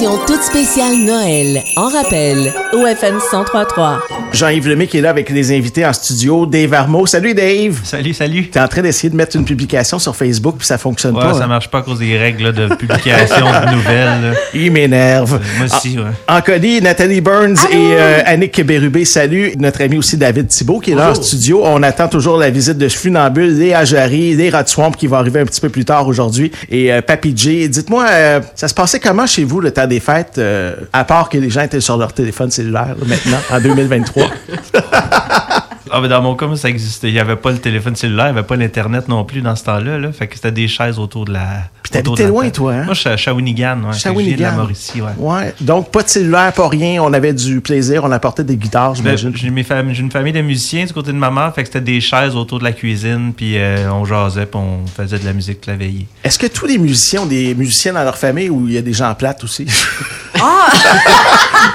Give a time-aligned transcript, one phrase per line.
[0.00, 1.62] émission toute spéciale Noël.
[1.76, 4.00] En rappel, au FM 1033.
[4.32, 6.46] Jean-Yves Lemay qui est là avec les invités en studio.
[6.46, 7.04] Dave Armo.
[7.06, 7.80] Salut Dave.
[7.84, 8.48] Salut, salut.
[8.48, 11.34] T'es en train d'essayer de mettre une publication sur Facebook puis ça fonctionne Ouais, pas.
[11.34, 11.48] ça hein?
[11.48, 14.22] marche pas à cause des règles là, de publication de nouvelles.
[14.22, 14.32] là.
[14.54, 15.38] Il m'énerve.
[15.58, 16.04] Moi aussi, ouais.
[16.28, 19.52] En colis, Nathalie Burns et euh, Annick Bérubé, salut.
[19.58, 21.60] Notre ami aussi David Thibault qui est là en studio.
[21.64, 25.40] On attend toujours la visite de Funambule, Léa Jarry, les Rats Swamp qui va arriver
[25.40, 27.68] un petit peu plus tard aujourd'hui et euh, Papy J.
[27.68, 31.28] Dites-moi, euh, ça se passait comment chez vous le temps des fêtes, euh, à part
[31.28, 34.24] que les gens étaient sur leur téléphone cellulaire maintenant, en 2023?
[35.92, 37.08] Ah, ben dans mon cas, moi, ça existait.
[37.08, 39.56] Il n'y avait pas le téléphone cellulaire, il n'y avait pas l'Internet non plus dans
[39.56, 39.98] ce temps-là.
[39.98, 40.12] Là.
[40.12, 41.46] Fait que c'était des chaises autour de la.
[41.82, 42.84] Puis t'habitais loin, toi, hein?
[42.84, 43.76] Moi, je suis à Shawinigan.
[43.76, 43.76] Ouais.
[43.76, 44.52] Viens de la Shawinigan.
[44.52, 45.10] Mauricie, ouais.
[45.18, 45.54] Ouais.
[45.60, 47.02] Donc, pas de cellulaire, pas rien.
[47.02, 48.04] On avait du plaisir.
[48.04, 49.32] On apportait des guitares, Ben, j'imagine.
[49.34, 51.68] J'ai mes fam- j'ai une famille de musiciens du côté de ma mère, fait que
[51.68, 55.24] c'était des chaises autour de la cuisine, puis euh, on jasait, puis on faisait de
[55.24, 56.06] la musique la veillée.
[56.22, 58.82] Est-ce que tous les musiciens ont des musiciens dans leur famille ou il y a
[58.82, 59.66] des gens plates aussi?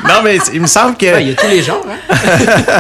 [0.08, 1.06] non, mais il me semble que.
[1.06, 2.16] Ouais, Il y a tous les genres, hein?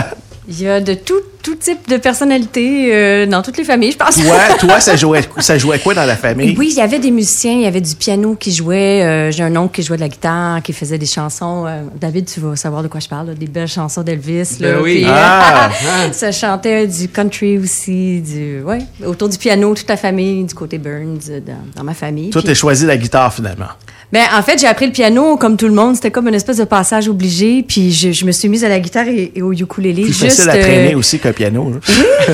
[0.47, 3.97] Il y a de tout, tout type de personnalités euh, dans toutes les familles, je
[3.97, 4.15] pense.
[4.15, 6.55] Toi, toi ça, jouait, ça jouait quoi dans la famille?
[6.57, 9.01] Oui, il y avait des musiciens, il y avait du piano qui jouait.
[9.03, 11.65] euh, J'ai un oncle qui jouait de la guitare, qui faisait des chansons.
[11.65, 14.57] euh, David, tu vas savoir de quoi je parle, là, des belles chansons d'Elvis.
[14.59, 14.97] Ben oui.
[15.01, 15.69] puis, euh, Ah!
[16.11, 20.77] ça chantait du country aussi, du ouais, autour du piano, toute la famille, du côté
[20.77, 22.29] Burns, dans, dans ma famille.
[22.29, 23.69] Toi, t'as choisi la guitare finalement.
[24.15, 25.95] Ben, en fait, j'ai appris le piano comme tout le monde.
[25.95, 27.63] C'était comme une espèce de passage obligé.
[27.67, 30.03] Puis je, je me suis mise à la guitare et, et au ukulélé.
[30.03, 31.69] Plus juste, facile à traîner euh, aussi qu'un piano.
[31.69, 31.79] là.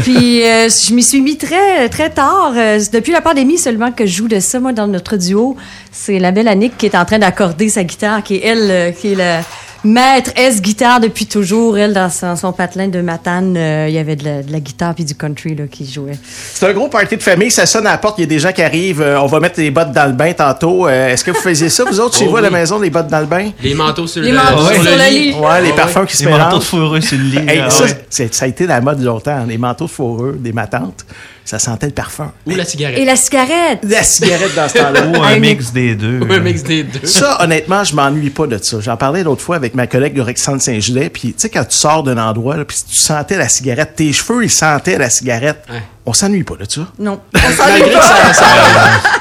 [0.03, 2.53] puis euh, je m'y suis mis très très tard.
[2.55, 4.59] Euh, depuis la pandémie seulement que je joue de ça.
[4.59, 5.57] Moi, dans notre duo,
[5.91, 9.13] c'est la belle Annick qui est en train d'accorder sa guitare, qui est elle, qui
[9.13, 9.41] est la
[9.83, 11.77] maître S guitare depuis toujours.
[11.77, 14.59] Elle, dans son, son patelin de Matane, euh, il y avait de la, de la
[14.59, 16.17] guitare puis du country là, qui jouait.
[16.23, 17.51] C'est un gros party de famille.
[17.51, 18.17] Ça sonne à la porte.
[18.19, 19.01] Il y a des gens qui arrivent.
[19.01, 20.87] Euh, on va mettre les bottes dans le bain tantôt.
[20.87, 22.89] Euh, Est-ce que vous faisiez ça, vous autres, chez Oh vous à la maison, les
[22.89, 23.51] bottes dans le bain?
[23.61, 25.33] Les manteaux sur Les le, manteaux sur sur le lit.
[25.33, 27.49] Ouais, les parfums qui se Les manteaux de fourreux sur le lit.
[27.49, 27.85] Hey, ça,
[28.31, 29.45] ça a été la mode longtemps.
[29.47, 31.05] Les manteaux de fourreux des matantes,
[31.45, 32.31] ça sentait le parfum.
[32.45, 32.97] Ou la cigarette.
[32.99, 33.79] Et la cigarette.
[33.83, 35.07] La cigarette dans ce temps-là.
[35.19, 36.19] Ou un mix des deux.
[36.19, 37.05] Ou un mix des deux.
[37.05, 38.79] Ça, honnêtement, je m'ennuie pas de ça.
[38.79, 41.75] J'en parlais l'autre fois avec ma collègue de Rexandre Saint-Gilais, puis tu sais, quand tu
[41.75, 45.63] sors d'un endroit, puis tu sentais la cigarette, tes cheveux, ils sentaient la cigarette.
[45.69, 45.81] Ouais.
[46.03, 46.87] On s'ennuie pas de ça.
[46.97, 47.19] Non.
[47.33, 48.45] Malgré que ça, ça-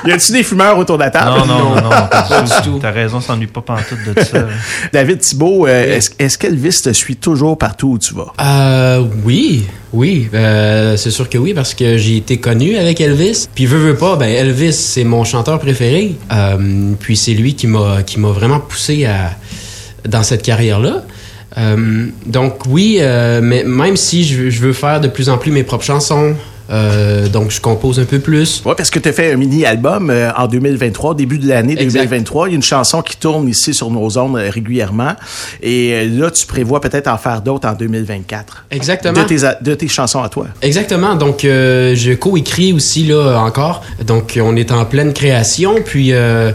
[0.06, 1.40] Y a-tu des fumeurs autour de la table?
[1.40, 2.78] Non, non, non, pas Pas du tout.
[2.80, 4.46] T'as raison, s'ennuie pas pantoute de ça.
[4.92, 8.32] David Thibault, euh, est-ce qu'Elvis te suit toujours partout où tu vas?
[8.40, 13.46] Euh, oui, oui, euh, c'est sûr que oui, parce que j'ai été connu avec Elvis.
[13.54, 16.14] Puis veux, veux pas, ben Elvis, c'est mon chanteur préféré.
[16.32, 19.32] Euh, puis c'est lui qui m'a qui m'a vraiment poussé à
[20.08, 21.02] dans cette carrière-là.
[21.58, 25.64] Euh, donc oui, euh, mais même si je veux faire de plus en plus mes
[25.64, 26.34] propres chansons,
[26.70, 28.62] euh, donc je compose un peu plus.
[28.64, 31.72] Ouais, parce que tu as fait un mini-album euh, en 2023, au début de l'année
[31.72, 32.00] Exact.
[32.04, 32.48] 2023.
[32.48, 35.14] Il y a une chanson qui tourne ici sur nos ondes euh, régulièrement.
[35.62, 38.66] Et là, tu prévois peut-être en faire d'autres en 2024.
[38.70, 39.22] Exactement.
[39.22, 40.46] De tes, de tes chansons à toi.
[40.62, 41.14] Exactement.
[41.16, 43.82] Donc, euh, je co-écris aussi là encore.
[44.04, 45.76] Donc, on est en pleine création.
[45.84, 46.52] Puis, euh,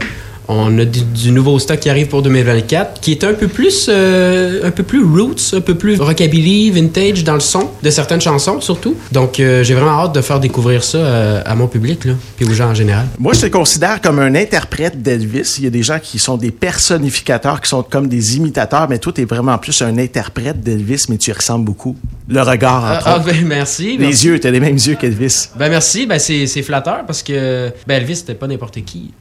[0.48, 3.88] on a du, du nouveau stock qui arrive pour 2024, qui est un peu plus,
[3.90, 8.22] euh, un peu plus roots, un peu plus rockabilly, vintage dans le son de certaines
[8.22, 8.96] chansons surtout.
[9.12, 12.46] Donc, euh, j'ai vraiment hâte de faire découvrir ça euh, à mon public là, puis
[12.46, 13.06] aux gens en général.
[13.20, 15.56] Moi, je te considère comme un interprète d'Elvis.
[15.60, 19.00] Il y a des gens qui sont des personnificateurs, qui sont comme des imitateurs, mais
[19.00, 21.96] toi, tu es vraiment plus un interprète d'Elvis, mais tu y ressembles beaucoup.
[22.28, 23.26] Le regard, Ah, entre ah, autres.
[23.26, 23.98] ben, merci.
[23.98, 24.26] Les merci.
[24.28, 25.50] yeux, tu as les mêmes yeux qu'Elvis.
[25.58, 29.12] Ben merci, ben c'est flatteur parce que ben Elvis c'était pas n'importe qui,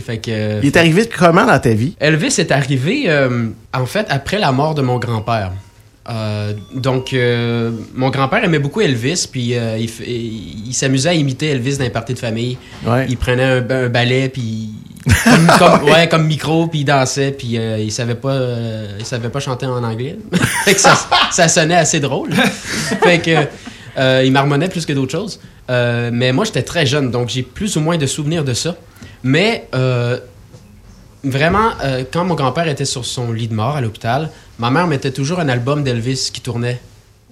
[0.00, 1.94] fait que Il est arrivé comment dans ta vie?
[2.00, 5.52] Elvis est arrivé, euh, en fait, après la mort de mon grand-père.
[6.10, 11.08] Euh, donc, euh, mon grand-père aimait beaucoup Elvis, puis euh, il, f- il- il s'amusait
[11.08, 12.58] à imiter Elvis dans les parties de famille.
[12.86, 13.06] Ouais.
[13.08, 14.68] Il prenait un, un balai, puis
[15.24, 18.38] comme, comme- ouais, comme micro, puis il dansait, puis il savait pas,
[18.98, 20.18] il savait pas chanter en anglais.
[20.66, 20.94] fait que ça,
[21.32, 22.32] ça sonnait assez drôle.
[23.02, 25.40] fait que il marmonnait plus que d'autres choses.
[25.70, 28.76] Mais moi, j'étais très jeune, donc j'ai plus ou moins de souvenirs de ça.
[29.24, 30.20] Mais euh,
[31.24, 34.86] vraiment, euh, quand mon grand-père était sur son lit de mort à l'hôpital, ma mère
[34.86, 36.80] mettait toujours un album d'Elvis qui tournait.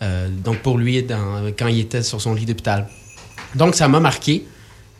[0.03, 1.07] euh, donc pour lui,
[1.57, 2.89] quand il était sur son lit d'hôpital.
[3.55, 4.45] Donc ça m'a marqué.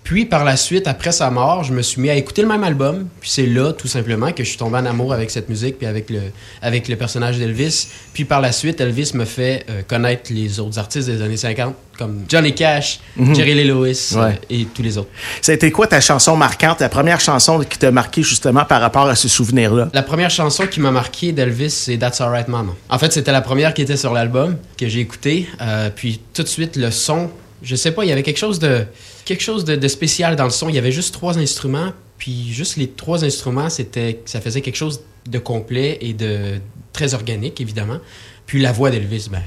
[0.05, 2.65] Puis par la suite, après sa mort, je me suis mis à écouter le même
[2.65, 3.07] album.
[3.21, 5.87] Puis c'est là, tout simplement, que je suis tombé en amour avec cette musique, puis
[5.87, 6.21] avec le,
[6.61, 7.87] avec le personnage d'Elvis.
[8.13, 11.75] Puis par la suite, Elvis me fait euh, connaître les autres artistes des années 50,
[11.97, 12.99] comme Johnny Cash,
[13.33, 14.21] Jerry Lee Lewis Ouais.
[14.21, 15.09] euh, et tous les autres.
[15.41, 18.81] Ça a été quoi ta chanson marquante, la première chanson qui t'a marqué justement par
[18.81, 19.89] rapport à ce souvenir-là?
[19.95, 22.73] La première chanson qui m'a marqué d'Elvis, c'est That's Alright Mama.
[22.91, 25.47] En fait, c'était la première qui était sur l'album que j'ai écouté.
[25.61, 27.31] Euh, puis tout de suite, le son,
[27.63, 28.85] je sais pas, il y avait quelque chose de
[29.25, 30.69] quelque chose de, de spécial dans le son.
[30.69, 31.93] Il y avait juste trois instruments.
[32.19, 36.61] Puis juste les trois instruments, c'était, ça faisait quelque chose de complet et de
[36.93, 37.99] très organique, évidemment.
[38.47, 39.43] Puis la voix d'Elvis, ben,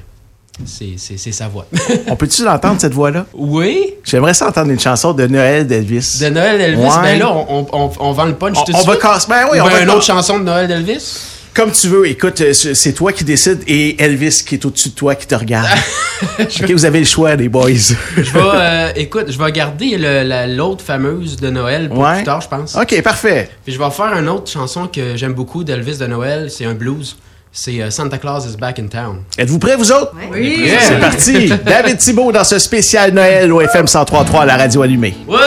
[0.66, 0.98] c'est,
[1.32, 1.68] sa voix.
[2.08, 3.26] On peut-tu l'entendre, cette voix-là?
[3.34, 6.18] oui, J'aimerais ça entendre une chanson de Noël d'Elvis.
[6.22, 6.82] de Noël d'Elvis?
[6.82, 7.02] Ouais.
[7.02, 9.28] Ben là, on, on, on vend le punch On, tout de on va casser.
[9.30, 11.20] Ben oui, Ou on ben va une autre chanson de Noël d'Elvis?
[11.56, 12.06] Comme tu veux.
[12.08, 15.36] Écoute, euh, c'est toi qui décides et Elvis qui est au-dessus de toi qui te
[15.36, 15.70] regarde.
[16.40, 17.70] ok, vous avez le choix, les boys.
[18.18, 22.16] Je vais, euh, écoute, je vais garder la- l'autre fameuse de Noël pour Ouais.
[22.18, 22.76] plus tard, je pense.
[22.76, 23.50] ok, parfait.
[23.64, 26.52] Puis je vais faire une autre chanson que j'aime beaucoup d'Elvis de Noël.
[26.52, 27.16] C'est un blues.
[27.54, 29.22] C'est euh, Santa Claus is back in town.
[29.38, 30.12] Êtes-vous prêts, vous autres?
[30.34, 30.70] Oui.
[30.82, 31.50] C'est parti.
[31.66, 35.16] David Thibault dans ce spécial Noël au FM 103.3 à la radio allumée.
[35.26, 35.40] Well,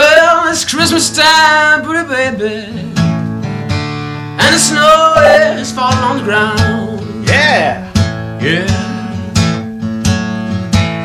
[0.51, 2.98] it's Christmas time, baby.
[4.41, 5.13] And the snow
[5.59, 7.27] is falling on the ground.
[7.27, 7.91] Yeah!
[8.41, 8.65] Yeah.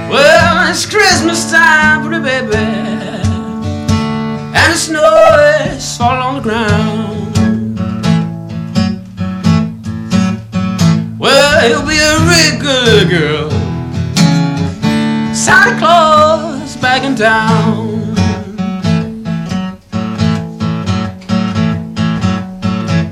[0.08, 2.56] Well, it's Christmas time, pretty baby.
[4.56, 5.18] And the snow
[5.66, 7.14] is falling on the ground.
[11.18, 13.50] Well, he'll be a real good girl.
[15.34, 17.93] Santa Claus back in town.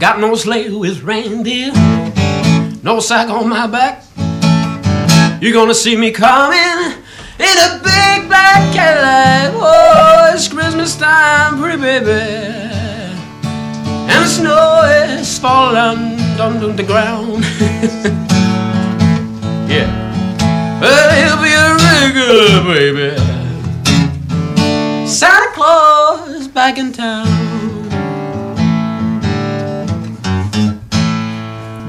[0.02, 1.70] Got no sleigh with reindeer,
[2.82, 4.02] no sack on my back.
[5.40, 6.98] You're gonna see me coming
[7.38, 9.52] in a big black Cadillac.
[9.54, 12.10] Oh, it's Christmas time, pretty baby.
[14.10, 17.44] And the snow is falling on the ground.
[19.70, 19.86] yeah.
[20.80, 23.14] Well, he'll be a regular baby.
[25.06, 27.51] Santa Claus back in town.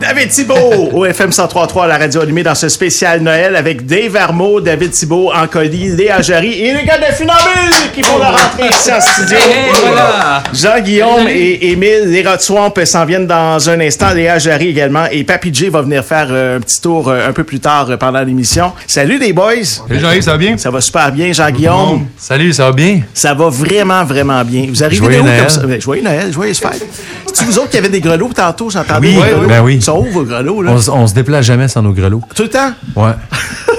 [0.03, 4.17] David Thibault au FM 103.3 à la radio allumée dans ce spécial Noël avec Dave
[4.17, 8.67] Armo, David Thibault, Ancoli, Léa Jarry et les gars de Funambule qui vont la rentrer
[8.69, 9.37] ici en studio.
[9.37, 10.43] Hey, voilà.
[10.53, 14.13] Jean-Guillaume et Émile, les Rod Swamp s'en viennent dans un instant.
[14.13, 15.05] Léa Jarry également.
[15.09, 17.89] Et Papy J va venir faire euh, un petit tour euh, un peu plus tard
[17.89, 18.73] euh, pendant l'émission.
[18.85, 19.63] Salut les boys!
[19.87, 20.57] Salut Jean-Yves, ça va bien?
[20.57, 22.07] Ça va super bien, Jean-Guillaume.
[22.17, 22.99] Salut, ça va bien?
[23.13, 24.65] Ça va vraiment, vraiment bien.
[24.67, 25.39] Vous arrivez Joyeux de où Noël.
[25.39, 25.61] comme ça?
[25.61, 26.85] Ben, Joyeux Noël, joyeuse fête.
[27.27, 28.69] C'est-tu vous autres qui avez des grelots tantôt?
[28.69, 29.75] J'entendais Oui, oui, ben oui.
[29.75, 30.71] Ils sont là?
[30.91, 32.21] On, se déplace jamais sans nos grelots.
[32.35, 32.71] Tout le temps?
[32.95, 33.11] Ouais.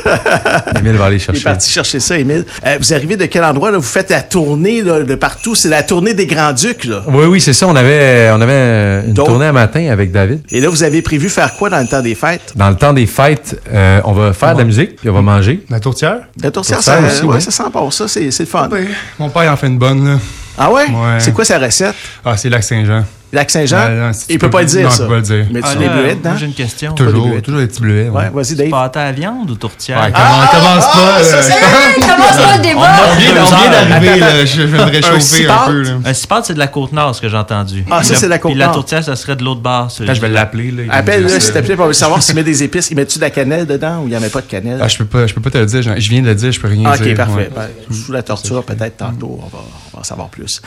[0.78, 1.43] Emile va aller Il est chercher.
[1.44, 2.44] parti chercher ça, Émile.
[2.66, 3.78] Euh, vous arrivez de quel endroit, là?
[3.78, 5.55] Vous faites la tournée, là, de partout?
[5.55, 7.02] C'est la tournée des Grands-Ducs, là.
[7.08, 7.66] Oui, oui, c'est ça.
[7.66, 10.40] On avait, on avait une Donc- tournée un matin avec David.
[10.50, 12.52] Et là, vous avez prévu faire quoi dans le temps des fêtes?
[12.55, 15.22] Dans le temps des fêtes, euh, on va faire de la musique, puis on va
[15.22, 15.64] manger.
[15.70, 16.19] La tourtière?
[16.43, 17.40] La tourtière, Tourtière ça, aussi, ouais, ouais.
[17.40, 18.69] ça sent bon, ça, c'est c'est le fun.
[18.69, 18.87] Ben,
[19.19, 20.19] mon père il en fait une bonne, là.
[20.58, 20.84] Ah ouais?
[20.88, 21.19] Ouais.
[21.19, 21.94] C'est quoi sa recette?
[22.25, 22.62] Ah, c'est Lac
[23.34, 23.40] Saint-Jean.
[23.40, 23.76] Lac Saint-Jean?
[23.81, 25.06] Ah, non, si tu Il peut pas le dire, non, ça.
[25.06, 25.14] pas.
[25.16, 26.36] Mais tu Ah, des là, bleuettes, moi, hein?
[26.38, 26.92] j'ai une question.
[26.92, 27.40] des Toujours, bleuets.
[27.42, 28.08] toujours les petits bleuets.
[28.08, 28.70] Ouais, vas-y, Dave.
[28.70, 29.98] Pâte à viande ou tourtière?
[30.00, 31.22] Ouais, comment- commence pas.
[31.25, 31.42] ça, là.
[31.42, 32.92] c'est- Hey, commence pas le débat!
[33.10, 34.46] On vient, d'arriver.
[34.46, 35.84] Je, vais me réchauffer un, peu.
[36.04, 37.84] Un cipote, c'est de la Côte-Nord, ce que j'ai entendu.
[37.90, 38.69] Ah, ça, Puis la- c'est de la Puis Côte-Nord.
[38.69, 39.88] la tourtière, ça serait de l'autre bord.
[39.98, 42.90] je vais l'appeler, Appelle-le, s'il te plaît, pour savoir s'il met des épices.
[42.90, 44.78] Il met-tu de la cannelle dedans ou il n'y en met pas de cannelle?
[44.82, 45.82] Ah, je peux pas, je peux pas te le dire.
[45.82, 47.12] Je viens de le dire, je peux rien Ah, dire.
[47.12, 47.34] ok, parfait.
[47.34, 47.50] ouais.
[47.54, 50.60] Ben, sous la torture, peut-être tantôt, on va, on va en savoir plus.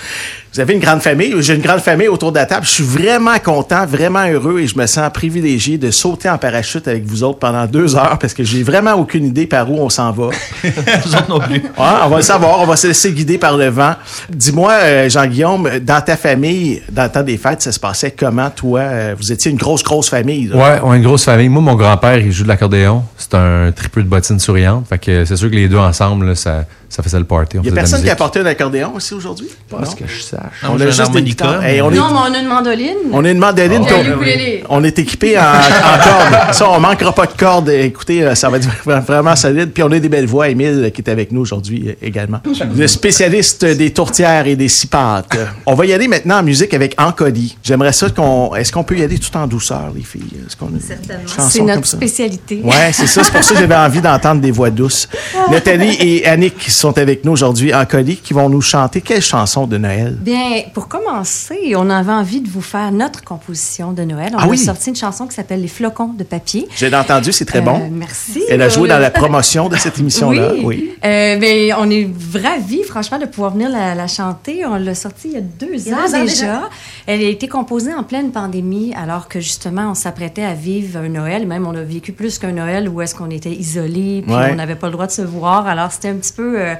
[0.53, 1.33] Vous avez une grande famille.
[1.39, 2.56] J'ai une grande famille autour de la table.
[2.63, 6.87] Je suis vraiment content, vraiment heureux et je me sens privilégié de sauter en parachute
[6.87, 9.89] avec vous autres pendant deux heures parce que j'ai vraiment aucune idée par où on
[9.89, 10.29] s'en va.
[10.63, 11.55] Nous autres non plus.
[11.55, 13.95] Ouais, on va le savoir, on va se laisser guider par le vent.
[14.29, 18.49] Dis-moi, euh, Jean-Guillaume, dans ta famille, dans le temps des fêtes, ça se passait comment,
[18.49, 18.79] toi?
[18.81, 20.47] Euh, Vous étiez une grosse, grosse famille.
[20.47, 20.55] là.
[20.57, 21.49] Ouais, on a une grosse famille.
[21.49, 23.03] Moi, mon grand-père, il joue de l'accordéon.
[23.17, 24.85] C'est un tripeux de bottines souriantes.
[24.87, 27.57] Fait que c'est sûr que les deux ensemble, là, ça, ça faisait le party.
[27.59, 29.47] On Il y a personne qui a apporté un accordéon aussi aujourd'hui?
[29.69, 29.85] Pas Non?
[29.85, 30.39] ce que je sache.
[30.63, 32.47] Non, On a un juste des harmonica, Hey, on est Non, mais on a une
[32.47, 32.95] mandoline.
[33.11, 33.85] On a une mandoline.
[33.85, 34.77] Puis on-.
[34.77, 36.53] On est équipé en, en cordes.
[36.53, 37.69] Ça, on manquera pas de cordes.
[37.69, 39.71] Écoutez, euh, ça va être vraiment solide.
[39.73, 40.49] Puis on a des belles voix.
[40.49, 42.39] Émile, qui est avec nous aujourd'hui euh, également.
[42.75, 45.37] Le spécialiste des tourtières et des cipates.
[45.65, 47.57] On va y aller maintenant en musique avec Ancoli.
[47.63, 48.55] J'aimerais ça qu'on...
[48.55, 50.21] Est-ce qu'on peut y aller tout en douceur, les filles?
[50.45, 51.49] Est-ce qu'on Certainement.
[51.49, 52.61] C'est notre spécialité.
[52.63, 53.23] Ouais, c'est ça.
[53.23, 55.07] C'est pour ça que j'avais envie d'entendre des voix douces.
[55.51, 59.21] Nathalie et Annick qui sont avec nous aujourd'hui en colis, qui vont nous chanter quelle
[59.21, 60.15] chanson de Noël?
[60.19, 64.31] Bien, pour commencer, on avait envie de vous faire notre composition de Noël.
[64.33, 64.57] On Ah a oui?
[64.57, 66.67] sorti une chanson qui s'appelle Les flocons de papier.
[66.75, 67.89] J'ai entendu, c'est très Euh, bon.
[67.91, 68.43] merci.
[68.49, 70.51] Elle a joué dans la promotion de cette émission-là.
[70.63, 70.91] Oui.
[71.05, 74.65] Euh, ben, on est ravis, franchement, de pouvoir venir la, la chanter.
[74.65, 76.25] On l'a sortie il y a deux ans deux ans déjà.
[76.45, 76.69] déjà.
[77.07, 81.09] Elle a été composée en pleine pandémie, alors que justement, on s'apprêtait à vivre un
[81.09, 81.47] Noël.
[81.47, 84.49] Même, on a vécu plus qu'un Noël où est-ce qu'on était isolés, puis Ouais.
[84.51, 85.67] on n'avait pas le droit de se voir.
[85.67, 86.75] Alors, c'était un petit peu euh,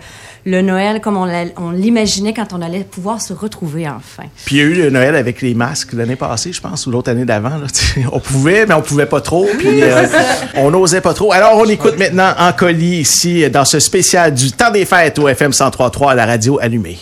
[0.48, 4.24] le Noël comme on l'imaginait quand on allait pouvoir se retrouver enfin.
[4.46, 6.92] Puis il y a eu le Noël avec les masques l'année passée, je pense, ou
[6.92, 7.52] l'autre année d'avant.
[8.14, 9.46] On pouvait, mais on pouvait pas trop.
[9.66, 10.08] Euh,
[10.56, 11.34] on n'osait pas trop.
[11.34, 15.28] Alors on écoute maintenant en colis ici dans ce spécial du temps des fêtes au
[15.28, 16.98] FM 103.3 à la radio allumée.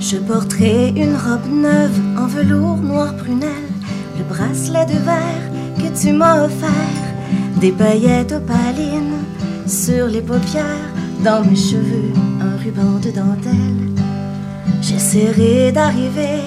[0.00, 3.63] Je porterai une robe neuve en velours noir prunelle
[4.18, 7.04] le bracelet de verre que tu m'as offert,
[7.60, 9.22] des paillettes opalines
[9.66, 10.92] sur les paupières,
[11.24, 13.90] dans mes cheveux un ruban de dentelle.
[14.82, 16.42] J'essaierai d'arriver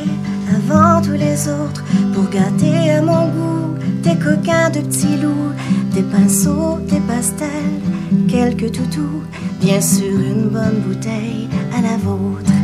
[0.56, 1.84] avant tous les autres
[2.14, 5.54] pour gâter à mon goût tes coquins de petits loups,
[5.94, 7.82] des pinceaux, des pastels,
[8.28, 9.24] quelques toutous,
[9.60, 12.57] bien sûr une bonne bouteille à la vôtre.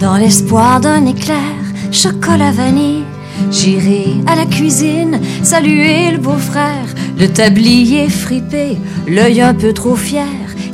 [0.00, 1.52] Dans l'espoir d'un éclair,
[1.92, 3.04] chocolat vanille,
[3.50, 6.86] j'irai à la cuisine saluer le beau-frère,
[7.18, 10.24] le tablier fripé, l'œil un peu trop fier,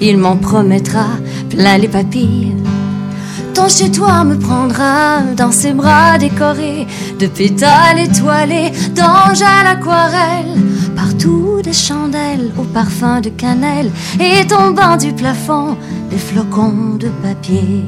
[0.00, 1.06] il m'en promettra
[1.50, 2.54] plein les papilles.
[3.52, 6.86] Ton chez toi me prendra dans ses bras décorés
[7.18, 10.54] de pétales étoilés, d'anges à l'aquarelle,
[10.94, 13.90] partout des chandelles au parfum de cannelle
[14.20, 15.76] et tombant du plafond
[16.10, 17.82] des flocons de papier.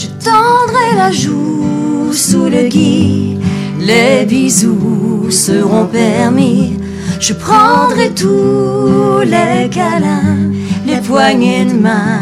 [0.00, 3.36] Je tendrai la joue sous le gui,
[3.80, 6.78] les bisous seront permis.
[7.18, 10.52] Je prendrai tous les câlins,
[10.86, 12.20] les poignées de main,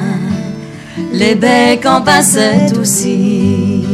[1.12, 3.84] les becs en pincettes aussi.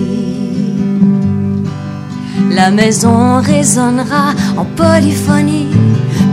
[2.52, 5.74] La maison résonnera en polyphonie,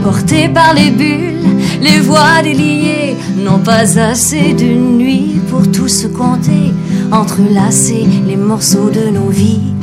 [0.04, 1.39] portée par les bulles,
[1.80, 6.72] les voix déliées, n'ont pas assez d'une nuit pour tout se compter,
[7.10, 9.74] entrelacer les morceaux de nos vies.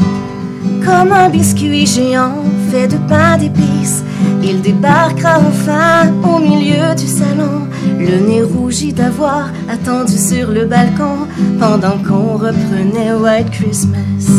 [0.85, 4.03] Comme un biscuit géant fait de pain d'épices,
[4.43, 7.67] il débarquera enfin au milieu du salon,
[7.99, 11.27] le nez rougi d'avoir attendu sur le balcon
[11.59, 14.31] pendant qu'on reprenait White Christmas.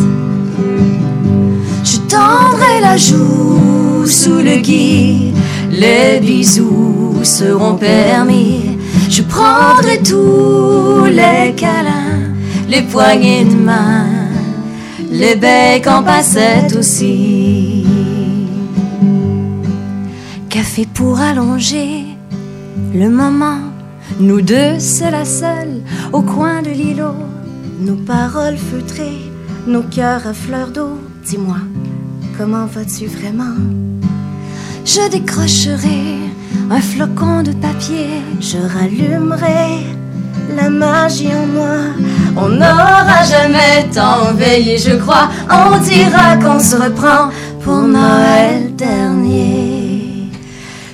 [1.84, 5.32] Je tendrai la joue sous le gui,
[5.70, 8.78] les bisous seront permis.
[9.08, 12.34] Je prendrai tous les câlins,
[12.68, 14.06] les poignées de main,
[15.10, 17.87] les becs en passettes aussi.
[20.48, 22.04] Café pour allonger
[22.94, 23.60] le moment,
[24.18, 25.82] nous deux seul à seul
[26.12, 27.16] au coin de l'îlot,
[27.80, 29.30] nos paroles feutrées,
[29.66, 30.98] nos cœurs à fleur d'eau.
[31.25, 31.58] Dis-moi,
[32.38, 33.98] comment vas-tu vraiment?
[34.85, 36.18] Je décrocherai
[36.70, 39.85] un flocon de papier, je rallumerai
[40.56, 41.78] la magie en moi.
[42.37, 45.28] On n'aura jamais tant veillé, je crois.
[45.50, 47.30] On dira qu'on se reprend
[47.62, 50.30] pour Noël dernier.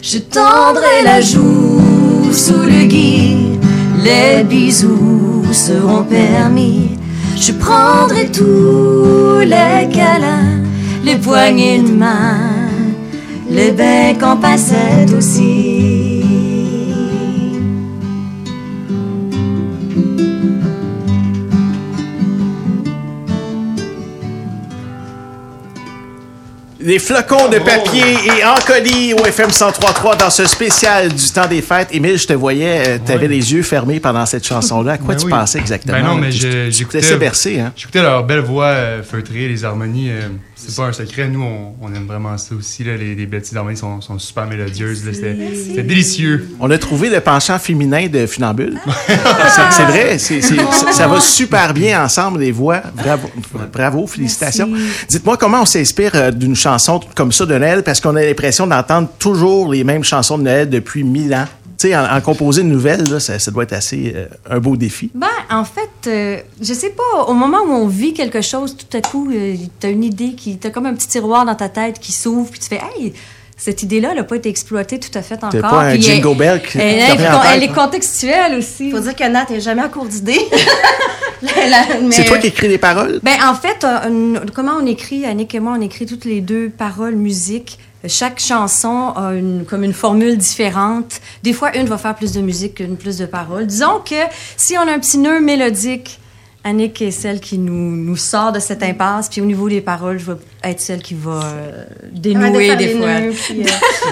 [0.02, 3.58] Je tendrai la joue sous le gui,
[4.02, 6.90] les bisous seront permis.
[7.36, 10.62] Je prendrai tous les câlins,
[11.04, 12.53] les poignées de main,
[13.48, 16.22] les becs en passettes aussi.
[26.80, 31.46] Des flocons de papier et en colis au FM 103.3 dans ce spécial du temps
[31.46, 31.88] des fêtes.
[31.92, 34.92] Émile, je te voyais, tu avais les yeux fermés pendant cette chanson-là.
[34.92, 35.30] À quoi Ben tu oui.
[35.30, 35.96] pensais exactement?
[35.96, 37.72] Ben non, mais j'écoutais- laissais bercer, hein?
[37.74, 40.10] J'écoutais leur belle voix euh, feutrée, les harmonies.
[40.10, 40.28] euh,
[40.66, 41.28] c'est pas un secret.
[41.28, 42.84] Nous, on, on aime vraiment ça aussi.
[42.84, 45.04] Là, les, petites harmonies sont, sont super mélodieuses.
[45.04, 46.48] là, C'était délicieux.
[46.60, 48.78] On a trouvé le penchant féminin de Funambule.
[49.06, 50.18] c'est c'est vrai,
[50.92, 52.82] ça va super bien ensemble, les voix.
[52.94, 53.30] Bravo,
[53.72, 54.70] bravo félicitations.
[55.08, 58.66] Dites-moi comment on s'inspire euh, d'une chanson comme ça de Noël, parce qu'on a l'impression
[58.66, 61.46] d'entendre toujours les mêmes chansons de Noël depuis mille ans.
[61.84, 64.58] Tu sais, en, en composer une nouvelle, là, ça, ça doit être assez euh, un
[64.58, 65.10] beau défi.
[65.14, 68.96] Ben, en fait, euh, je sais pas, au moment où on vit quelque chose, tout
[68.96, 70.56] à coup, euh, t'as une idée qui.
[70.56, 73.12] T'as comme un petit tiroir dans ta tête qui s'ouvre, puis tu fais, hey,
[73.58, 75.50] cette idée-là, elle n'a pas été exploitée tout à fait encore.
[75.50, 76.84] T'as pas un Puis jingle elle- bell qui elle,
[77.18, 77.72] elle- elle est hein?
[77.74, 78.90] contextuelle aussi.
[78.90, 80.40] Faut dire que Nat est jamais à court d'idées.
[82.10, 83.20] C'est toi qui écris les paroles?
[83.22, 86.70] Ben, en fait, euh, comment on écrit, Annick et moi, on écrit toutes les deux
[86.70, 87.78] paroles, musique.
[88.06, 91.20] Chaque chanson a une, comme une formule différente.
[91.42, 93.66] Des fois, une va faire plus de musique qu'une plus de paroles.
[93.66, 94.14] Disons que
[94.56, 96.18] si on a un petit nœud mélodique,
[96.66, 99.28] Annick est celle qui nous, nous sort de cette impasse.
[99.28, 102.88] Puis au niveau des paroles, je vais être celle qui va euh, dénouer de des
[102.96, 103.06] fois.
[103.06, 103.66] les nœuds, puis, euh,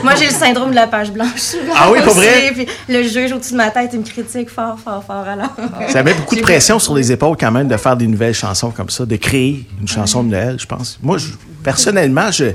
[0.04, 1.54] moi, j'ai le syndrome de la page blanche.
[1.74, 2.52] Ah oui, pour vrai?
[2.54, 5.24] Puis le juge au-dessus de ma tête, il me critique fort, fort, fort.
[5.26, 5.54] Alors,
[5.88, 8.70] Ça met beaucoup de pression sur les épaules quand même de faire des nouvelles chansons
[8.70, 10.98] comme ça, de créer une chanson de Noël, je pense.
[11.02, 11.28] Moi, je-
[11.62, 12.52] personnellement, je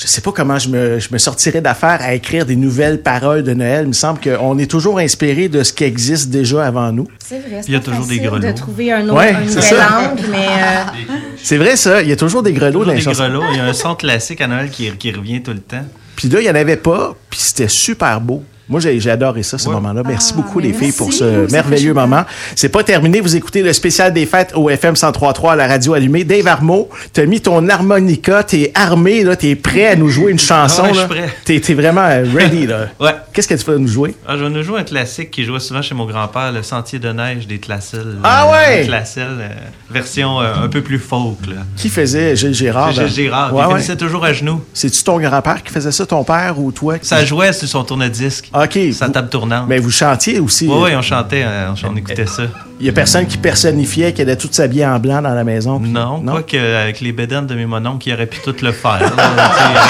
[0.00, 3.42] je sais pas comment je me, je me sortirais d'affaire à écrire des nouvelles paroles
[3.42, 3.82] de Noël.
[3.84, 7.06] Il me semble qu'on est toujours inspiré de ce qui existe déjà avant nous.
[7.18, 8.52] C'est vrai, Il y a toujours des facile de grelots.
[8.54, 12.16] trouver un autre, Ouais, une nouvelle langue, mais euh, C'est vrai ça, il y a
[12.16, 13.42] toujours des grelots Toujours dans les des grelots.
[13.52, 15.84] Il y a un son classique à Noël qui, qui revient tout le temps.
[16.16, 18.42] Puis là, il n'y en avait pas, puis c'était super beau.
[18.70, 19.74] Moi, j'ai adoré ça, ce Ouais.
[19.74, 20.02] moment-là.
[20.06, 22.24] Merci Ah, beaucoup, les filles, pour ce merveilleux moment.
[22.54, 23.20] C'est pas terminé.
[23.20, 26.24] Vous écoutez le spécial des fêtes au FM 103.3 à la radio allumée.
[26.24, 30.38] Dave Armo, t'as mis ton harmonica, t'es armé, là, t'es prêt à nous jouer une
[30.38, 30.82] chanson.
[30.84, 31.06] Ah ouais, je là.
[31.06, 31.60] suis prêt.
[31.60, 32.86] T'es vraiment ready, là.
[33.00, 33.10] Ouais.
[33.32, 34.14] Qu'est-ce que tu vas nous jouer?
[34.26, 36.98] Ah, je vais nous jouer un classique qui jouait souvent chez mon grand-père, le Sentier
[36.98, 38.16] de neige des Classels.
[38.22, 38.80] Ah Euh, ouais?
[38.82, 39.48] les Classels, euh,
[39.90, 41.38] version euh, un peu plus folk.
[41.48, 41.62] Là.
[41.76, 42.92] Qui faisait Gilles Gérard?
[42.92, 43.74] Gilles dans- Gérard, Ouais, il ouais.
[43.74, 44.62] finissait toujours à genoux.
[44.74, 46.98] C'est-tu ton grand-père qui faisait ça, ton père ou toi?
[46.98, 48.78] qui- Ça jouait sur son tourne-disque, OK.
[48.92, 49.64] sa table tournante.
[49.68, 50.66] Mais vous chantiez aussi.
[50.68, 52.42] Oui, oui, on chantait, euh, on, on écoutait ça.
[52.80, 55.78] Il y a personne qui personnifiait, qui allait tout s'habiller en blanc dans la maison.
[55.78, 58.98] puis- Non, quoi qu'avec les bédanes de mes mononcles, il aurait pu tout le faire.
[59.00, 59.16] il, aurait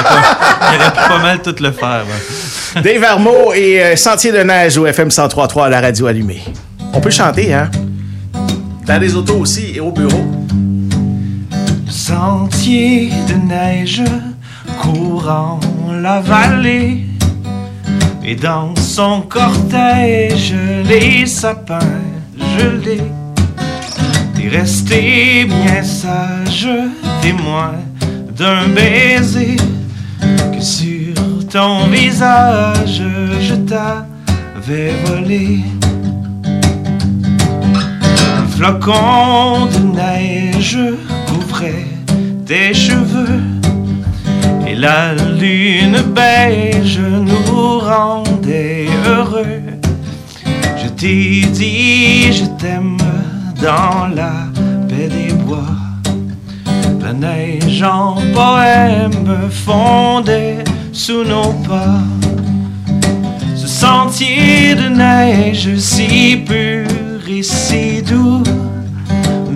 [0.02, 2.04] pas, il aurait pu pas mal tout le faire.
[2.82, 6.42] Dave Armo et euh, Sentier de neige au FM 103.3 à la radio allumée.
[6.92, 7.70] On peut chanter, hein?
[8.86, 10.24] Dans les autos aussi et au bureau.
[11.88, 14.02] Sentier de neige
[14.80, 15.60] courant
[15.92, 17.04] la vallée
[18.24, 20.54] et dans son cortège
[20.86, 21.78] les sapins
[22.58, 23.10] gelés.
[24.34, 26.68] T'es resté bien sage,
[27.22, 27.72] témoin
[28.36, 29.56] d'un baiser
[30.20, 31.14] que sur
[31.50, 33.02] ton visage
[33.40, 35.60] je t'avais volé.
[38.38, 40.78] Un flocon de neige
[41.26, 41.86] couvrait
[42.46, 43.59] tes cheveux
[44.80, 49.62] la lune beige nous rendait heureux.
[50.82, 52.96] Je t'ai dit je t'aime
[53.60, 54.32] dans la
[54.88, 55.76] paix des bois.
[57.02, 62.00] La neige en poème fondait sous nos pas.
[63.56, 66.88] Ce sentier de neige si pur
[67.28, 68.42] et si doux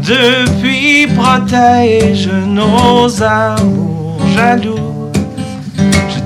[0.07, 4.93] depuis protège nos amours jaloux.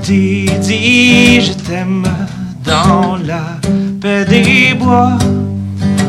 [0.09, 2.03] T'ai dit je t'aime
[2.65, 3.59] dans la
[4.01, 5.19] paix des bois.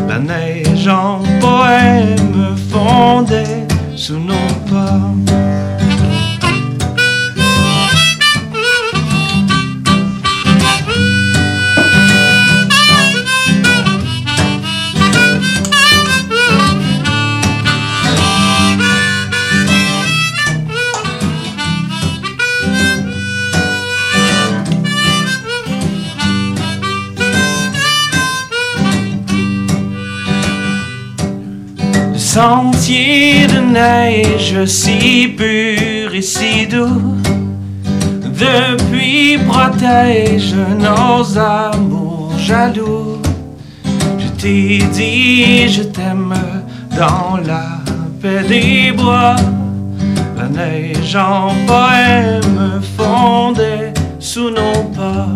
[0.09, 5.50] La neige en poème fondait sous nos pas.
[32.41, 37.19] Sentier de neige si pur et si doux.
[38.45, 40.55] Depuis protège
[40.87, 43.19] nos amours jaloux.
[44.23, 46.35] Je t'ai dit je t'aime
[47.01, 47.67] dans la
[48.23, 49.37] paix des bois.
[50.39, 55.29] La neige en poème fondait sous nos pas.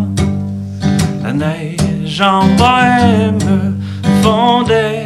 [1.23, 3.77] La neige en poème
[4.23, 5.04] fondait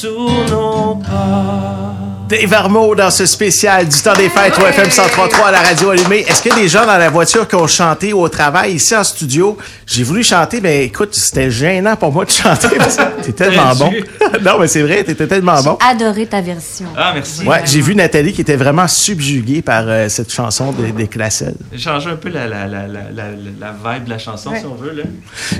[0.00, 1.85] sous nos pas
[2.28, 5.90] Dave Armo dans ce spécial du temps des fêtes au FM 103.3 à la radio
[5.90, 6.24] allumée.
[6.26, 8.96] Est-ce qu'il y a des gens dans la voiture qui ont chanté au travail ici
[8.96, 9.56] en studio?
[9.86, 13.92] J'ai voulu chanter, mais écoute, c'était gênant pour moi de chanter que t'es tellement bon.
[14.44, 15.78] non, mais c'est vrai, t'étais tellement bon.
[15.88, 16.86] adoré ta version.
[16.96, 20.90] Ah merci Ouais, j'ai vu Nathalie qui était vraiment subjuguée par euh, cette chanson des,
[20.90, 21.54] des Classels.
[21.72, 23.24] J'ai changé un peu la, la, la, la, la,
[23.60, 24.90] la vibe de la chanson, si on veut.
[24.96, 25.04] Là.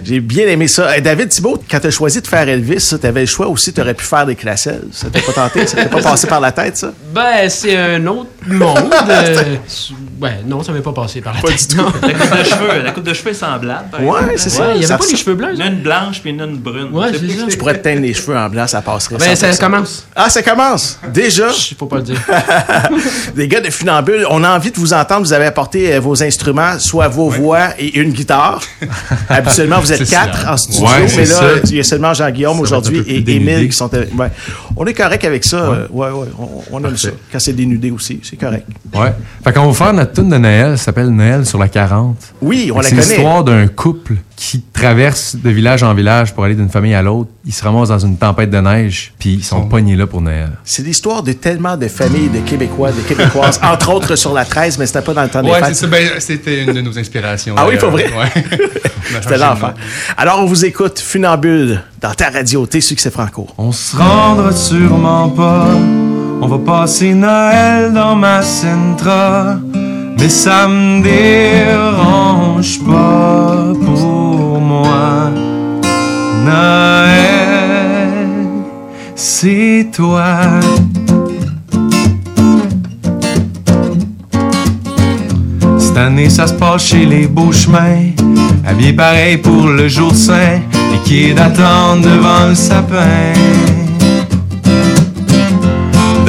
[0.02, 0.98] J'ai bien aimé ça.
[1.00, 4.04] David Thibault, quand t'as choisi de faire Elvis, tu avais le choix aussi, t'aurais pu
[4.04, 4.82] faire des Classels.
[4.90, 5.64] Ça t'a pas tenté?
[5.68, 6.92] Ça t'est pas passé par la tête, ça?
[7.14, 8.92] Ben, c'est un autre monde.
[9.08, 9.34] euh,
[10.20, 11.68] ouais, non, ça m'est pas passé par la Pas tête.
[11.70, 11.84] du tout.
[12.02, 13.84] La coupe de cheveux, la coupe de cheveux est semblable.
[13.90, 14.32] par Ouais, exemple.
[14.36, 14.66] c'est ça.
[14.68, 15.64] Ouais, il y Ça avait pas les cheveux bleus, Il y ça?
[15.64, 16.88] en a une blanche puis il une brune.
[16.92, 17.46] Ouais, c'est ça.
[17.48, 19.16] Tu pourrais te teindre les cheveux en blanc, ça passerait.
[19.18, 19.58] Ben, ça 100%.
[19.60, 20.06] commence.
[20.16, 20.98] Ah, ça commence!
[21.12, 21.48] Déjà?
[21.78, 22.20] Faut pas le dire.
[23.36, 25.20] Des gars de Funambule, on a envie de vous entendre.
[25.22, 28.60] Vous avez apporté euh, vos instruments, soit vos voix et une guitare.
[29.28, 30.52] Habituellement, vous êtes quatre ça.
[30.52, 31.44] en studio, Ouais, mais là, ça.
[31.64, 33.24] il y a seulement Jean-Guillaume Ça aujourd'hui et.
[33.36, 34.28] Émile qui sont ouais.
[34.76, 35.56] On est correct avec ça.
[35.56, 37.08] euh, Ouais, ouais, on, on aime ça.
[37.32, 38.66] Quand c'est dénudé aussi, c'est correct.
[38.94, 39.12] Ouais.
[39.44, 42.16] Fait qu'on va faire notre tune de Noël, ça s'appelle Noël sur la 40.
[42.42, 43.06] Oui, on la C'est connaît.
[43.06, 47.30] l'histoire d'un couple qui traverse de village en village pour aller d'une famille à l'autre.
[47.46, 50.50] Ils se ramassent dans une tempête de neige, puis ils sont pognés là pour Noël.
[50.64, 54.76] C'est l'histoire de tellement de familles de Québécois, de Québécoises, entre autres sur la 13,
[54.78, 55.74] mais c'était pas dans le temps des Ouais, fêtes.
[55.76, 55.86] c'est.
[55.86, 57.54] Ben, c'était une de nos inspirations.
[57.56, 58.04] Ah oui, pour vrai?
[58.08, 58.44] Ouais.
[59.18, 59.72] On C'était l'enfer.
[60.16, 63.46] Alors, on vous écoute, Funambule, dans ta radio, tes succès franco.
[63.56, 65.70] On se rendra sûrement pas.
[66.40, 69.56] On va passer Noël dans ma Sentra.
[70.18, 75.30] mais ça me dérange pas pour moi.
[76.44, 78.28] Noël,
[79.14, 80.36] c'est toi.
[85.78, 88.12] Cette année, ça se passe chez les beaux chemins.
[88.66, 90.60] Habillé pareil pour le jour saint.
[90.94, 93.32] Et qui est d'attendre devant le sapin.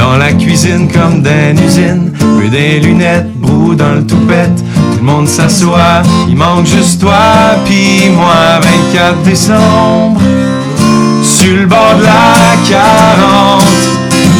[0.10, 2.12] Dans la cuisine comme dans une usine.
[2.18, 4.56] Peu des lunettes, brou dans le toupette.
[4.56, 7.18] Tout le monde s'assoit, il manque juste toi,
[7.66, 8.62] puis moi,
[8.94, 10.22] 24 décembre.
[11.22, 13.64] Sur le bord de la 40,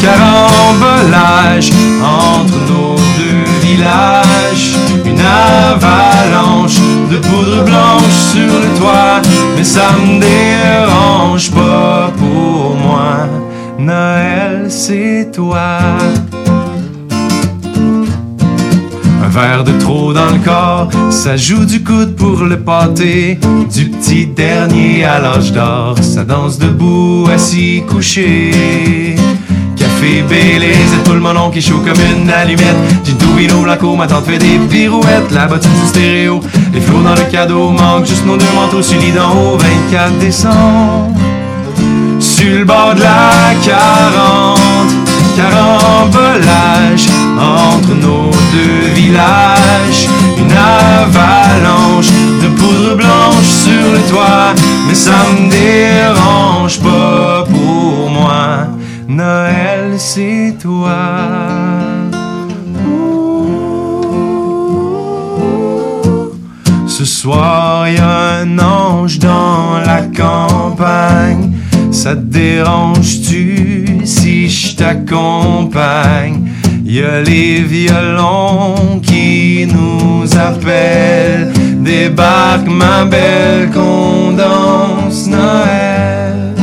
[0.02, 4.74] carambolage entre nos deux villages.
[5.06, 6.78] Une avalanche
[7.12, 9.22] de poudre blanche sur le toit,
[9.58, 13.47] mais ça me dérange pas pour moi.
[13.80, 15.80] Noël, c'est toi.
[19.24, 23.40] Un verre de trop dans le corps, ça joue du coude pour le pâté.
[23.72, 29.16] Du petit dernier à l'âge d'or, ça danse debout, assis, couché.
[29.76, 32.76] Café Baileys, et tout le melon qui chaud comme une allumette.
[33.06, 35.32] Gin vino blanco, ma tante fait des pirouettes.
[35.32, 36.40] La bottine du stéréo,
[36.74, 40.18] les flots dans le cadeau, manque juste nos deux manteaux sur lit d'en haut, 24
[40.18, 41.27] décembre.
[42.38, 44.60] Sur le bord de la 40,
[45.36, 50.08] carambolage entre nos deux villages.
[50.38, 52.12] Une avalanche
[52.44, 54.54] de poudre blanche sur le toit,
[54.88, 58.68] mais ça me dérange pas pour moi.
[59.08, 60.96] Noël, c'est toi.
[66.86, 71.57] Ce soir, y a un ange dans la campagne.
[72.08, 76.48] Ça te dérange-tu si je t'accompagne?
[76.86, 81.52] Y a les violons qui nous appellent.
[81.84, 86.56] Débarque ma belle qu'on danse Noël.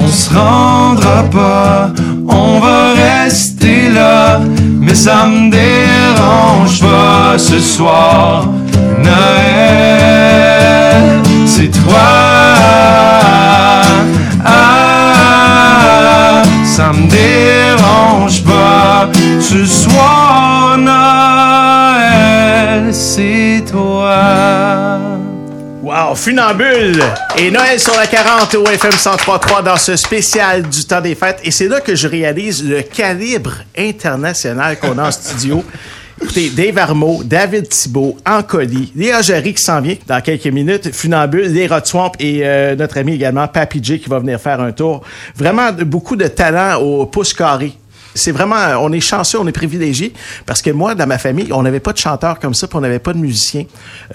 [0.00, 1.92] On se rendra pas,
[2.26, 4.40] on va rester là.
[4.88, 8.46] Mais ça me dérange pas ce soir.
[9.04, 9.20] Noël,
[11.44, 12.08] c'est toi.
[14.46, 20.78] Ah, ça me dérange pas ce soir.
[20.78, 23.87] Noël, c'est toi.
[25.98, 27.02] Wow, funambule!
[27.38, 31.40] Et Noël sur la 40 au FM 103.3 dans ce spécial du temps des fêtes.
[31.42, 35.64] Et c'est là que je réalise le calibre international qu'on a en studio.
[36.20, 41.52] Écoutez, Dave Armo, David Thibault, Ancoli, Léa Jarry qui s'en vient dans quelques minutes, Funambule,
[41.52, 41.84] les Rod
[42.18, 45.02] et euh, notre ami également Papy J qui va venir faire un tour.
[45.36, 47.72] Vraiment beaucoup de talent au pouce carré.
[48.18, 50.12] C'est vraiment, on est chanceux, on est privilégié
[50.46, 52.80] parce que moi, dans ma famille, on n'avait pas de chanteur comme ça, puis on
[52.80, 53.64] n'avait pas de musicien.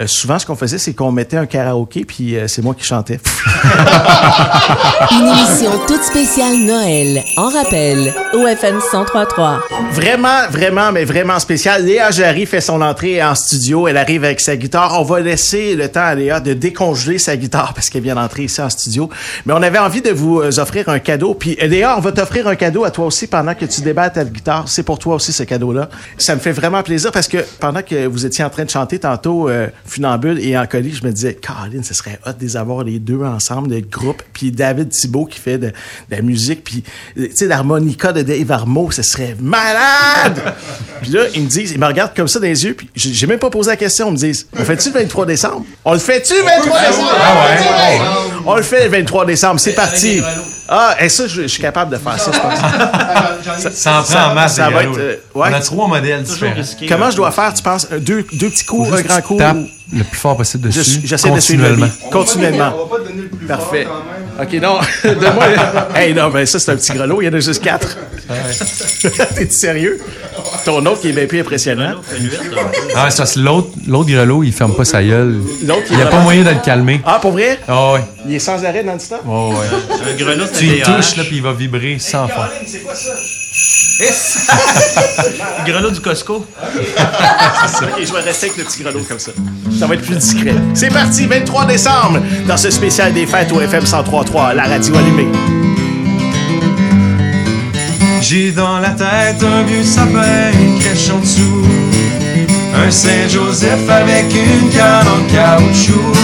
[0.00, 2.84] Euh, souvent, ce qu'on faisait, c'est qu'on mettait un karaoké, puis euh, c'est moi qui
[2.84, 3.20] chantais.
[5.10, 9.60] Une émission toute spéciale Noël, en rappel, au FM 1033.
[9.92, 11.84] Vraiment, vraiment, mais vraiment spécial.
[11.84, 13.88] Léa Jarry fait son entrée en studio.
[13.88, 15.00] Elle arrive avec sa guitare.
[15.00, 18.44] On va laisser le temps à Léa de décongeler sa guitare parce qu'elle vient d'entrer
[18.44, 19.08] ici en studio.
[19.46, 21.34] Mais on avait envie de vous euh, offrir un cadeau.
[21.34, 24.24] Puis euh, Léa, on va t'offrir un cadeau à toi aussi pendant que tu ta
[24.24, 24.68] guitare.
[24.68, 25.88] C'est pour toi aussi ce cadeau-là.
[26.18, 28.98] Ça me fait vraiment plaisir parce que pendant que vous étiez en train de chanter
[28.98, 32.56] tantôt euh, Funambule et en colis, je me disais, Caroline, ce serait hot de les
[32.56, 34.22] avoir les deux ensemble, le groupe.
[34.32, 35.72] Puis David Thibault qui fait de, de
[36.10, 36.64] la musique.
[36.64, 36.84] Puis,
[37.18, 40.54] euh, tu sais, l'harmonica de Dave Armo, ce serait malade!
[41.02, 42.74] puis là, ils me disent, ils me regardent comme ça dans les yeux.
[42.74, 44.08] Puis j'ai j'ai même pas posé la question.
[44.08, 45.64] Ils me disent, on fait-tu le 23 décembre?
[45.84, 47.12] On le fait-tu le 23 décembre?
[48.46, 49.60] On le fait le 23 décembre.
[49.60, 50.20] C'est parti.
[50.68, 52.58] Ah, et ça, je, je suis capable de faire ça, je pense.
[53.74, 55.48] Ça en prend en masse, ça va être, euh, ouais.
[55.50, 56.54] On a trois modèles différents.
[56.88, 57.86] Comment je dois faire, tu penses?
[57.92, 59.36] Euh, Deux, deux petits coups, un grand tu coup?
[59.36, 59.58] tapes
[59.92, 61.00] le plus fort possible Je- dessus.
[61.04, 61.86] J'essaie de suivre le continuellement.
[62.02, 62.10] beat.
[62.10, 62.72] Continuellement.
[62.74, 63.84] On va pas te donner le plus Parfait.
[63.84, 64.02] fort
[64.38, 64.48] quand même.
[64.48, 64.80] OK, non.
[65.20, 65.44] Donne-moi.
[65.94, 67.20] hey, non, ben ça, c'est un petit grelot.
[67.20, 67.98] Il y en a juste quatre.
[69.36, 70.00] T'es sérieux?
[70.64, 71.96] Ton autre qui est bien plus impressionnant.
[72.96, 75.40] Ah, c'est parce que l'autre, l'autre grelot, il ferme pas sa gueule.
[75.66, 77.02] L'autre, Il n'y a pas moyen de le calmer.
[77.04, 77.58] Ah, pour vrai?
[77.68, 78.00] Ah ouais.
[78.26, 79.20] Il est sans arrêt dans le temps?
[79.28, 80.10] Oh, ouais.
[80.12, 82.48] Un grelot, c'est Tu y touches, là, puis il va vibrer sans fin.
[82.66, 83.12] C'est quoi ça?
[84.00, 86.36] Le grelot du Costco.
[86.36, 86.46] OK,
[88.04, 89.30] je vais rester avec le petit grelot comme ça.
[89.78, 90.54] Ça va être plus discret.
[90.74, 95.28] C'est parti, 23 décembre, dans ce spécial des fêtes au FM 103.3, la radio allumée.
[98.20, 101.66] J'ai dans la tête un vieux sapin crèche en dessous.
[102.74, 106.16] Un Saint-Joseph avec une canne en caoutchouc.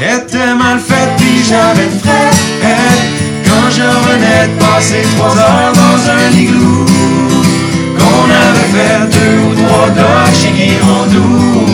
[0.00, 3.01] était mal faite, puis j'avais frais.
[3.82, 6.84] Je revenais de passer trois heures dans un igloo.
[7.98, 11.66] Qu'on avait fait deux ou trois dogs chez Guy Rondeau.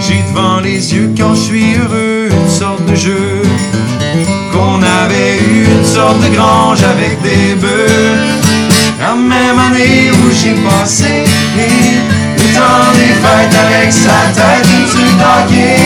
[0.00, 3.42] J'ai devant les yeux quand je suis heureux une sorte de jeu.
[4.52, 8.16] Qu'on avait eu une sorte de grange avec des bœufs.
[9.00, 11.24] La même année où j'ai passé
[12.36, 15.76] le temps des fêtes avec sa tête truc d'hockey.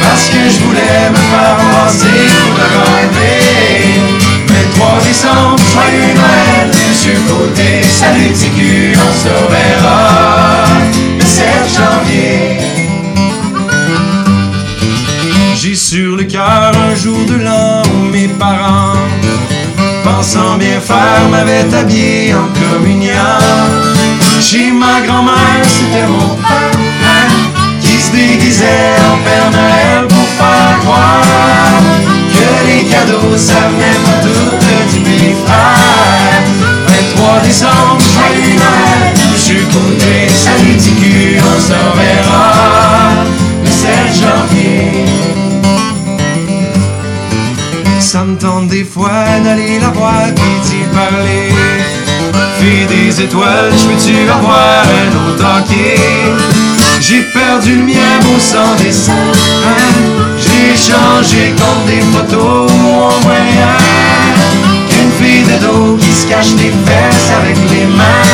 [0.00, 4.03] Parce que je voulais me faire passer pour le rêver.
[4.74, 10.66] Mais 3 décembre, joyeux Noël, Monsieur Côté, salut TQ, on se reverra
[11.18, 12.58] le 7 janvier.
[15.56, 18.98] J'ai sur le cœur un jour de l'an où mes parents,
[20.02, 23.12] pensant bien faire, m'avaient habillé en communion.
[24.40, 26.84] Chez ma grand-mère, c'était mon père
[27.80, 31.80] qui se déguisait en Père Noël pour faire croire
[32.34, 34.33] que les cadeaux, ça venait pas tout
[34.92, 36.42] du mes frères.
[36.86, 43.24] 23 décembre, joyeux Noël, Monsieur Côté, salut TQ, on se reverra
[43.64, 43.88] le 7
[44.20, 45.04] janvier.
[48.00, 51.50] Ça me tente des fois d'aller la voir pis d'y parler.
[52.60, 55.98] Fille des étoiles, je peux-tu avoir un autre hockey?
[57.00, 59.10] J'ai perdu le mien au sang des.
[59.10, 59.14] Hein?
[60.38, 64.23] J'ai changé contre des photos au moyen.
[66.00, 68.24] Qui se cache les fesses avec les mains.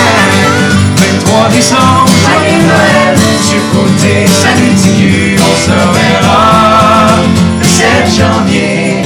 [0.97, 7.19] 23 décembre, joyeux Noël, sur côté, salut TQ, on se reverra
[7.59, 9.03] le 7 janvier.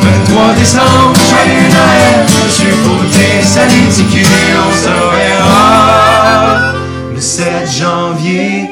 [0.00, 4.24] 23 décembre, joyeux Noël, Monsieur Côté, salut TQ,
[4.56, 6.72] on se reverra
[7.12, 7.46] le 7
[7.78, 8.70] janvier.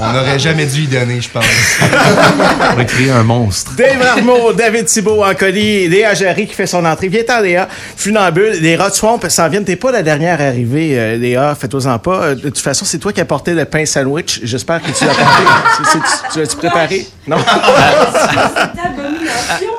[0.00, 1.44] On n'aurait jamais dû y donner, je pense.
[2.70, 3.72] On va créer un monstre.
[3.76, 7.08] Dave Armo, David Thibault en colis, Léa Jarry qui fait son entrée.
[7.08, 7.68] Viens t'en, Léa.
[7.96, 9.64] Funambule, les Rod Swamp s'en viennent.
[9.64, 11.56] T'es pas la dernière arrivée, euh, Léa.
[11.58, 12.22] Fais-toi-en pas.
[12.22, 14.40] Euh, De toute façon, c'est toi qui as porté le pain sandwich.
[14.44, 15.42] J'espère que tu l'as porté.
[15.76, 17.06] C'est- c'est- tu l'as-tu préparé?
[17.26, 17.36] Non?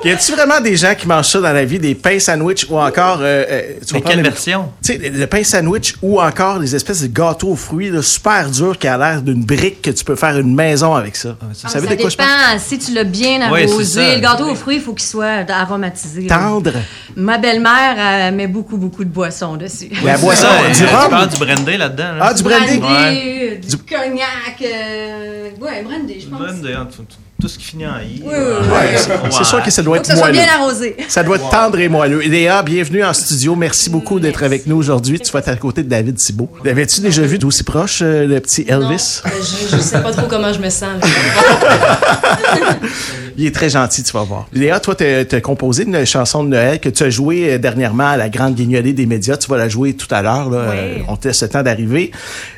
[0.06, 2.78] y a-tu vraiment des gens qui mangent ça dans la vie, des pains sandwich ou
[2.80, 3.20] encore.
[3.22, 4.70] euh, euh, tu Mais quelle version?
[4.84, 8.50] Tu sais, le, pain sandwich ou encore les espèces de gâteaux aux fruits là, super
[8.50, 11.36] durs qui a l'air d'une brique que tu peux faire une maison avec ça.
[11.42, 12.30] Ah, ça de quoi je parle?
[12.30, 12.60] dépend.
[12.60, 14.16] Si tu l'as bien arrosé, ça.
[14.16, 16.28] le gâteau aux fruits, il faut qu'il soit aromatisé.
[16.28, 16.38] là.
[16.38, 16.74] Tendre.
[17.16, 19.90] Ma belle-mère elle met beaucoup, beaucoup de boissons dessus.
[20.04, 21.28] La boisson, ça, du euh, rhum?
[21.28, 22.14] Du brandy là-dedans.
[22.14, 22.20] là.
[22.22, 22.78] Ah, du brandy?
[22.78, 24.62] Brandy, du, Du- cognac.
[24.62, 26.40] euh, Ouais, brandy, je pense.
[26.40, 26.62] Brandy,
[26.96, 28.22] tout, tout- tout ce qui finit en i.
[28.22, 28.68] Oui, oui, oui.
[28.68, 30.40] Ouais, c'est- sûr que ça doit être que ça soit moelleux.
[30.44, 30.98] bien arrosé.
[31.08, 32.20] Ça doit être tendre et moelleux.
[32.20, 33.56] Léa, bienvenue en studio.
[33.56, 35.20] Merci beaucoup d'être avec nous aujourd'hui.
[35.20, 36.50] Tu vas être à côté de David Thibault.
[36.66, 39.22] L'avais-tu déjà vu d'aussi proche, euh, le petit Elvis?
[39.26, 41.02] Non, je, je sais pas trop comment je me sens.
[43.38, 44.48] Il est très gentil, tu vas voir.
[44.54, 48.08] Léa, toi, tu as composé une chanson de Noël que tu as jouée euh, dernièrement
[48.08, 49.38] à la grande guignolée des médias.
[49.38, 50.48] Tu vas la jouer tout à l'heure.
[50.50, 50.58] Oui.
[50.58, 52.12] Euh, On te laisse le temps d'arriver.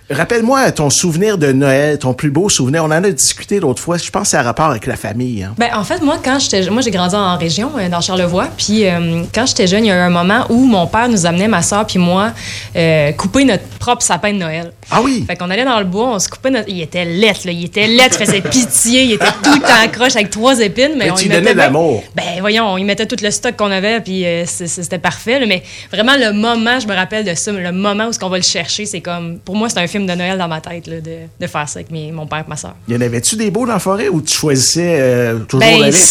[0.10, 2.84] Rappelle-moi ton souvenir de Noël, ton plus beau souvenir.
[2.84, 3.98] On en a discuté l'autre fois.
[3.98, 5.44] Je pense que c'est à rapport avec la famille.
[5.44, 5.54] hein.
[5.58, 8.50] Ben, en fait, moi, quand j'étais, moi, j'ai grandi en région, euh, dans Charlevoix.
[8.58, 11.26] Puis, euh, quand j'étais jeune, il y a eu un moment où mon père nous
[11.26, 12.32] amenait, ma soeur puis moi,
[12.76, 14.74] euh, couper notre propre sapin de Noël.
[14.90, 15.24] Ah oui?
[15.26, 16.68] Fait qu'on allait dans le bois, on se coupait notre...
[16.68, 17.32] Il était là.
[17.46, 19.04] Il était laid, il faisait pitié.
[19.04, 20.92] Il était tout le temps croche avec trois épines.
[20.98, 22.04] Mais, Mais on tu y donnais de l'amour.
[22.16, 25.40] Ben, voyons, on y mettait tout le stock qu'on avait, puis euh, c'était parfait.
[25.40, 25.46] là.
[25.46, 28.38] mais vraiment, le moment, je me rappelle de ça, le moment où ce qu'on va
[28.38, 29.40] le chercher, c'est comme...
[29.40, 31.80] Pour moi, c'est un film de Noël dans ma tête, là, de, de faire ça
[31.80, 32.76] avec mes- mon père et ma soeur.
[32.88, 35.92] Y en avait-tu des beaux dans la forêt ou tu choisissais euh, toujours Ben, la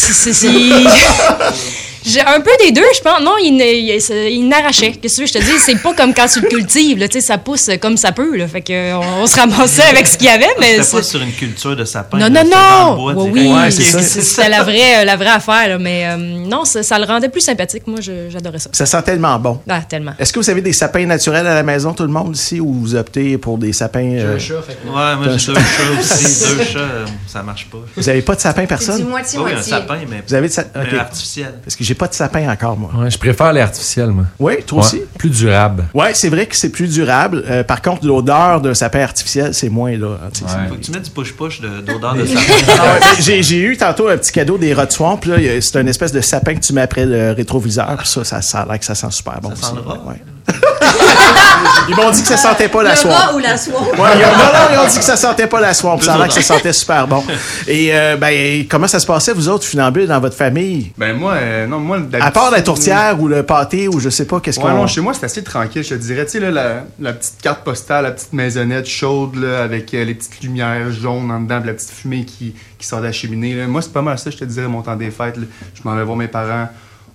[2.05, 3.21] J'ai un peu des deux, je pense.
[3.21, 4.93] Non, il, n'arrachait.
[4.93, 7.09] Qu'est-ce que tu veux, je te dis, c'est pas comme quand tu le cultives, là,
[7.09, 8.49] tu sais, ça pousse comme ça peut, là.
[8.49, 10.83] Fait que on, on se ramassait avec ce qu'il y avait, mais.
[10.83, 12.19] C'était pas sur une culture de sapin.
[12.19, 12.97] Non, non, non!
[12.97, 16.99] bois Oui, Ouais, c'était la vraie, la vraie affaire, là, mais euh, non, ça, ça
[16.99, 17.87] le rendait plus sympathique.
[17.87, 18.71] Moi, j'adorais ça.
[18.73, 19.61] Ça sent tellement bon.
[19.69, 20.13] Ah, tellement.
[20.19, 22.73] Est-ce que vous avez des sapins naturels à la maison, tout le monde ici, ou
[22.73, 24.01] vous optez pour des sapins...
[24.01, 24.87] J'ai euh, un chat, fait que.
[24.89, 26.45] Ouais, moi j'ai deux chats aussi.
[26.57, 27.79] deux chats, euh, ça marche pas.
[27.97, 28.97] Vous avez pas de sapin, du personne?
[28.97, 29.63] Oui, un moitié-moitié.
[29.63, 30.99] sapin, mais Vous avez de sa- mais ok.
[31.01, 31.55] artificiel.
[31.65, 32.91] Parce que j'ai pas de sapin encore, moi.
[32.97, 34.27] Ouais, je préfère les artificiels, moi.
[34.39, 35.03] Oui, toi Ouais, aussi?
[35.19, 35.87] Plus durable.
[35.93, 37.43] Ouais, c'est vrai que c'est plus durable.
[37.51, 40.17] Euh, par contre, l'odeur d'un sapin artificiel, c'est moins là.
[40.33, 40.69] tu sais, Ouais.
[40.69, 42.41] Faut que tu mettes du push-push de- d'odeur de sapin.
[42.79, 45.19] Ah j'ai, j'ai eu tantôt un petit cadeau des Rod Swamp.
[45.27, 45.37] là.
[45.61, 47.97] C'est une espèce de sapin que tu mets après le rétroviseur.
[47.99, 49.51] Puis ça, ça, ça a l'air que ça sent super bon.
[49.57, 50.21] Ça sent aussi.
[50.53, 50.61] Le.
[51.89, 53.13] Ils m'ont dit que ça sentait pas la Le soie.
[53.15, 53.81] rat ou la soie?
[53.81, 55.99] Ouais, ils ont- non, non, ils ont dit que ça sentait pas la swamp.
[56.01, 57.23] Ça a que ça sentait super bon.
[57.67, 60.93] Et euh, ben, comment ça se passait, vous autres, funambules, dans votre famille?
[60.97, 64.25] Ben moi, euh, non, moi, À part la tourtière ou le pâté ou je sais
[64.27, 64.77] pas, qu'est-ce Ouais, qu'on...
[64.77, 66.25] non, chez moi, c'est assez tranquille, je te dirais.
[66.27, 70.05] Tu sais, là, la, la petite carte postale, la petite maisonnette chaude, là, avec euh,
[70.05, 73.55] les petites lumières jaunes en dedans, la petite fumée qui, qui sort de la cheminée.
[73.55, 73.67] là.
[73.67, 75.37] Moi, c'est pas mal ça, je te dirais, mon temps des fêtes.
[75.37, 75.45] là.
[75.75, 76.69] Je m'en vais voir mes parents.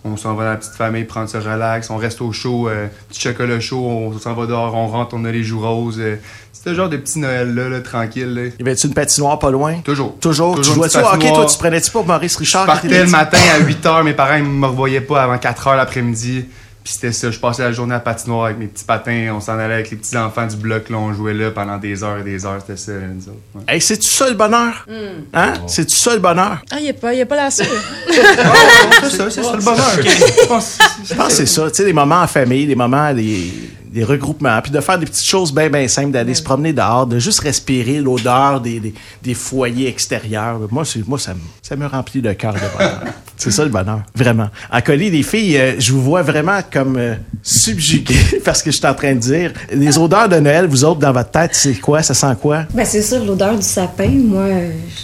[0.08, 1.90] On s'en va dans la petite famille, prendre ce relax.
[1.90, 3.84] On reste au chaud, euh, petit chocolat chaud.
[3.86, 5.98] On s'en va dehors, on rentre, on a les joues roses.
[6.00, 6.18] euh.
[6.54, 8.34] c'est le genre de petit Noël-là, là, tranquille.
[8.34, 8.42] là.
[8.60, 9.80] Y avait-tu une patinoire pas loin?
[9.84, 10.16] Toujours.
[10.20, 10.56] Toujours?
[10.56, 11.46] Toujours tu jouais-tu hockey, toi?
[11.46, 12.62] Tu prenais-tu pas Maurice Richard?
[12.64, 15.68] Je partais le matin à 8 h, mes parents ils me revoyaient pas avant 4
[15.70, 16.46] h l'après-midi.
[16.86, 19.58] Puis c'était ça, je passais la journée à patinoire avec mes petits patins, on s'en
[19.58, 22.24] allait avec les petits enfants du bloc, là, on jouait là pendant des heures et
[22.24, 23.40] des heures, c'était ça, nous autres.
[23.56, 23.62] ouais.
[23.68, 24.86] Hey, c'est-tu ça le bonheur?
[25.34, 25.54] Hein?
[25.66, 26.62] C'est-tu ça le bonheur?
[26.70, 27.66] Ah, il a pas, il a pas la sûre.
[28.08, 29.90] C'est ça, c'est ça le bonheur.
[30.00, 30.78] Je pense-
[31.10, 33.52] Je pense que c'est ça, tu sais, des moments en famille, des moments, des,
[33.96, 37.08] des regroupements, puis de faire des petites choses bien, bien simples, d'aller se promener dehors,
[37.08, 40.60] de juste respirer l'odeur des, des, des foyers extérieurs.
[40.70, 43.02] Moi, moi ça, me, ça me remplit le cœur de bonheur.
[43.38, 44.50] c'est ça le bonheur, vraiment.
[44.72, 48.78] En colis, les filles, euh, je vous vois vraiment comme euh, subjuguées parce que je
[48.78, 49.54] suis en train de dire.
[49.72, 52.04] Les odeurs de Noël, vous autres, dans votre tête, c'est quoi?
[52.04, 52.66] Ça sent quoi?
[52.74, 54.10] Ben, c'est sûr, l'odeur du sapin.
[54.10, 54.48] Moi,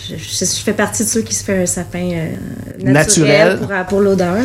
[0.10, 2.32] je, je- je fais partie de ceux qui se fait un sapin euh,
[2.84, 2.93] naturel,
[3.54, 3.60] Naturel.
[3.60, 4.36] pour, pour l'odeur.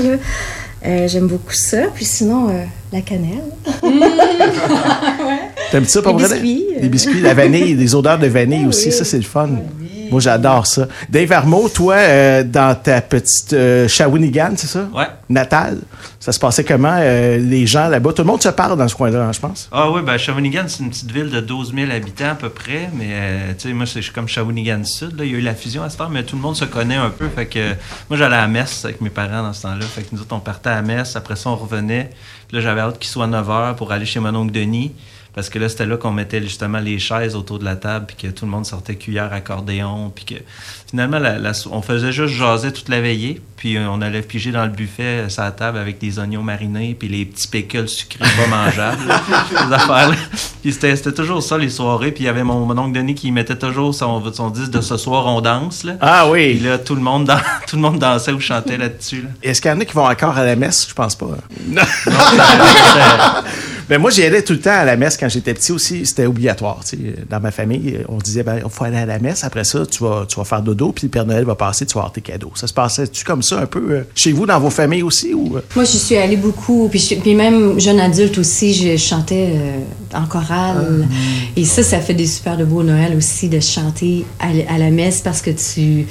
[0.87, 1.89] Euh, J'aime beaucoup ça.
[1.95, 3.43] Puis sinon, euh, la cannelle.
[5.71, 6.29] T'aimes ça, Les vrai?
[6.29, 6.81] biscuits, euh.
[6.83, 9.49] Les biscuits, la vanille, des odeurs de vanille aussi, ça c'est le fun.
[10.11, 10.87] Moi j'adore ça.
[11.09, 14.89] Dave Armo, toi, euh, dans ta petite euh, Shawinigan, c'est ça?
[14.95, 15.07] Ouais.
[15.29, 15.79] Natale,
[16.21, 16.97] ça se passait comment?
[16.99, 19.69] euh, les gens là-bas, tout le monde se parle dans ce coin-là, hein, je pense.
[19.73, 22.91] Ah oui, ben Shawinigan, c'est une petite ville de 12 000 habitants à peu près,
[22.95, 25.25] mais tu sais, moi, je suis comme Shawinigan Sud, là.
[25.25, 26.97] il y a eu la fusion à ce temps, mais tout le monde se connaît
[26.97, 27.75] un peu, fait que
[28.09, 30.41] moi, j'allais à Metz avec mes parents dans ce temps-là, fait que nous autres, on
[30.41, 32.11] partait à Metz, après ça, on revenait,
[32.49, 34.93] puis là, j'avais hâte qu'il soit 9 h pour aller chez mon oncle Denis,
[35.37, 38.17] parce que là, c'était là qu'on mettait justement les chaises autour de la table, puis
[38.17, 40.35] que tout le monde sortait cuillère, accordéon, puis que
[40.91, 44.23] finalement, la- la so- on faisait juste jaser toute la veillée, puis euh, on allait
[44.23, 47.87] piger dans le buffet, euh, la table, avec des oignons marinés, puis les petits pickles
[47.89, 50.17] sucrés pas mangeables, là, ces affaires-là.
[50.63, 53.15] Puis c'était c'était toujours ça, les soirées, puis il y avait mon, mon oncle Denis
[53.15, 55.93] qui mettait toujours son, son disque de ce soir, on danse, là.
[56.01, 56.55] Ah oui.
[56.57, 57.31] Puis là, tout le monde,
[57.69, 59.29] tout le monde dansait ou chantait là-dessus, là.
[59.43, 60.87] Est-ce qu'il y en a qui vont encore à la messe?
[60.89, 61.27] Je pense pas.
[61.69, 61.83] Non.
[63.89, 66.05] Ben moi, j'y allais tout le temps à la messe quand j'étais petit aussi.
[66.07, 66.81] C'était obligatoire.
[67.31, 69.45] Dans ma famille, on disait, ben, il faut aller à la messe.
[69.45, 71.95] Après ça, tu vas, tu vas faire dodo, puis le Père Noël va passer, tu
[71.95, 72.51] vas avoir tes cadeaux.
[72.57, 75.35] Ça se passait-tu comme ça un peu euh, chez vous, dans vos familles aussi?
[75.35, 75.61] Ou, euh?
[75.77, 79.79] Moi, je suis allée beaucoup, puis, je- puis même jeune adulte aussi, je chantais euh,
[80.19, 81.07] en chorale.
[81.57, 85.21] Et ça, ça fait des super de beaux Noël aussi de chanter à, la messe
[85.21, 86.07] parce que tu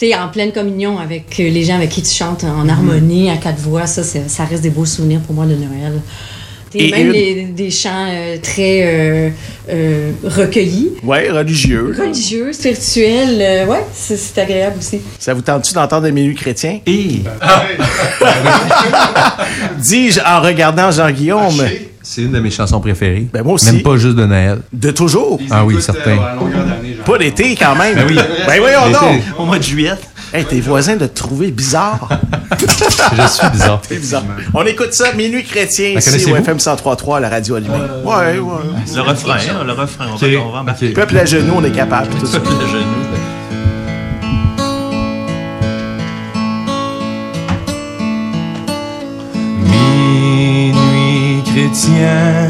[0.00, 3.58] es en pleine communion avec les gens avec qui tu chantes en harmonie, à quatre
[3.60, 3.86] voix.
[3.86, 6.00] Ça, ça reste des beaux souvenirs pour moi de Noël.
[6.74, 9.30] Et, Et même une- les- des chants euh, très euh,
[9.70, 11.94] euh, recueillis, Ouais, religieux.
[11.98, 13.38] religieux, spirituels.
[13.40, 15.00] euh, ouais, c'est c'est agréable aussi.
[15.18, 16.80] Ça vous tente-tu d'entendre des minuit chrétiens?
[16.86, 17.20] Et
[19.78, 21.62] Dis-je en regardant Jean-Guillaume.
[22.04, 23.26] C'est une de mes chansons préférées.
[23.32, 23.72] Ben, moi aussi.
[23.72, 24.58] Même pas juste de Noël.
[24.72, 25.38] De toujours?
[25.50, 26.18] Ah oui, certain.
[26.18, 27.02] euh.
[27.04, 27.94] Pas d'été quand même.
[27.94, 28.16] Ben oui.
[28.46, 29.22] Ben voyons donc.
[29.38, 29.92] au mois de juillet,
[30.34, 32.08] Hey, tes voisins de te trouver bizarre.
[32.58, 33.82] Je suis bizarre.
[33.86, 34.22] C'est bizarre.
[34.54, 36.36] On écoute ça, Minuit chrétien, ici au?
[36.36, 37.74] FM 103.3 à la radio allumée.
[38.02, 38.34] Ouais, ouais.
[38.94, 40.72] le refrain, hein, le refrain, on va, on va.
[40.94, 42.08] Peuple à genoux, on est capable.
[42.18, 42.38] Tout ça.
[42.38, 43.02] le genou.
[50.32, 52.48] Minuit chrétien,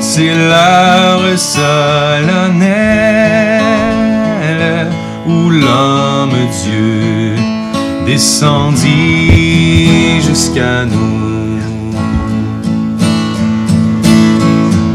[0.00, 2.66] c'est l'heure solennelle
[5.28, 7.34] où l'homme Dieu
[8.06, 8.90] descendit
[10.26, 11.60] jusqu'à nous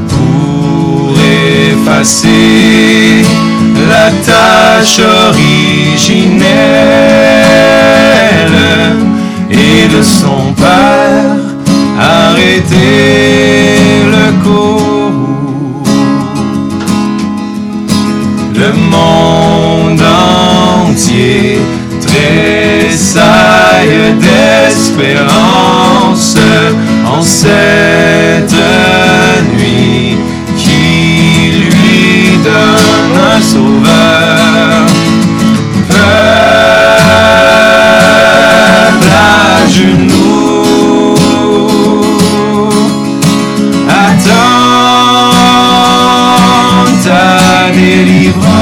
[0.09, 1.15] pour
[1.71, 3.23] effacer
[3.89, 6.53] la tâche originelle
[9.51, 11.43] et de son père
[11.99, 13.77] arrêter
[14.15, 15.83] le cours.
[18.55, 19.52] Le monde
[20.93, 21.59] entier
[22.01, 23.23] tressaille
[24.19, 25.57] d'espérance
[27.05, 28.55] en cette
[29.57, 30.17] nuit
[30.57, 34.85] qui lui donne un sauveur.
[35.89, 36.03] Peuple
[39.15, 41.15] à genoux,
[43.89, 44.43] attends
[47.03, 48.52] ta délivrance.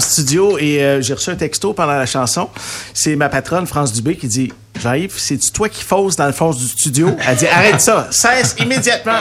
[0.00, 0.58] En studio.
[0.58, 2.48] Et euh, j'ai reçu un texto pendant la chanson.
[2.94, 6.52] C'est ma patronne, France Dubé, qui dit Jean-Yves, c'est-tu toi qui fausse dans le fond
[6.52, 7.14] du studio?
[7.26, 9.20] Elle dit Arrête ça, cesse immédiatement.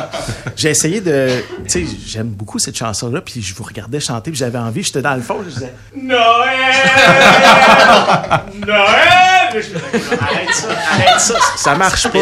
[0.55, 1.43] J'ai essayé de.
[1.67, 5.01] Tu sais, j'aime beaucoup cette chanson-là, puis je vous regardais chanter, puis j'avais envie, j'étais
[5.01, 6.19] dans le fond, je disais Noël!
[8.65, 9.19] Noël!
[9.51, 12.19] Arrête ça, arrête ça, ça marche pas.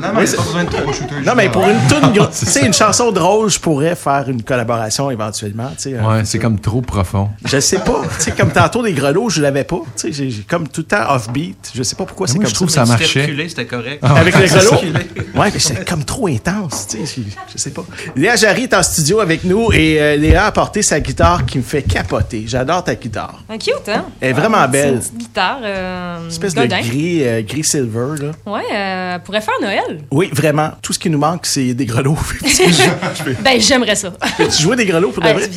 [0.00, 1.14] Non, mais c'est pas besoin de trop shooter.
[1.24, 4.42] Non, mais pour une toune, gro- tu sais, une chanson drôle, je pourrais faire une
[4.42, 5.94] collaboration éventuellement, tu sais.
[5.94, 7.30] euh, Ouais, c'est comme trop profond.
[7.44, 10.42] Je sais pas, tu sais, comme tantôt des grelots, je l'avais pas, tu sais, j'ai-
[10.48, 12.84] comme tout le temps off-beat, je sais pas pourquoi c'est comme je trouve ça.
[12.86, 13.34] ça marchait.
[13.48, 14.02] c'était correct.
[14.04, 14.70] Avec les grelots?
[14.70, 15.38] ça.
[15.40, 17.22] Ouais, mais c'est comme trop intense, tu sais,
[17.52, 17.82] je, sais pas.
[18.16, 21.58] Léa Jarry est en studio avec nous et euh, Léa a porté sa guitare qui
[21.58, 22.44] me fait capoter.
[22.46, 23.42] J'adore ta guitare.
[23.48, 24.04] Ah, cute, hein?
[24.20, 24.94] Elle est vraiment C'est belle.
[24.94, 25.58] une petite guitare.
[25.62, 26.78] Euh, espèce Godin.
[26.78, 28.30] de gris, gris silver, là.
[28.52, 29.77] Ouais, elle pourrait faire Noël.
[30.10, 30.70] Oui, vraiment.
[30.82, 32.16] Tout ce qui nous manque, c'est des grelots.
[33.40, 34.10] Ben, j'aimerais ça.
[34.36, 35.48] Peux-tu jouer des grelots pour de Ah, vrai?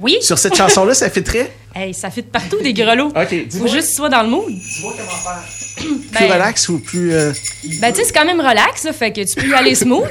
[0.00, 0.18] oui.
[0.20, 1.52] Sur cette chanson-là, ça fait très?
[1.76, 3.08] Hey, ça fit partout des grelots.
[3.08, 4.46] OK, Faut juste que tu sois dans le mood.
[4.46, 5.42] Dis-moi comment faire.
[6.12, 7.12] Ben, Plus relax ou plus.
[7.12, 7.32] euh,
[7.80, 10.06] Ben, tu sais, c'est quand même relax, là, fait que tu peux y aller smooth.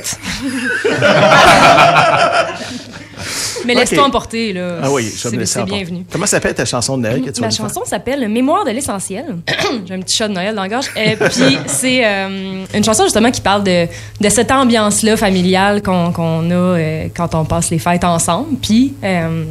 [3.65, 4.79] Mais laisse-toi emporter, là.
[4.83, 6.05] Ah oui, je me C'est bienvenu.
[6.11, 9.25] Comment s'appelle ta chanson de Noël que tu Ma chanson s'appelle Mémoire de l'essentiel.
[9.85, 10.87] J'ai un petit chat de Noël dans la gorge.
[10.97, 13.87] Euh, Puis c'est euh, une chanson justement qui parle de,
[14.21, 18.57] de cette ambiance-là familiale qu'on a euh, quand on passe les fêtes ensemble.
[18.61, 19.43] Puis euh,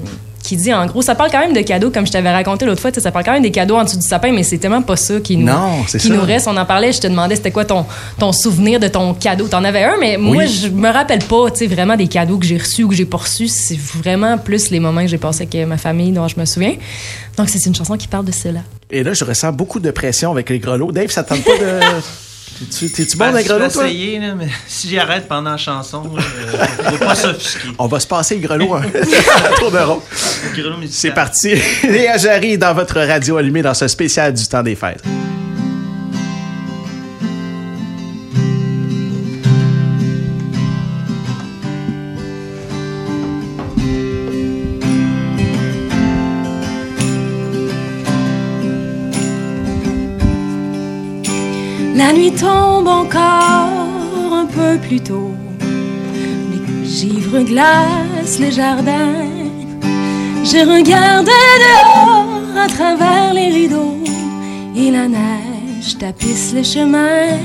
[0.53, 2.80] qui dit en gros, ça parle quand même de cadeaux, comme je t'avais raconté l'autre
[2.80, 4.59] fois, tu sais, ça parle quand même des cadeaux en dessous du sapin, mais c'est
[4.59, 6.09] tellement pas ça qui nous, Non, qui ça.
[6.11, 6.46] nous reste.
[6.46, 7.86] On en parlait, je te demandais c'était quoi ton,
[8.18, 9.48] ton souvenir de ton cadeau.
[9.48, 10.48] T'en avais un, mais moi, Oui.
[10.48, 13.07] je me rappelle pas tu sais, vraiment des cadeaux que j'ai reçus ou que j'ai
[13.07, 13.48] pas reçus.
[13.48, 16.74] C'est vraiment plus les moments que j'ai passés avec ma famille dont je me souviens.
[17.38, 18.61] Donc, c'est une chanson qui parle de cela.
[18.90, 20.92] Et là, je ressens beaucoup de pression avec les grelots.
[20.92, 21.80] Dave, ça te tente pas de.
[22.94, 23.86] T'es-tu bon peux grelots, toi?
[23.86, 27.68] essayer, là, mais si j'arrête pendant la chanson, euh, faut pas s'offusquer.
[27.78, 28.82] On va se passer les grelots hein.
[29.59, 29.76] tour de.
[29.76, 30.76] Grelot.
[30.90, 31.55] C'est parti.
[31.84, 35.03] Léa Jarry dans votre radio allumée dans ce spécial du temps des fêtes.
[52.30, 53.68] Tombe encore
[54.32, 55.34] un peu plus tôt.
[56.50, 59.26] Les givres glacent les jardins.
[60.44, 63.98] Je regarde dehors à travers les rideaux
[64.76, 67.38] et la neige tapisse les chemins.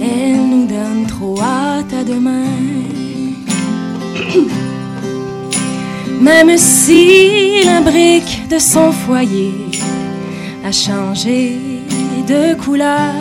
[0.00, 2.44] Elle nous donne trop hâte à demain.
[6.20, 9.54] Même si la brique de son foyer
[10.64, 11.67] a changé
[12.28, 13.14] de couleur.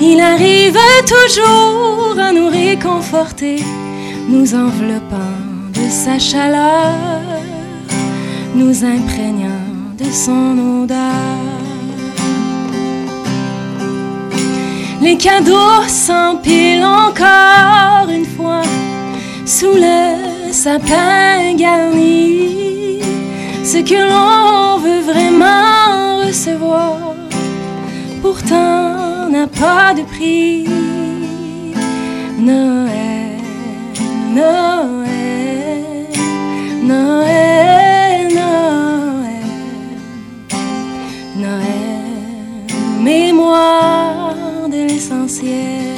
[0.00, 3.62] Il arrive toujours à nous réconforter,
[4.28, 5.36] nous enveloppant
[5.74, 6.94] de sa chaleur,
[8.54, 9.66] nous imprégnant
[9.98, 11.48] de son odeur.
[15.02, 18.62] Les cadeaux s'empilent encore une fois
[19.44, 23.00] sous le sapin garni.
[23.64, 27.07] Ce que l'on veut vraiment recevoir,
[28.20, 30.66] pourtant n'a pas de prix.
[32.38, 33.38] Noël,
[34.34, 36.06] Noël,
[36.82, 39.46] Noël, Noël,
[41.36, 42.66] Noël,
[43.02, 45.96] mémoire de l'essentiel.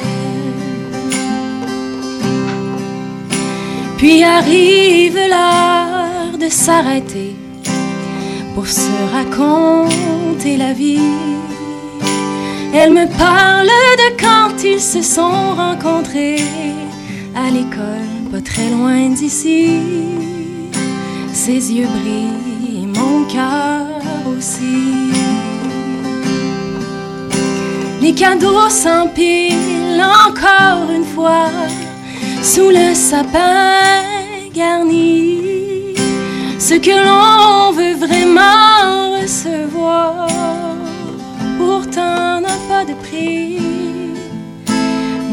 [3.97, 7.35] Puis arrive l'heure de s'arrêter
[8.55, 11.30] pour se raconter la vie.
[12.73, 16.43] Elle me parle de quand ils se sont rencontrés
[17.35, 19.79] à l'école, pas très loin d'ici.
[21.33, 25.11] Ses yeux brillent, mon cœur aussi.
[28.01, 31.49] Les cadeaux s'empilent encore une fois
[32.41, 33.75] sous le sapin
[34.53, 35.95] garni.
[36.57, 40.27] Ce que l'on veut vraiment recevoir,
[41.61, 43.59] pourtant n'a pas de prix.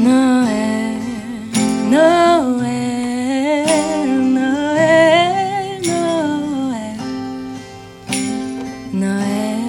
[0.08, 1.00] Noël,
[1.94, 3.68] Noël,
[4.38, 6.98] Noël, Noël,
[8.92, 9.64] Noël,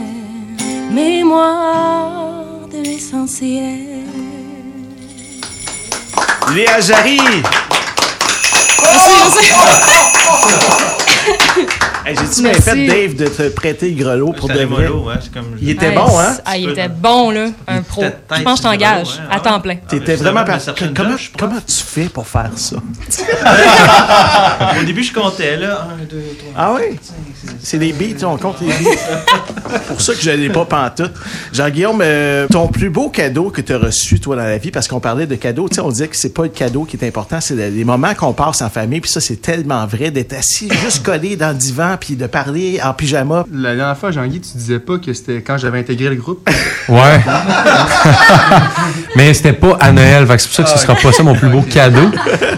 [0.91, 4.03] mémoire de l'essentiel.
[6.53, 7.19] Léa Jarry!
[12.41, 12.69] Bien Merci.
[12.69, 14.87] fait, Dave, de te prêter le grelot pour de C'était vrai?
[14.87, 16.37] mollo, ouais, c'est comme- Il était bon, hein?
[16.45, 17.47] Ah, il était bon, là.
[17.67, 18.03] Un pro.
[18.03, 19.75] Je pense que je t'engage à temps plein.
[19.87, 20.59] T'étais mais vraiment par...
[20.95, 22.77] comment, comment tu fais pour faire ça?
[24.79, 25.87] Au début, je comptais, là.
[26.01, 26.53] 1, 2, 3.
[26.55, 26.97] Ah oui?
[27.61, 29.79] C'est des beats, on compte les beats.
[29.87, 31.13] pour ça que je l'ai pas pantoute.
[31.53, 34.87] Jean-Guillaume, euh, ton plus beau cadeau que tu as reçu, toi, dans la vie, parce
[34.87, 37.05] qu'on parlait de cadeaux, tu sais, on disait que c'est pas le cadeau qui est
[37.07, 40.69] important, c'est les moments qu'on passe en famille, puis ça, c'est tellement vrai, d'être assis
[40.83, 43.45] juste collé dans le divan, puis de parler en pyjama.
[43.53, 46.47] La dernière fois, Jean-Guy, tu disais pas que c'était quand j'avais intégré le groupe.
[46.89, 47.21] Ouais.
[49.15, 51.49] Mais c'était pas à Noël, c'est pour ça que ce sera pas ça mon plus
[51.49, 52.09] beau cadeau.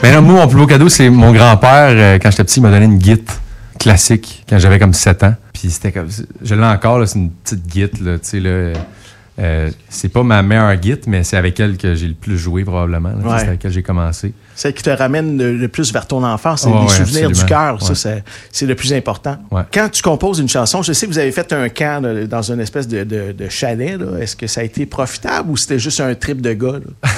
[0.01, 2.63] Mais là, moi, mon plus beau cadeau, c'est mon grand-père, euh, quand j'étais petit, il
[2.63, 3.41] m'a donné une guite
[3.77, 5.35] classique quand j'avais comme 7 ans.
[5.53, 6.07] Puis c'était comme.
[6.41, 8.73] Je l'ai encore, c'est une petite guite, là, tu sais, là.
[9.39, 12.63] Euh, c'est pas ma meilleure guite, mais c'est avec elle que j'ai le plus joué,
[12.63, 13.09] probablement.
[13.09, 13.15] Ouais.
[13.39, 14.33] C'est avec elle que j'ai commencé.
[14.53, 17.45] Celle qui te ramène le, le plus vers ton enfance, c'est les ouais, souvenirs du
[17.45, 17.81] cœur.
[17.81, 17.95] Ouais.
[17.95, 19.37] c'est- c'est le plus important.
[19.73, 22.41] Quand tu composes une chanson, je sais que vous avez fait un camp là, dans
[22.51, 23.97] une espèce de, de- de chalet.
[24.19, 26.79] Est-ce que ça a été profitable ou c'était juste un trip de gars?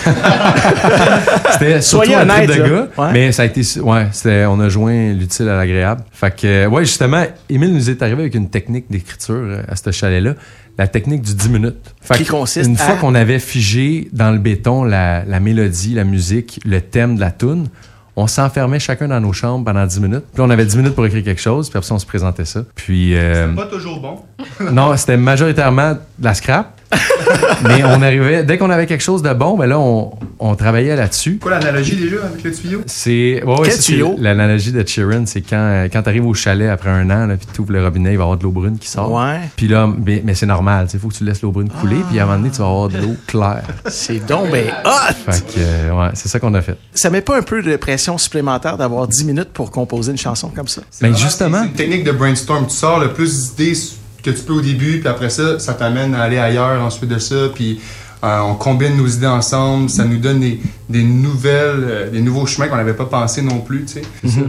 [1.51, 2.69] C'était surtout Soyez un trip de là.
[2.97, 4.07] gars, mais ça a été, ouais,
[4.47, 6.03] on a joint l'utile à l'agréable.
[6.11, 9.91] Fait que, ouais, justement, Émile nous est arrivé avec une technique d'écriture euh, à ce
[9.91, 10.35] chalet-là,
[10.77, 11.93] la technique du 10 minutes.
[12.01, 15.93] Fait Qui consiste Une à- fois qu'on avait figé dans le béton la, la mélodie,
[15.93, 17.67] la musique, le thème de la tune,
[18.15, 20.23] on s'enfermait chacun dans nos chambres pendant 10 minutes.
[20.33, 22.45] Puis on avait 10 minutes pour écrire quelque chose, puis après ça, on se présentait
[22.45, 22.63] ça.
[22.75, 24.19] Puis, euh, Pas toujours bon.
[24.71, 26.79] non, c'était majoritairement de la scrap.
[27.63, 30.95] mais on arrivait, dès qu'on avait quelque chose de bon, ben là, on, on travaillait
[30.95, 31.37] là-dessus.
[31.41, 32.81] Quoi l'analogie déjà avec le tuyau?
[32.85, 34.15] C'est ouais, ouais, Quel ça, c'est tuyau?
[34.17, 37.47] L'analogie de Sheeran, c'est quand, euh, quand tu arrives au chalet après un an, puis
[37.53, 39.11] tu ouvres le robinet, il va y avoir de l'eau brune qui sort.
[39.11, 39.39] Ouais.
[39.55, 42.19] Puis là, mais, mais c'est normal, il faut que tu laisses l'eau brune couler, puis
[42.19, 43.63] à un moment donné, tu vas avoir de l'eau claire.
[43.87, 45.31] C'est donc ben hot!
[45.31, 46.77] Fait que, euh, ouais, c'est ça qu'on a fait.
[46.93, 50.49] Ça met pas un peu de pression supplémentaire d'avoir 10 minutes pour composer une chanson
[50.49, 50.81] comme ça?
[50.89, 51.61] C'est Ben, justement.
[51.61, 52.67] C'est une technique de brainstorm.
[52.67, 53.75] Tu sors le plus d'idées
[54.23, 57.19] que tu peux au début, puis après ça, ça t'amène à aller ailleurs ensuite de
[57.19, 57.79] ça, puis
[58.23, 62.69] euh, on combine nos idées ensemble, ça nous donne des, nouvelles, euh, des nouveaux chemins
[62.69, 64.01] qu'on n'avait pas pensé non plus, tu sais.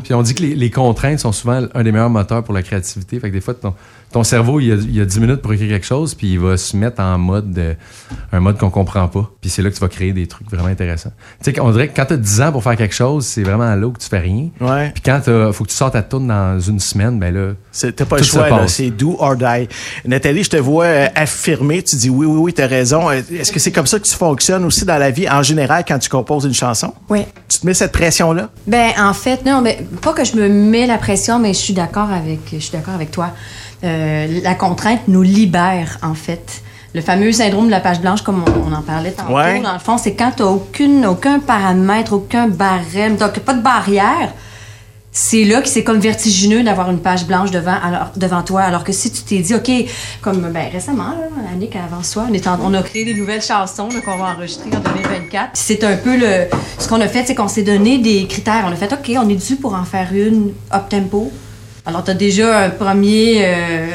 [0.04, 2.62] Puis on dit que les, les contraintes sont souvent un des meilleurs moteurs pour la
[2.62, 3.18] créativité.
[3.18, 3.54] Fait que des fois,
[4.14, 6.56] ton, cerveau, il a, il a 10 minutes pour écrire quelque chose, puis il va
[6.56, 7.74] se mettre en mode, de-
[8.32, 9.30] un mode qu'on comprend pas.
[9.40, 11.12] Puis c'est là que tu vas créer des trucs vraiment intéressants.
[11.42, 13.42] Tu sais, on dirait que quand tu as 10 ans pour faire quelque chose, c'est
[13.42, 14.48] vraiment là que tu fais rien.
[14.60, 14.90] Ouais.
[14.94, 17.92] Puis quand il faut que tu sortes ta tourne dans une semaine, ben là, C'est-
[17.92, 19.68] T'as pas Tout le choix, c'est do or die.
[20.06, 23.10] Nathalie, je te vois euh, affirmer, tu dis oui, oui, oui, t'as raison.
[23.10, 25.84] Euh, Est-ce que c'est comme ça que tu fonctionnes aussi dans la vie en général
[25.86, 26.94] quand tu composes une chanson?
[27.08, 27.24] Oui.
[27.48, 28.50] Tu te mets cette pression-là?
[28.66, 31.74] Ben, en fait, non, mais pas que je me mets la pression, mais je suis
[31.74, 33.30] d'accord avec, je suis d'accord avec toi.
[33.84, 36.62] Euh, la contrainte nous libère, en fait.
[36.94, 39.60] Le fameux syndrome de la page blanche, comme on, on en parlait tantôt, Ouais.
[39.60, 44.32] dans le fond, c'est quand t'as aucune, aucun paramètre, aucun barème, donc pas de barrière.
[45.16, 48.62] C'est là que c'est comme vertigineux d'avoir une page blanche devant, alors, devant toi.
[48.62, 49.70] Alors que si tu t'es dit, OK,
[50.20, 53.42] comme ben, récemment, là, Annick, avant soi, on, est en- on a créé des nouvelles
[53.42, 55.52] chansons qu'on va enregistrer en 2024.
[55.52, 56.46] Puis C'est un peu le.
[56.80, 58.64] Ce qu'on a fait, c'est qu'on s'est donné des critères.
[58.68, 61.30] On a fait, OK, on est dû pour en faire une up-tempo.
[61.86, 63.42] Alors, tu as déjà un premier.
[63.44, 63.86] euh,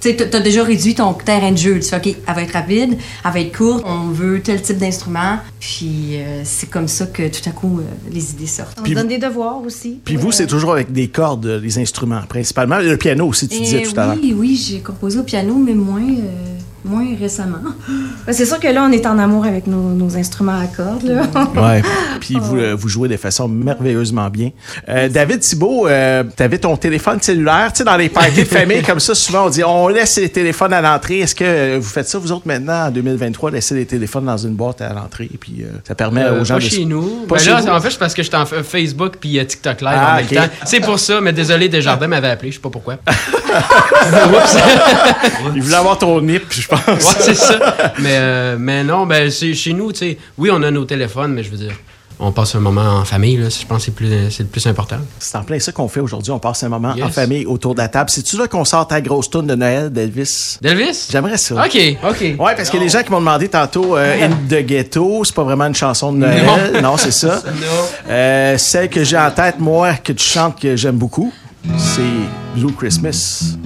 [0.00, 1.80] tu t'as déjà réduit ton terrain de jeu.
[1.80, 4.76] Tu fais, OK, elle va être rapide, elle va être courte, on veut tel type
[4.76, 5.38] d'instrument.
[5.58, 8.76] Puis euh, c'est comme ça que tout à coup, euh, les idées sortent.
[8.78, 10.00] On Puis donne des devoirs aussi.
[10.04, 12.78] Puis vous, c'est toujours avec des cordes, les instruments, principalement.
[12.78, 14.16] Le piano aussi, tu disais Eh tout à l'heure.
[14.22, 16.53] Oui, oui, j'ai composé au piano, mais moins, euh,
[16.84, 17.58] moins récemment.
[18.30, 21.02] C'est sûr que là, on est en amour avec nos, nos instruments à cordes.
[21.04, 21.22] Là.
[21.56, 21.82] Ouais.
[22.20, 24.50] Puis vous, euh, vous jouez de façon merveilleusement bien.
[24.88, 27.72] Euh, David Thibault, euh, t'avais ton téléphone cellulaire.
[27.72, 30.28] Tu sais, dans les parties de famille, comme ça, souvent, on dit on laisse les
[30.28, 31.20] téléphones à l'entrée.
[31.20, 34.36] Est-ce que euh, vous faites ça, vous autres, maintenant, en 2023, laisser les téléphones dans
[34.38, 35.30] une boîte à l'entrée?
[35.40, 36.68] Puis euh, ça permet Euh, aux gens pas de.
[36.68, 37.24] chez nous.
[37.28, 37.68] Pas Ben chez là, vous?
[37.68, 40.16] en fait, c'est parce que j'étais en fa- Facebook puis euh, TikTok Live Ah, en
[40.16, 40.34] même ok.
[40.34, 40.48] temps.
[40.64, 42.96] C'est pour ça, mais désolé, Desjardins m'avait appelé, je sais pas pourquoi.
[45.54, 47.04] Il voulait avoir ton nip, je pense.
[47.04, 47.58] Ouais, c'est ça.
[47.98, 50.18] Mais, euh, mais non, ben, c'est chez nous, tu sais.
[50.38, 51.72] Oui, on a nos téléphones, mais je veux dire,
[52.20, 53.48] on passe un moment en famille, là.
[53.48, 54.98] Je pense que c'est plus- c'est le plus important.
[55.18, 56.30] C'est en plein ça qu'on fait aujourd'hui.
[56.30, 57.12] On passe un moment en Yes.
[57.12, 58.08] famille autour de la table.
[58.08, 60.58] C'est-tu là qu'on sort ta grosse tourne de Noël d'Elvis?
[60.62, 61.08] D'Elvis?
[61.10, 61.56] J'aimerais ça.
[61.56, 61.76] OK,
[62.08, 62.20] OK.
[62.20, 65.24] Ouais, parce qu'il y a des gens qui m'ont demandé tantôt euh, In the Ghetto,
[65.24, 66.80] c'est pas vraiment une chanson de Noël.
[66.80, 67.42] Non, c'est ça.
[67.46, 68.08] Non.
[68.08, 71.32] Euh, celle que j'ai en tête, moi, que tu chantes, que j'aime beaucoup,
[71.76, 72.02] c'est
[72.60, 73.56] Blue Christmas.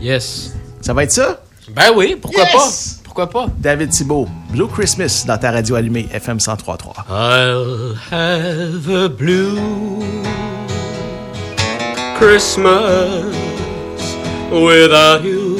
[0.00, 0.52] Yes.
[0.82, 1.40] Ça va être ça?
[1.70, 2.52] Ben oui, pourquoi Yes!
[2.52, 3.02] pas?
[3.04, 3.46] Pourquoi pas?
[3.58, 7.04] David Thibault, Blue Christmas dans ta radio allumée FM 103.3.
[7.08, 9.58] I'll have a blue
[12.18, 13.32] Christmas
[14.50, 15.58] without you.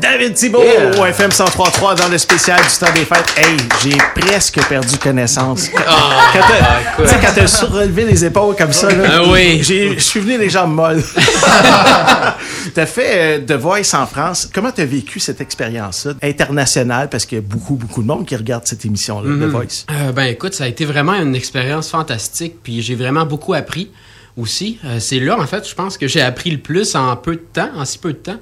[0.00, 0.62] David Thibault
[0.98, 3.34] au FM 103.3 dans le spécial du temps des fêtes.
[3.36, 5.68] Hey, j'ai presque perdu connaissance.
[5.76, 9.60] Ah, quand t'as- tu sais, quand t'as surrelevé les épaules comme ça, là, Ah oui.
[9.62, 11.02] je suis venu les jambes molles.
[12.74, 14.48] t'as fait euh, The Voice en France.
[14.52, 17.08] Comment t'as vécu cette expérience-là internationale?
[17.08, 19.50] Parce qu'il y a beaucoup, beaucoup de monde qui regarde cette émission-là, The Mhm.
[19.50, 19.84] Voice.
[19.90, 23.90] Euh, ben écoute, ça a été vraiment une expérience fantastique, puis j'ai vraiment beaucoup appris
[24.36, 24.78] aussi.
[24.84, 27.44] Euh, c'est là, en fait, je pense que j'ai appris le plus en peu de
[27.52, 28.38] temps, en si peu de temps.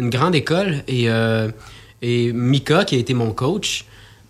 [0.00, 0.82] Une grande école.
[0.88, 1.50] Et, euh,
[2.00, 3.84] et Mika, qui a été mon coach,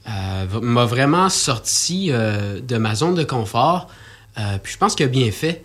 [0.09, 3.89] euh, m'a vraiment sorti euh, de ma zone de confort.
[4.63, 5.63] Puis je pense qu'il a bien fait.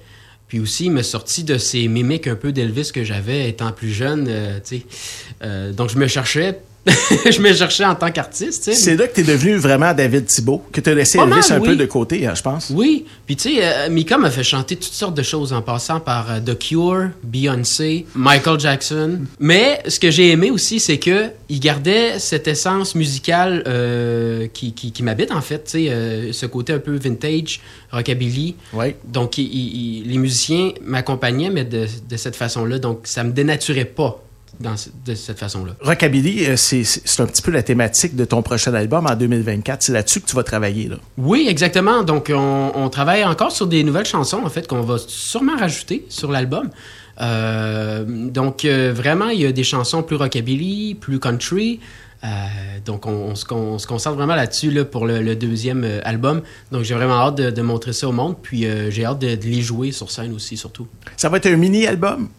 [0.47, 3.89] Puis aussi, il m'a sorti de ces mimiques un peu d'Elvis que j'avais étant plus
[3.89, 4.25] jeune.
[5.71, 6.59] donc je me cherchais.
[7.31, 8.65] je me cherchais en tant qu'artiste.
[8.65, 8.73] tu.
[8.75, 11.59] C'est là que t'es devenu vraiment David Thibault, que t'as laissé Pas Elvis mal, un
[11.61, 12.69] peu de côté, hein, je pense.
[12.73, 15.99] Oui, puis tu sais, euh, Mika m'a fait chanter toutes sortes de choses en passant
[15.99, 19.19] par euh, The Cure, Beyoncé, Michael Jackson.
[19.39, 24.73] Mais ce que j'ai aimé aussi, c'est que il gardait cette essence musicale euh, qui,
[24.73, 27.61] qui, qui m'habite en fait, tu sais, ce côté un peu vintage,
[27.91, 28.55] rockabilly.
[29.05, 32.77] Donc il- il- il- les musiciens m'accompagnaient, mais de, de cette façon-là.
[32.79, 34.21] Donc ça me dénaturait pas
[34.59, 34.75] dans,
[35.05, 35.73] de cette façon-là.
[35.81, 39.83] Rockabilly, euh, c'est un petit peu la thématique de ton prochain album en 2024.
[39.83, 40.87] C'est là-dessus que tu vas travailler.
[40.87, 40.95] Là.
[41.17, 42.03] Oui, exactement.
[42.03, 46.05] Donc, on, on travaille encore sur des nouvelles chansons, en fait, qu'on va sûrement rajouter
[46.09, 46.69] sur l'album.
[47.21, 51.79] Euh, donc, euh, vraiment, il y a des chansons plus rockabilly, plus country.
[52.23, 52.27] Euh,
[52.85, 55.83] donc, on, on se, con- on se concentre vraiment là-dessus là, pour le, le deuxième
[55.83, 56.41] euh, album.
[56.71, 58.35] Donc, j'ai vraiment hâte de, de montrer ça au monde.
[58.41, 60.87] Puis, euh, j'ai hâte de, de les jouer sur scène aussi, surtout.
[61.17, 62.29] Ça va être un mini-album?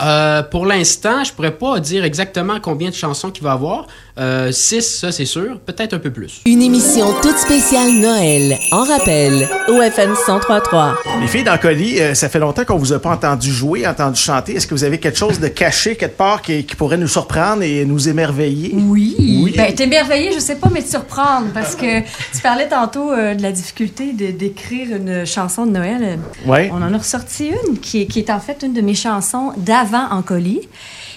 [0.00, 3.86] Euh, pour l'instant, je pourrais pas dire exactement combien de chansons qu'il va avoir.
[4.18, 5.58] Euh, six, ça, c'est sûr.
[5.60, 6.42] Peut-être un peu plus.
[6.44, 10.94] Une émission toute spéciale Noël, en rappel, au FM 103.3.
[11.22, 14.20] Les filles dans Colis, euh, ça fait longtemps qu'on vous a pas entendu jouer, entendu
[14.20, 14.54] chanter.
[14.56, 17.62] Est-ce que vous avez quelque chose de caché quelque part qui, qui pourrait nous surprendre
[17.62, 18.74] et nous émerveiller?
[18.76, 19.16] Oui.
[19.18, 19.54] Oui.
[19.56, 23.42] Ben, t'émerveiller, je sais pas, mais te surprendre, parce que tu parlais tantôt euh, de
[23.42, 26.18] la difficulté de- d'écrire une chanson de Noël.
[26.46, 26.70] Ouais.
[26.72, 29.52] On en a ressorti une qui est, qui est en fait une de mes chansons
[29.56, 30.68] d'avant en colis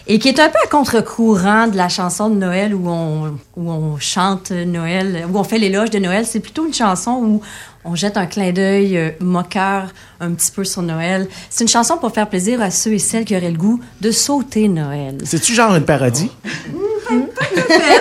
[0.07, 3.71] et qui est un peu à contre-courant de la chanson de Noël où on, où
[3.71, 6.25] on chante Noël, où on fait l'éloge de Noël.
[6.25, 7.41] C'est plutôt une chanson où
[7.83, 9.87] on jette un clin d'œil euh, moqueur
[10.19, 11.27] un petit peu sur Noël.
[11.49, 14.11] C'est une chanson pour faire plaisir à ceux et celles qui auraient le goût de
[14.11, 15.17] sauter Noël.
[15.23, 16.31] C'est-tu genre une parodie?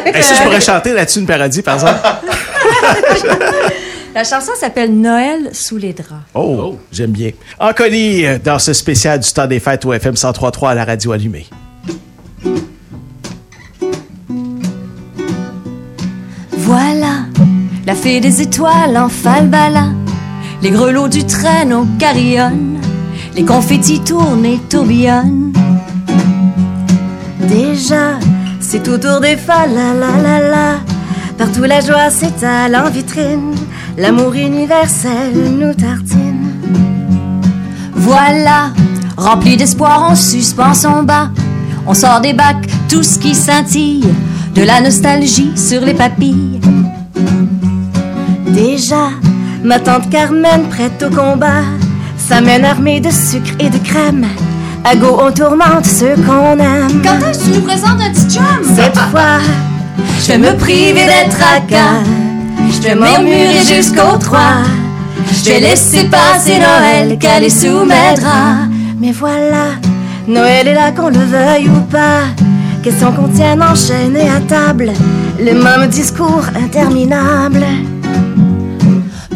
[0.07, 2.01] Hey, si je pourrais chanter là-dessus une parodie, par exemple?
[4.15, 6.23] La chanson s'appelle Noël sous les draps.
[6.35, 7.33] Oh, j'aime bien.
[7.59, 10.85] En colis, euh, dans ce spécial du temps des fêtes au FM 103.3 à la
[10.85, 11.47] radio allumée.
[16.67, 17.27] Voilà,
[17.85, 19.89] la fée des étoiles en falbala,
[20.63, 22.79] les grelots du traîneau carillonnent,
[23.37, 25.53] les confettis tournent et tourbillonnent.
[27.41, 28.19] Déjà,
[28.61, 30.81] c'est autour des fa la la la la,
[31.37, 33.55] partout la joie s'étale en vitrine,
[33.99, 36.51] l'amour universel nous tartine.
[37.93, 38.71] Voilà,
[39.19, 41.29] rempli d'espoir, on suspend son bas.
[41.87, 44.09] On sort des bacs tout ce qui scintille,
[44.55, 46.61] de la nostalgie sur les papilles.
[48.49, 49.11] Déjà,
[49.65, 51.63] ma tante Carmen prête au combat,
[52.17, 54.27] s'amène armée de sucre et de crème.
[54.85, 57.03] À go, on tourmente ceux qu'on aime.
[57.03, 58.77] Quand est-ce que tu nous présentes un petit chum?
[58.77, 59.39] Cette fois,
[60.23, 62.03] je vais me priver d'être à cas.
[62.71, 64.41] Je vais m'emmurer jusqu'au 3.
[65.33, 67.19] Je vais laisser passer Noël
[67.51, 68.69] sous mes draps.
[69.01, 69.73] Mais voilà,
[70.29, 72.23] Noël est là qu'on le veuille ou pas.
[72.85, 74.93] Questions qu'on tienne enchaînées à table,
[75.41, 77.65] le même discours interminable.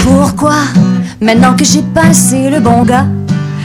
[0.01, 0.57] Pourquoi,
[1.19, 3.07] maintenant que j'ai passé le bon gars,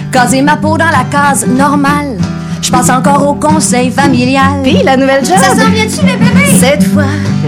[0.10, 2.18] caser ma peau dans la case normale,
[2.62, 4.62] je pense encore au conseil familial.
[4.64, 5.36] Puis la nouvelle job.
[5.38, 6.48] Ça s'en vient-tu, les bébés?
[6.62, 7.04] Cette fois,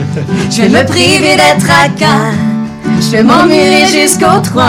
[0.51, 2.33] je vais me priver d'être à cas.
[2.99, 4.65] Je vais m'emmurer jusqu'au 3.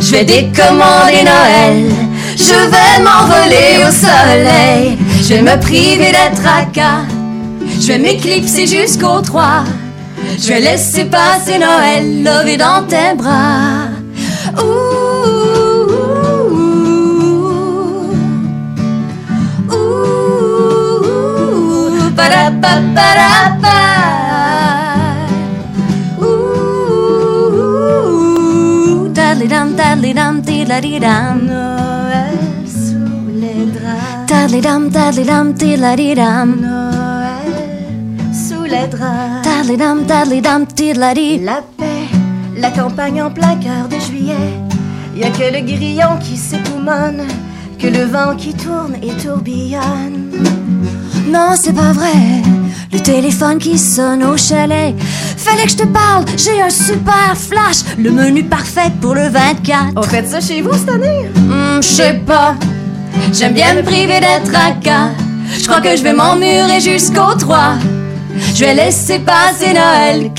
[0.00, 1.90] Je vais décommander Noël.
[2.36, 4.98] Je vais m'envoler au soleil.
[5.22, 7.02] Je vais me priver d'être à cas.
[7.78, 9.64] Je vais m'éclipser jusqu'au 3.
[10.38, 13.88] Je vais laisser passer Noël, levé dans tes bras.
[14.56, 15.60] Ouh,
[19.72, 20.10] ouh,
[34.40, 34.52] draps.
[34.52, 36.60] Dadli-dam, dadli-dam, tidla-di-dam.
[36.60, 37.54] Noël
[38.32, 39.44] sous les draps.
[39.44, 41.38] Dadli-dam, dadli-dam, tidla-di.
[41.44, 42.08] La paix,
[42.56, 44.34] la campagne en plein cœur de juillet.
[45.16, 47.22] Y a que le grillon qui s'époumonne,
[47.78, 50.30] que le vent qui tourne et tourbillonne.
[51.26, 52.42] Non, c'est pas vrai.
[52.92, 54.94] Le téléphone qui sonne au chalet.
[55.36, 57.96] Fallait que je te parle, j'ai un super flash.
[57.98, 59.92] Le menu parfait pour le 24.
[59.96, 61.28] On fait ça chez vous cette année?
[61.36, 62.54] Hmm, je sais pas.
[63.32, 65.10] J'aime bien me priver d'être à cas.
[65.58, 67.74] Je crois que je vais m'emmurer jusqu'au 3.
[68.54, 70.32] Je vais laisser passer Noël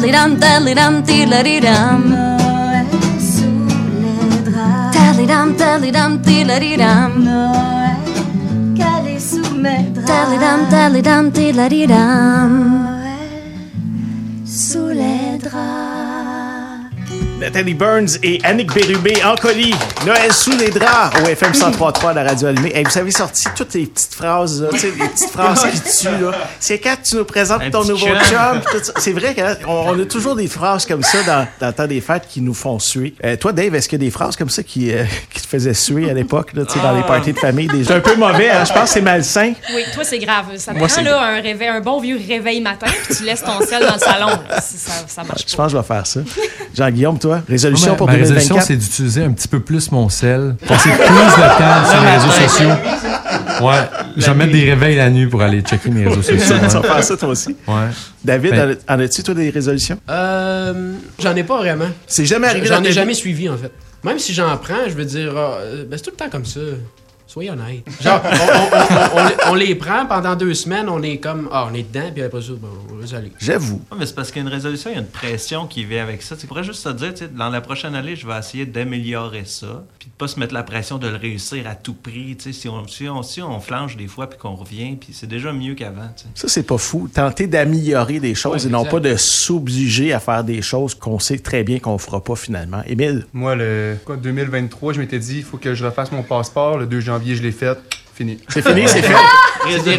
[0.00, 2.19] dadli-dam, dadli-dam, tidla-di-dam.
[5.30, 7.10] Dadli-dam, dadli-dam, tidla-di-dam.
[7.22, 8.02] Noël
[8.76, 10.08] calé sous mes draps.
[10.10, 12.50] Dadli-dam, dadli-dam, tidla-di-dam.
[12.82, 13.54] Noël
[14.44, 15.99] sous les draps.
[17.40, 19.74] Nathalie Burns et Annick Bérubé en colis.
[20.06, 22.82] Noël sous les draps au FM 103.3 de la radio allumée.
[22.86, 26.08] Vous avez sorti toutes les petites phrases, là, les petites phrases qui tuent.
[26.22, 26.32] là.
[26.60, 28.60] C'est quand tu nous présentes Un ton nouveau chum.
[28.98, 32.02] C'est vrai qu'on on a toujours des phrases comme ça dans, dans le temps des
[32.02, 33.14] fêtes qui nous font suer.
[33.24, 35.46] Euh, toi, Dave, est-ce qu'il y a des phrases comme ça qui, euh, qui te
[35.48, 37.68] faisaient suer à l'époque, là, dans les parties de famille?
[37.68, 38.64] des- C'est un peu mauvais, hein?
[38.66, 39.54] je pense que c'est malsain.
[39.74, 40.44] Oui, toi, c'est grave.
[40.58, 43.64] Ça Moi, prend là, un, réveil, un bon vieux réveil matin, puis tu laisses ton
[43.64, 44.26] sel dans le salon.
[44.48, 44.60] là.
[44.60, 46.20] Ça, ça marche Je pense que je vais faire ça.
[46.74, 48.66] Jean-Guillaume, toi, résolution Moi, ma- pour ma résolution, 2024?
[48.66, 50.56] c'est d'utiliser un petit peu plus mon sel.
[50.66, 52.70] Passer plus de temps sur les réseaux sociaux.
[53.62, 53.74] Ouais.
[54.16, 56.36] Je vais mettre des réveils la nuit pour aller checker mes réseaux sociaux.
[56.60, 56.86] Tu vas ouais.
[56.88, 57.56] faire ça, toi aussi?
[57.68, 57.74] Ouais.
[58.24, 59.98] David, Ben- en as-tu, toi, des résolutions?
[60.08, 61.88] Euh, j'en ai pas vraiment.
[62.06, 63.70] C'est jamais arrivé J'en ai jamais suivi, en fait.
[64.02, 66.46] Même si j'en prends, je veux dire, ah, euh, ben, c'est tout le temps comme
[66.46, 66.60] ça.
[67.30, 67.84] Soyez honnête.
[68.00, 71.48] Genre, on, on- on- on les- on les prend pendant deux semaines, on est comme,
[71.52, 73.30] ah, on est dedans, puis après ça, bon, on laisse aller.
[73.38, 73.80] J'avoue.
[73.92, 75.84] Ouais, mais c'est parce qu'il y a une résolution, il y a une pression qui
[75.84, 76.34] vient avec ça.
[76.36, 79.44] Tu pourrais juste te dire, tu sais, dans la prochaine année, je vais essayer d'améliorer
[79.44, 82.36] ça, puis de pas se mettre la pression de le réussir à tout prix.
[82.36, 85.10] Tu sais, si on, si on, si on flanche des fois, puis qu'on revient, puis
[85.12, 86.08] c'est déjà mieux qu'avant.
[86.16, 86.28] tu sais.
[86.34, 87.08] Ça, c'est pas fou.
[87.14, 88.90] Tenter d'améliorer des choses Ouais, et non exact.
[88.90, 92.82] pas de s'obliger à faire des choses qu'on sait très bien qu'on fera pas finalement.
[92.88, 93.24] Émile?
[93.32, 96.78] Moi, le quoi, 2023, je m'étais dit, il faut que je refasse mon passeport.
[96.78, 97.78] Le 2 janvier, je l'ai fait.
[98.14, 98.38] Fini.
[98.48, 99.14] C'est fini, c'est fait.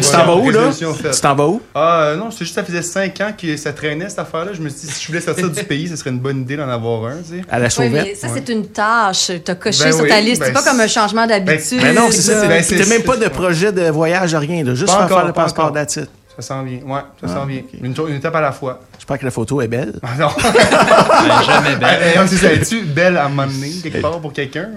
[0.10, 0.70] t'en vas où, là?
[0.72, 1.60] Tu t'en vas où?
[1.74, 4.52] Ah, euh, non, c'est juste ça faisait 5 ans que ça traînait, cette affaire-là.
[4.52, 6.56] Je me suis dit, si je voulais sortir du pays, ce serait une bonne idée
[6.56, 7.44] d'en avoir un, tu sais.
[7.50, 9.32] À la Oui, mais ça, c'est une tâche.
[9.44, 10.40] Tu as coché Ben sur oui, ta liste.
[10.40, 11.80] ben c'est pas comme un changement d'habitude.
[11.82, 12.46] Mais non, c'est ça.
[12.46, 14.62] Ben, T'as même pas de projet de voyage, rien.
[14.62, 14.74] Là.
[14.74, 16.08] Juste Pas faire encore, faire le pas passeport d'attitude.
[16.36, 17.60] Ça s'en vient, ouais, ça Ah, s'en vient.
[17.82, 18.80] Une, une étape à la fois.
[18.98, 19.92] J'espère que la photo est belle.
[20.02, 20.28] Ah non.
[21.46, 22.26] jamais belle.
[22.26, 24.68] C'est ça, es-tu belle à un moment donné, quelque part pour quelqu'un?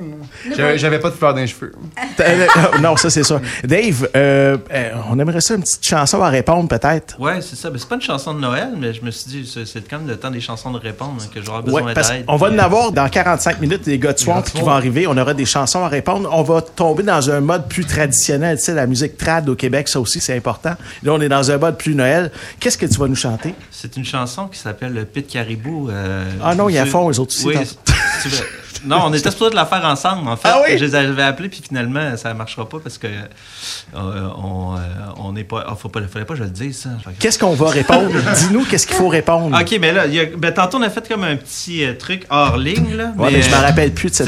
[0.75, 1.71] J'avais pas de fleurs dans les cheveux.
[2.19, 2.47] Euh,
[2.81, 3.39] non, ça c'est ça.
[3.63, 7.19] Dave, euh, euh, on aimerait ça une petite chanson à répondre peut-être.
[7.19, 7.69] Ouais, c'est ça.
[7.69, 10.07] Mais c'est pas une chanson de Noël, mais je me suis dit, c'est quand même
[10.07, 12.25] le temps des chansons de répondre hein, que j'aurai besoin Ouais, d'aide.
[12.25, 15.07] qu'on va en euh, avoir dans 45 minutes des gars de Swamp qui vont arriver.
[15.07, 16.29] On aura des chansons à répondre.
[16.31, 18.57] On va tomber dans un mode plus traditionnel.
[18.57, 20.75] Tu sais, la musique trad au Québec, ça aussi, c'est important.
[21.03, 22.31] Là, on est dans un mode plus Noël.
[22.59, 23.53] Qu'est-ce que tu vas nous chanter?
[23.71, 25.89] C'est une chanson qui s'appelle Le Pit Caribou.
[25.89, 27.55] euh, Ah non, il y a fond, eux autres aussi, Oui,
[28.85, 30.47] Non, on était supposé de la faire ensemble, en fait.
[30.51, 30.77] Ah oui?
[30.77, 34.79] Je les avais appelés, puis finalement, ça ne marchera pas parce que euh, on, euh,
[35.17, 35.63] on n'est pas.
[35.67, 36.01] Ah, faut pas.
[36.11, 36.89] Fallait pas que je le dise, ça.
[37.19, 38.11] Qu'est-ce qu'on va répondre?
[38.35, 39.57] Dis-nous qu'est-ce qu'il faut répondre.
[39.59, 41.93] Ok, mais là, il y a- ben, tantôt, on a fait comme un petit euh,
[41.93, 42.95] truc hors ligne.
[42.95, 44.27] Là, Ouais, mais je euh, me rappelle plus de cette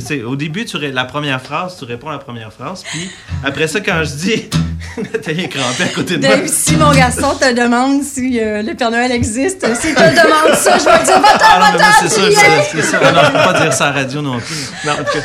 [0.00, 3.10] c'est- Au début, tu la première phrase, tu réponds à la première phrase, puis
[3.44, 4.48] après ça, quand je dis.
[5.12, 6.36] Nathalie est crampée à côté de moi.
[6.36, 10.54] Dave, si mon garçon te demande si euh, le Père Noël existe, s'il te demande
[10.56, 12.38] ça, je vais te dire va-t'en, Ah moi, va-t'en, c'est ça, viens!
[12.38, 13.00] c'est- c'est ça.
[13.02, 14.70] Ah non, faut pas dire ça à la radio non plus.
[14.84, 15.24] Non, en tout cas.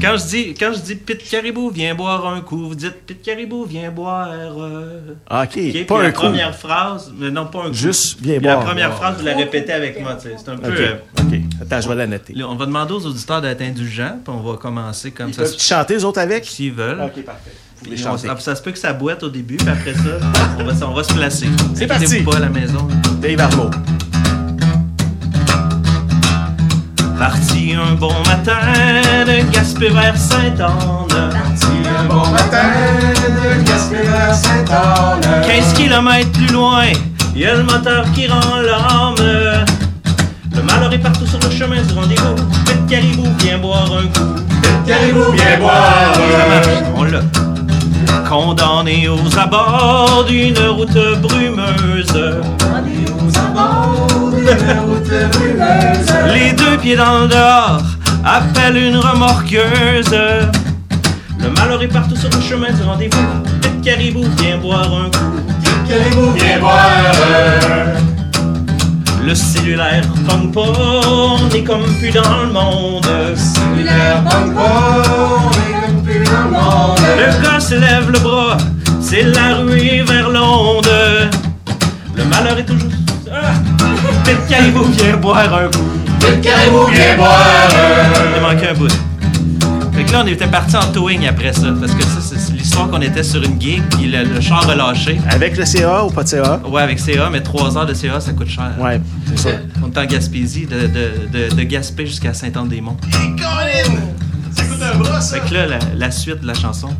[0.00, 3.20] Quand je dis, quand je dis Pete Caribou, viens boire un coup, vous dites Pete
[3.22, 4.28] Caribou, viens boire.
[4.32, 5.00] euh.
[5.28, 6.20] Ah, OK, pas puis un la coup.
[6.22, 7.72] première phrase, mais non, pas un coup.
[7.74, 8.60] Juste, viens Puis boire.
[8.60, 10.14] La première phrase, vous la répétez avec moi.
[10.14, 10.36] tu sais.
[10.38, 10.68] C'est un peu.
[10.72, 11.40] OK, euh, OK.
[11.62, 12.34] Attends, je vais la noter.
[12.44, 15.42] on va demander aux auditeurs d'être indulgents, puis on va commencer comme Ils ça.
[15.42, 16.44] peuvent chanter, les autres, avec?
[16.44, 17.00] S'ils veulent.
[17.00, 17.50] OK, parfait.
[17.90, 18.28] On- chanter.
[18.30, 20.00] ah, ça se peut que ça boite au début, puis après ça,
[20.58, 21.46] on va, on va se placer.
[21.74, 22.22] C'est parti.
[22.22, 22.86] pas à la maison.
[23.20, 23.70] Dave Arnaud.
[27.18, 28.54] Parti un bon matin
[29.26, 31.32] de Gaspé vers Sainte-Anne.
[32.00, 32.70] Un bon matin
[33.26, 35.42] de Gaspé vers Sainte-Anne.
[35.44, 36.84] 15 km plus loin,
[37.34, 39.16] y a le moteur qui rend l'âme.
[40.54, 42.36] Le malheur est partout sur le chemin du rendez-vous.
[42.64, 44.40] Faites caribou, viens boire un coup.
[44.86, 46.14] Caribou, viens boire.
[46.14, 47.20] Ça marche, on l'a.
[48.28, 52.37] Condamné aux abords d'une route brumeuse.
[56.32, 57.82] Les deux pieds dans le dehors
[58.24, 60.14] appellent une remorqueuse.
[61.40, 63.26] Le malheur est partout sur le chemin du rendez-vous.
[63.62, 65.40] Faites caribou, viens boire un coup.
[65.88, 66.76] Caribou, viens boire.
[69.24, 70.60] Le cellulaire pogne pas,
[71.06, 73.06] on est comme plus dans le monde.
[73.36, 75.02] Cellulaire pogne pas,
[75.44, 76.98] on est comme plus dans le monde.
[77.18, 78.56] Le gars se lève le bras,
[79.00, 80.88] c'est la ruée vers l'onde.
[82.16, 82.97] Le malheur est toujours.
[84.28, 85.84] Faites caribou, viens boire un coup.
[86.42, 87.66] Caribou, viens boire.
[88.36, 88.88] Il manquait un bout.
[89.94, 91.68] Fait que là, on était parti en towing après ça.
[91.80, 95.18] Parce que ça, c'est l'histoire qu'on était sur une gig, puis le, le char relâché.
[95.30, 96.60] Avec le CA ou pas de CA?
[96.68, 98.72] Ouais, avec CA, mais 3 heures de CA, ça coûte cher.
[98.78, 99.00] Ouais,
[99.34, 99.48] c'est ça.
[99.82, 102.98] On est en Gaspésie, de, de, de, de Gaspé jusqu'à Saint-Anne-des-Monts.
[104.54, 105.36] Ça coûte un bras, ça.
[105.40, 106.90] Fait que là, la, la suite de la chanson.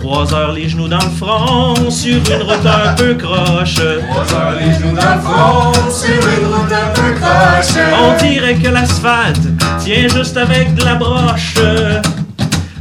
[0.00, 3.74] Trois heures les genoux dans le front, sur une route un peu croche.
[3.74, 7.84] Trois heures les genoux dans le front, sur une route un peu croche.
[8.00, 9.40] On dirait que l'asphalte
[9.80, 11.54] tient juste avec de la broche.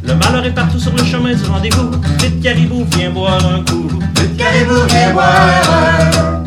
[0.04, 1.92] Le malheur est partout sur le chemin du rendez-vous.
[2.20, 3.90] Vite caribou, viens boire un coup.
[4.38, 6.44] Caribou, viens boire.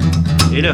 [0.52, 0.72] Et là,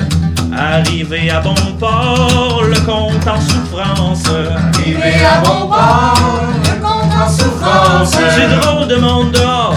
[0.57, 4.25] arrivé à bon port, le compte en souffrance.
[4.29, 8.11] Arrivé à bon port, le compte en souffrance.
[8.13, 9.77] C'est drôle de monde dehors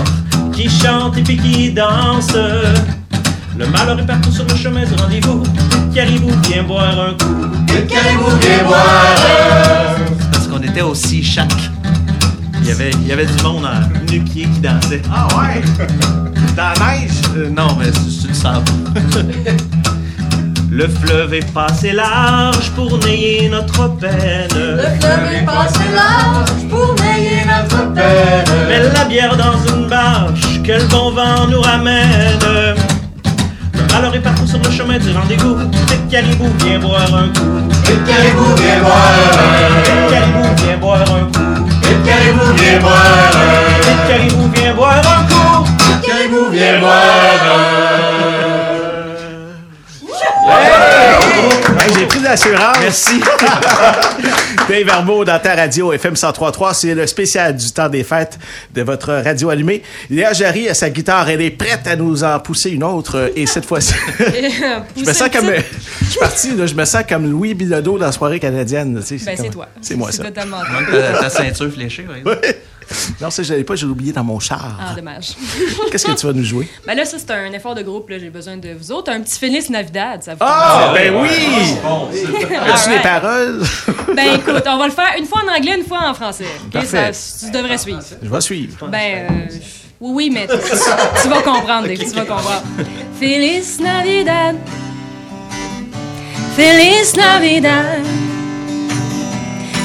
[0.51, 2.33] qui chante et puis qui danse.
[3.57, 5.43] Le malheur est partout sur le chemin du rendez-vous.
[5.93, 7.47] Caribou, viens boire un coup?
[7.67, 9.97] Caribou, viens boire?
[10.31, 11.69] Parce qu'on était aussi chaque.
[12.61, 15.01] Il y avait, il y avait du monde en nu-pied qui dansait.
[15.11, 15.61] Ah ouais?
[16.55, 17.11] Dans la neige?
[17.35, 18.71] Euh, non, mais c'est c'est le sable.
[20.71, 24.47] Le fleuve est passé large pour nayer notre peine.
[24.53, 28.45] Le fleuve est passé large pour nayer notre peine.
[28.67, 32.75] Mais la bière dans une bâche que le bon vent nous ramène.
[33.91, 35.57] Malheur est partout sur le chemin du rendez-vous.
[35.57, 37.67] Vite caribou, viens boire un coup.
[38.05, 39.11] Caribou, viens boire.
[39.87, 41.69] Vite caribou, viens boire un coup.
[42.05, 43.31] Caribou, viens boire.
[43.81, 45.67] Vite caribou, viens boire un coup.
[46.05, 47.98] Caribou, viens boire.
[52.29, 53.19] Merci.
[54.69, 56.75] Dave Arnaud dans ta radio FM 1033.
[56.75, 58.37] C'est le spécial du temps des fêtes
[58.71, 59.81] de votre radio allumée.
[60.11, 61.27] Léa Jarry a sa guitare.
[61.29, 63.31] Elle est prête à nous en pousser une autre.
[63.35, 65.49] Et cette fois-ci, je me sens comme.
[65.49, 69.01] Je suis parti, là, je me sens comme Louis Bilodeau dans la soirée canadienne.
[69.03, 69.67] tu sais, Ben, c'est toi.
[69.81, 70.23] C'est moi, ça.
[70.23, 70.81] totalement toi.
[70.81, 72.39] Manque ta, ceinture fléchée, exemple.
[73.21, 74.77] Non, ça, je l'avais pas, je l'ai oublié dans mon char.
[74.79, 75.29] Ah, dommage.
[75.91, 76.67] Qu'est-ce que tu vas nous jouer?
[76.87, 78.09] Ben là, ça, c'est un effort de groupe.
[78.09, 78.17] là.
[78.19, 79.11] J'ai besoin de vous autres.
[79.11, 81.29] Un petit Félix Navidad, ça vous Ah, ben oui!
[82.73, 83.61] As-tu les paroles?
[84.15, 86.45] Ben écoute, on va le faire une fois en anglais, une fois en français.
[86.71, 87.11] Parfait.
[87.39, 87.99] tu devrais suivre.
[88.21, 88.87] Je vais suivre.
[88.87, 89.45] Ben, euh,
[89.99, 90.55] oui, oui, mais tu,
[91.21, 92.63] tu vas comprendre, tu vas comprendre.
[93.19, 94.55] Feliz Navidad.
[96.55, 98.28] Feliz Navidad.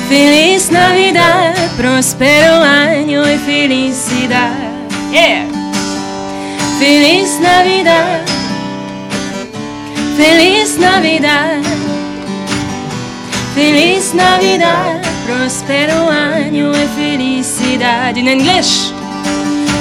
[0.08, 1.54] Feliz Navidad.
[1.76, 4.52] Prospero año y felicidad.
[5.10, 5.46] Yeah.
[6.78, 8.20] Feliz Navidad.
[10.16, 11.62] Feliz Navidad.
[13.54, 15.02] Feliz Navidad.
[15.26, 18.16] Prospero año y felicidad.
[18.16, 18.92] In English.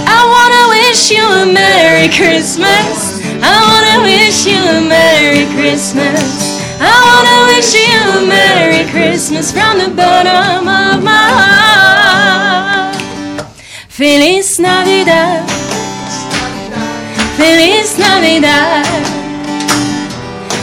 [0.07, 3.19] I wanna wish you a Merry Christmas.
[3.41, 6.52] I wanna wish you a Merry Christmas.
[6.85, 12.95] I wanna wish you a Merry Christmas from the bottom of my heart.
[13.87, 15.47] Feliz Navidad.
[17.37, 18.85] Feliz Navidad.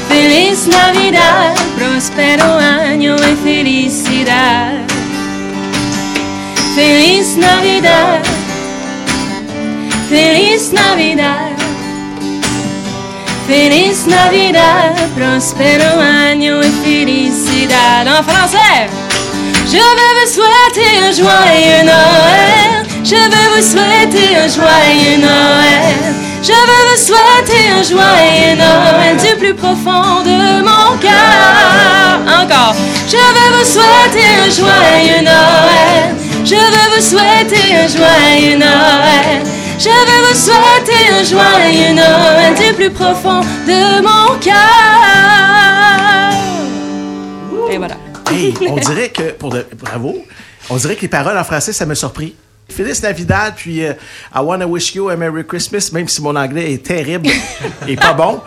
[0.08, 1.56] Feliz Navidad.
[1.78, 4.84] Prospero año y felicidad.
[6.74, 8.22] Feliz Navidad.
[10.10, 11.56] Feliz Navidad.
[13.51, 14.94] Feliz Navidad.
[15.16, 18.07] Prospero año y felicidad.
[18.07, 18.86] En français.
[19.66, 22.86] Je veux vous souhaiter un joyeux Noël.
[23.03, 26.14] Je veux vous souhaiter un joyeux Noël.
[26.40, 32.20] Je veux vous souhaiter un joyeux Noël du plus profond de mon cœur.
[32.40, 32.76] Encore.
[33.09, 36.14] Je veux vous souhaiter un joyeux Noël.
[36.44, 39.42] Je veux vous souhaiter un joyeux Noël.
[39.83, 44.55] Je veux vous souhaiter un joyeux Noël du plus profond de mon cœur.
[47.70, 47.97] Et voilà.
[48.31, 50.18] Hey, on dirait que, pour de, bravo,
[50.68, 52.35] on dirait que les paroles en français, ça m'a surpris.
[52.68, 53.95] Feliz Navidad, puis euh,
[54.35, 57.31] I wanna wish you a Merry Christmas, même si mon anglais est terrible
[57.89, 58.43] et pas bon.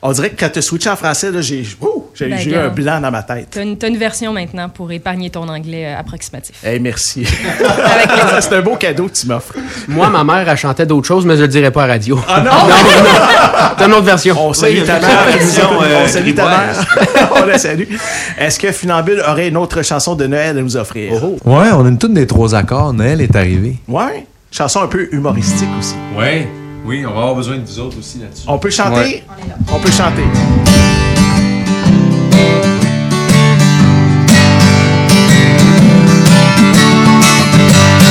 [0.00, 2.58] On dirait que quand tu switché en français, là, j'ai ouh, j'ai- Ben, eu un
[2.58, 2.74] regarde.
[2.74, 3.48] blanc dans ma tête.
[3.50, 6.56] T'as une, t'as une version maintenant pour épargner ton anglais euh, approximatif.
[6.64, 7.24] Hey, merci.
[8.40, 9.54] C'est un beau cadeau que tu m'offres.
[9.88, 12.18] Moi, ma mère, elle chantait d'autres choses, mais je le dirais pas à radio.
[12.28, 12.50] Ah non?
[13.76, 14.36] T'as une autre version.
[14.38, 15.24] On salue Oui, ta une mère.
[15.24, 16.86] version, euh, on salue ta mère.
[17.36, 17.84] on la salue.
[18.38, 21.12] Est-ce que Funambule aurait une autre chanson de Noël à nous offrir?
[21.44, 22.92] Ouais, on a une toute des trois accords.
[22.92, 23.76] Noël est arrivé.
[23.88, 24.26] Ouais.
[24.50, 25.94] Chanson un peu humoristique aussi.
[26.16, 26.48] Ouais.
[26.86, 28.44] Oui, on va avoir besoin de vous autres aussi là-dessus.
[28.46, 28.96] On peut chanter?
[29.00, 29.24] Ouais.
[29.72, 30.22] On peut chanter.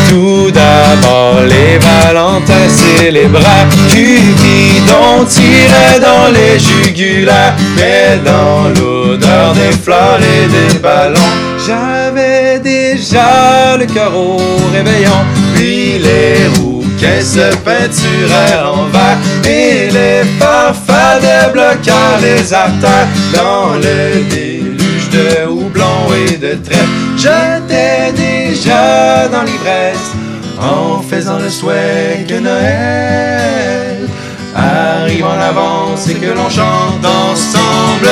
[0.10, 10.20] Tout d'abord, les Valentins célébra Cupidon tirait dans les jugulaires Mais dans l'odeur des fleurs
[10.22, 11.20] et des ballons.
[11.66, 14.38] J'avais déjà le cœur au
[14.72, 15.20] réveillon
[15.56, 24.24] Puis les rouquins se peinturèrent en vert Et les farfadets bloquèrent les artères Dans le
[24.30, 26.88] déluge de houblon et de trèfle
[27.18, 28.14] J'étais
[28.68, 30.12] dans l'ivresse
[30.60, 34.08] En faisant le souhait que Noël
[34.56, 38.10] Arrive en avance et que l'on chante ensemble.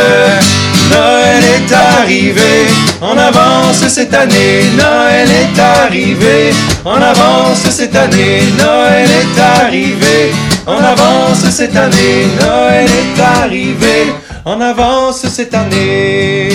[0.91, 2.67] Noël est arrivé
[3.01, 4.61] en avance cette année.
[4.77, 6.53] Noël est arrivé
[6.85, 8.43] en avance cette année.
[8.59, 10.31] Noël est arrivé
[10.67, 12.27] en avance cette année.
[12.39, 14.13] Noël est arrivé
[14.45, 16.49] en avance cette année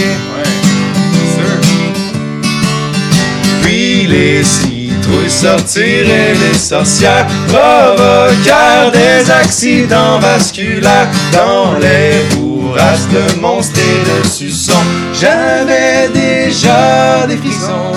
[4.20, 14.22] les citrouilles sortiraient les sorcières provoquèrent des accidents vasculaires dans les bourrasques de monstres et
[14.22, 14.84] de suçons.
[15.18, 17.92] J'avais déjà des frissons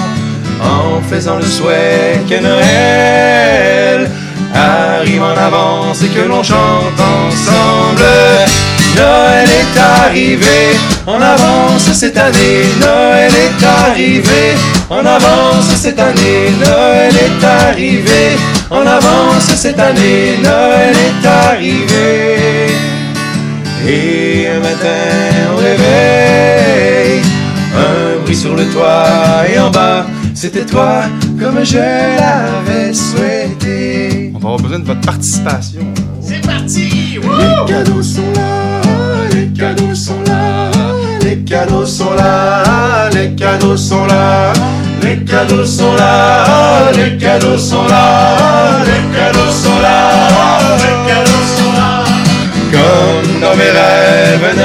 [0.61, 4.09] en faisant le souhait que Noël
[4.53, 8.05] arrive en avance et que l'on chante ensemble.
[8.95, 10.77] Noël est arrivé
[11.07, 12.63] en avance cette année.
[12.79, 14.55] Noël est arrivé
[14.89, 16.51] en avance cette année.
[16.59, 18.37] Noël est arrivé
[18.69, 20.37] en avance cette année.
[20.43, 22.67] Noël est arrivé.
[23.85, 27.21] Et un matin au réveil,
[27.75, 31.01] un bruit sur le toit et en bas, c'était toi
[31.37, 34.31] comme je l'avais souhaité.
[34.33, 35.81] On va avoir besoin de votre participation.
[36.21, 37.19] C'est parti!
[37.21, 38.62] Les cadeaux sont là,
[39.43, 40.71] les cadeaux sont là,
[41.21, 44.53] les cadeaux sont là, les cadeaux sont là,
[45.01, 51.73] les cadeaux sont là, les cadeaux sont là, les cadeaux sont là, les cadeaux sont
[51.73, 52.05] là.
[52.71, 54.55] Comme dans mes rêves,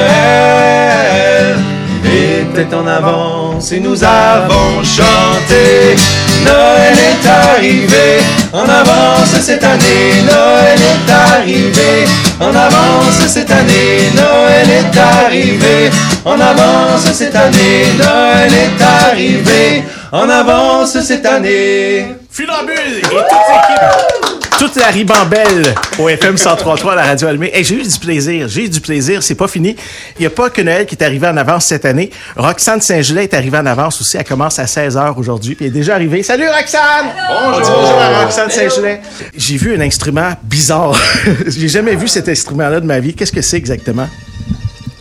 [2.04, 5.96] était en avance et nous avons chanté.
[6.44, 8.20] Noël est arrivé
[8.52, 10.22] en avance cette année.
[10.24, 12.06] Noël est arrivé
[12.40, 14.10] en avance cette année.
[14.14, 15.90] Noël est arrivé
[16.24, 17.86] en avance cette année.
[17.98, 19.82] Noël est arrivé
[20.12, 22.06] en avance cette année.
[22.40, 24.17] Et toute l'équipe.
[24.58, 27.50] Toute la ribambelle au FM 103.3 à la radio allumée.
[27.54, 28.48] Hey, j'ai eu du plaisir.
[28.48, 29.22] J'ai eu du plaisir.
[29.22, 29.76] C'est pas fini.
[30.18, 32.10] Il n'y a pas que Noël qui est arrivé en avance cette année.
[32.36, 34.16] Roxane Saint-Gelais est arrivée en avance aussi.
[34.16, 35.54] Elle commence à 16h aujourd'hui.
[35.54, 36.24] Puis elle est déjà arrivée.
[36.24, 37.06] Salut Roxane!
[37.30, 39.00] On dit bonjour à Roxane Saint-Gelais.
[39.36, 41.00] J'ai vu un instrument bizarre.
[41.46, 43.14] j'ai jamais vu cet instrument-là de ma vie.
[43.14, 44.08] Qu'est-ce que c'est exactement?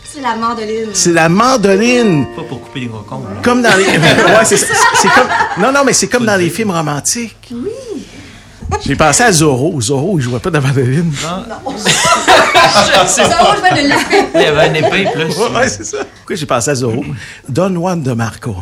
[0.04, 0.90] C'est la mandoline.
[0.92, 2.26] C'est la mandoline.
[2.36, 3.24] Pas pour couper les gros cons.
[3.24, 3.40] là.
[3.42, 3.84] Comme dans les.
[3.86, 4.74] ouais, c'est ça.
[4.94, 5.28] C'est comme.
[5.60, 7.36] Non, non, mais c'est comme dans les films romantiques.
[7.50, 7.70] Oui.
[8.84, 9.80] J'ai pensé à Zorro.
[9.80, 11.12] Zorro, il jouait pas de la mandoline.
[11.76, 11.90] C'est
[13.06, 14.26] Ça, je vais le laisser.
[14.34, 15.24] Il y avait une épée plus.
[15.38, 15.98] Ouais, c'est ça.
[16.18, 17.04] Pourquoi j'ai pensé à Zorro?
[17.48, 18.54] Don Juan de Marco.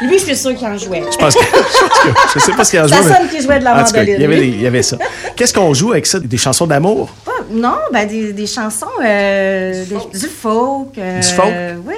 [0.00, 1.02] Lui, je suis sûre qu'il en jouait.
[1.10, 1.40] Je pense que.
[1.44, 3.10] Je, pense que- je sais pas ce qu'il y a Ça joué.
[3.22, 4.14] mais- qu'il jouait de la En mandoline.
[4.16, 4.96] Il y, avait des- il y avait ça.
[5.34, 6.20] Qu'est-ce qu'on joue avec ça?
[6.20, 7.10] Des chansons d'amour?
[7.50, 10.96] Non, ben des, des chansons, euh, des- du folk.
[10.98, 11.52] euh, Du folk?
[11.86, 11.94] Oui.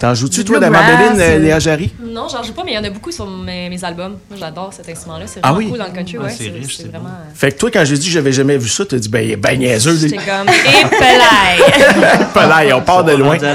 [0.00, 1.92] T'en joues-tu, toi, de la mandoline, euh, euh, Léa Jarry?
[2.02, 4.16] Non, j'en joue pas, mais il y en a beaucoup sur mes, mes albums.
[4.28, 5.26] Moi, j'adore cet instrument-là.
[5.28, 5.68] C'est Ah vraiment oui?
[5.70, 6.18] cool dans le country.
[6.18, 7.10] Ouais, c'est riche, c'est vraiment.
[7.32, 9.30] Fait que toi, quand j'ai dit que j'avais jamais vu ça, t'as dit, ben, il
[9.30, 9.96] est ben niaiseux.
[9.96, 10.48] J'étais comme.
[10.48, 12.26] Et pelaille!
[12.34, 13.38] Pelaille, on part de loin.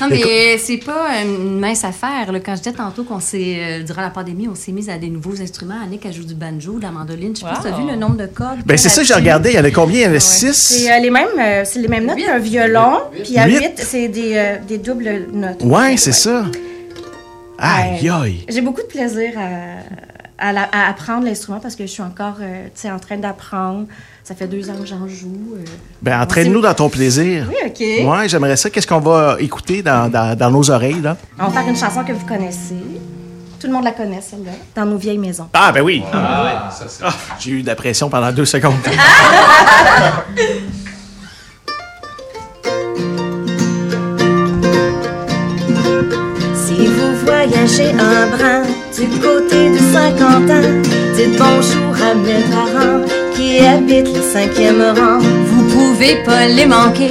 [0.00, 2.30] Non, mais c'est pas une mince affaire.
[2.32, 2.40] là.
[2.40, 5.08] Quand je disais tantôt qu'on s'est, euh, durant la pandémie, on s'est mis à des
[5.08, 5.76] nouveaux instruments.
[5.82, 7.34] Annick, elle joue du banjo, de la mandoline.
[7.34, 7.84] Je sais pas si tu as Wow.
[7.84, 8.60] vu le nombre de cordes.
[8.64, 9.50] Ben, c'est ça que j'ai regardé.
[9.50, 10.00] Il y en a combien?
[10.00, 10.52] Il y en a six?
[10.54, 13.58] C'est euh, les mêmes, euh, c'est les mêmes notes, un violon, puis à Huit.
[13.58, 15.62] 8, c'est des, euh, des doubles notes.
[15.64, 16.44] Ouais, c'est ça.
[17.58, 18.44] Aïe, aïe.
[18.48, 22.36] J'ai beaucoup de plaisir à, à la- à apprendre l'instrument parce que je suis encore
[22.42, 23.86] euh, tu sais, en train d'apprendre.
[24.24, 25.54] Ça fait deux ans que j'en joue.
[25.56, 25.64] euh.
[26.02, 27.48] Ben, entraîne-nous dans ton plaisir.
[27.48, 28.08] Oui, OK.
[28.10, 28.68] Ouais, j'aimerais ça.
[28.68, 31.16] Qu'est-ce qu'on va écouter dans, dans, dans nos oreilles, là?
[31.38, 32.74] On va faire une chanson que vous connaissez.
[33.66, 34.52] Tout le monde la connaît, celle-là.
[34.76, 35.48] Dans nos vieilles maisons.
[35.52, 36.00] Ah, ben oui.
[36.12, 36.70] Ah,
[37.40, 38.76] J'ai eu de la pression pendant deux secondes.
[46.54, 48.62] Si vous voyagez un brin
[48.96, 50.62] du côté de Saint-Quentin,
[51.16, 53.04] dites bonjour à mes parents
[53.34, 55.20] qui habitent le cinquième rang.
[55.76, 57.10] Vous pouvez pas les manquer.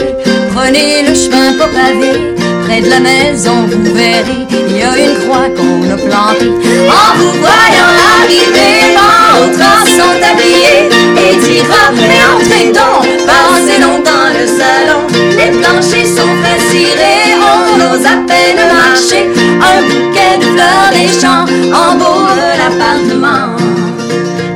[0.55, 2.33] Prenez le chemin pas pavé.
[2.65, 6.49] Près de la maison, vous verrez, il y a une croix qu'on a plantée.
[6.89, 8.97] En vous voyant arriver,
[9.37, 10.89] autres sont habillés.
[11.23, 15.01] Et dira, mais entrez donc, passez longtemps le salon.
[15.37, 19.29] Les planchers sont frais cirés, on ose à peine marcher.
[19.61, 23.55] Un bouquet de fleurs des champs embaume l'appartement.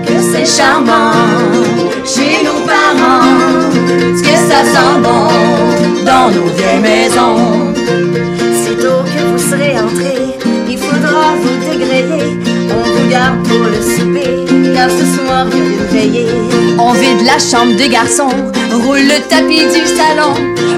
[0.04, 1.69] Que c'est charmant.
[4.62, 5.28] Bon
[6.06, 7.74] dans nos vieilles maisons.
[8.62, 10.38] Sitôt que vous serez entré,
[10.70, 12.38] il faudra vous dégréder.
[12.70, 14.49] On vous garde pour le souper,
[14.88, 16.28] ce soir une veillée.
[16.78, 18.30] On vide la chambre des garçons,
[18.86, 20.34] roule le tapis du salon.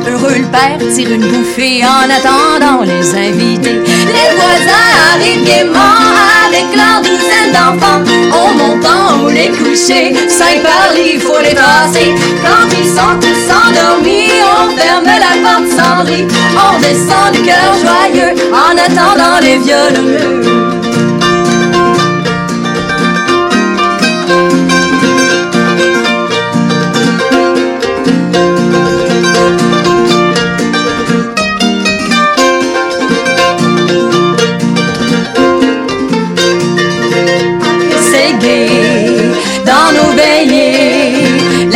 [0.08, 3.82] Heureux le père tire une bouffée en attendant les invités.
[4.18, 6.00] Les voisins arrivent gaiement
[6.48, 8.02] avec leur douzaine d'enfants.
[8.34, 12.16] En haut les coucher, cinq par lit, faut les tasser.
[12.44, 16.28] Quand ils sont tous endormis, on ferme la porte cendrée.
[16.56, 20.61] On descend du cœur joyeux en attendant les violoneux.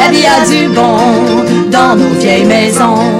[0.06, 0.98] La vie a du bon
[1.72, 3.12] dans nos vieilles maisons.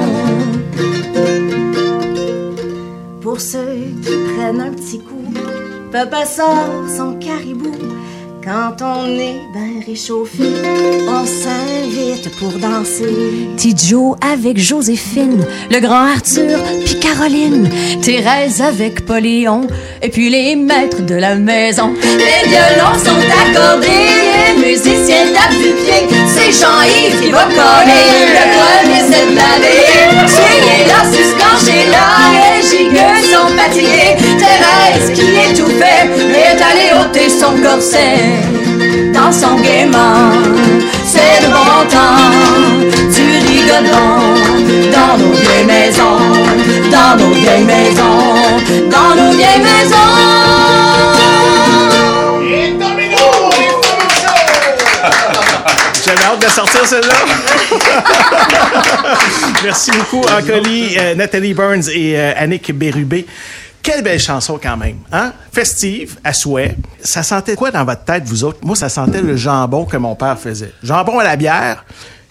[3.22, 5.34] Pour ceux qui prennent un petit coup,
[5.92, 7.72] papa sort son caribou.
[8.44, 9.42] Quand on est
[9.88, 13.50] on s'invite pour danser.
[13.56, 17.70] Tidjo avec Joséphine, le grand Arthur, puis Caroline,
[18.02, 19.68] Thérèse avec Poléon,
[20.02, 21.94] et puis les maîtres de la maison.
[22.02, 23.88] Les violons sont accordés,
[24.58, 30.28] les musiciens tapent du pied, c'est Jean-Yves qui va coller, le premier de laver.
[30.28, 34.16] Soyez là, suscanchez là, et gigueux sont fatigués.
[34.40, 38.75] Thérèse qui étouffait, est allée ôter son corset
[39.26, 40.32] dans son gaiement.
[41.04, 42.30] C'est le bon temps
[43.16, 44.20] du rigodon
[44.92, 46.20] dans nos vieilles maisons,
[46.92, 48.36] dans nos vieilles maisons,
[48.92, 49.56] dans nos vieilles
[56.06, 57.16] J'avais hâte de sortir celle-là.
[59.64, 63.26] Merci beaucoup, Ancoli, euh, Nathalie Burns et euh, Annick Bérubé.
[63.86, 65.32] Quelle belle chanson quand même, hein?
[65.52, 66.76] Festive, à souhait.
[67.04, 68.58] Ça sentait quoi dans votre tête, vous autres?
[68.64, 70.74] Moi, ça sentait le jambon que mon père faisait.
[70.82, 71.86] Jambon à la bière.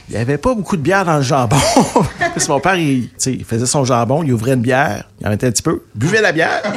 [0.09, 1.57] Il n'y avait pas beaucoup de bière dans le jambon.
[2.19, 3.09] Parce que mon père, il,
[3.47, 6.33] faisait son jambon, il ouvrait une bière, il en mettait un petit peu, buvait la
[6.33, 6.63] bière.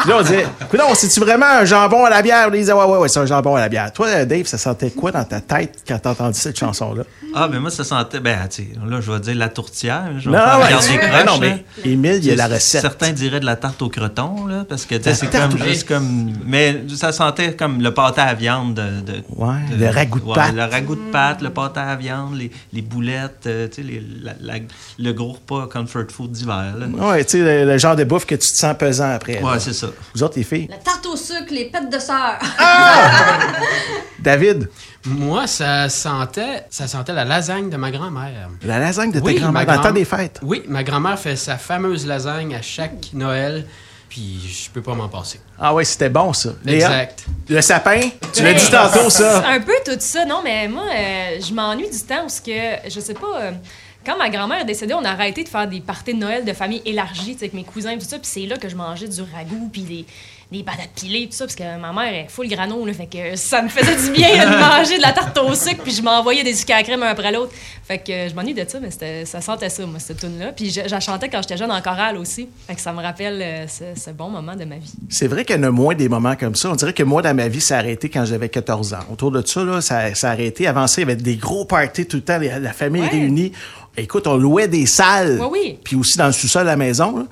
[0.00, 0.46] Puis là, on disait,
[0.76, 2.48] non, c'est-tu vraiment un jambon à la bière?
[2.52, 3.92] Il disait, ouais, ouais, ouais, c'est un jambon à la bière.
[3.92, 7.04] Toi, Dave, ça sentait quoi dans ta tête quand t'as entendu cette chanson-là?
[7.34, 8.20] Ah, ben moi, ça sentait.
[8.20, 10.04] Ben, tu sais, là, je vais dire la tourtière.
[10.18, 11.64] Je vais Non, ouais, non, mais.
[11.84, 12.82] Émile, il y a la recette.
[12.82, 16.32] Certains diraient de la tarte au croton, là, parce que, c'est comme juste comme.
[16.44, 19.00] Mais ça sentait comme le pâté à viande de.
[19.00, 20.54] de- Ouais, de- le ragoût de ouais, pâte.
[20.54, 24.02] Le ragoût de pâte, le pâté à viande, les, les boulettes, euh, tu sais, les-
[24.22, 24.60] la- la-
[24.98, 26.74] le gros repas comfort food d'hiver.
[26.98, 29.42] Ouais, tu sais, le, le genre de bouffe que tu te sens pesant après.
[29.42, 29.58] Ouais, là.
[29.58, 29.88] c'est ça.
[30.14, 30.68] Vous autres, les filles?
[30.70, 32.38] La tarte au sucre, les pêtes de sœur.
[34.18, 34.68] David,
[35.04, 38.48] Moi, ça sentait, ça sentait la lasagne de ma grand-mère.
[38.64, 40.38] la lasagne de ta Oui, grand-mère ma dans le temps grand- des fêtes.
[40.42, 43.66] Oui, ma grand-mère fait sa fameuse lasagne à chaque Noël,
[44.12, 45.40] puis je peux pas m'en passer.
[45.58, 46.50] Ah ouais, c'était bon, ça.
[46.66, 47.24] Léa, Exact.
[47.48, 48.00] le sapin,
[48.34, 49.48] tu l'as dit tantôt, ça.
[49.48, 52.90] Un peu tout ça, non, mais moi, euh, je m'ennuie du temps où ce que,
[52.90, 53.52] je sais pas, euh,
[54.04, 56.52] quand ma grand-mère est décédée, on a arrêté de faire des parties de Noël de
[56.52, 58.18] famille élargie, tu sais, avec mes cousins et tout ça.
[58.18, 60.04] Puis c'est là que je mangeais du ragoût, puis des,
[60.52, 63.36] des patates pilées, tout ça, parce que ma mère est full grano, là, fait que
[63.36, 66.44] ça me faisait du bien de manger de la tarte au sucre, puis je m'envoyais
[66.44, 67.52] des sucres à la crème un après l'autre.
[67.84, 70.52] Fait que je m'ennuie de ça, mais ça sentait ça, moi, cette tune-là.
[70.52, 72.48] Puis je, je la chantais quand j'étais jeune en chorale aussi.
[72.66, 74.92] Fait que ça me rappelle euh, ce, ce bon moment de ma vie.
[75.08, 76.70] C'est vrai qu'il y en a moins des moments comme ça.
[76.70, 78.98] On dirait que moi, dans ma vie, ça a arrêté quand j'avais 14 ans.
[79.10, 80.66] Autour de ça, là, ça, ça a arrêté.
[80.68, 83.52] Avant ça, il y avait des gros parties tout le temps, la famille réunie.
[83.96, 85.38] Écoute, on louait des salles.
[85.40, 85.78] Oui, oui.
[85.82, 87.18] Puis aussi dans le sous-sol de la maison.
[87.18, 87.24] là.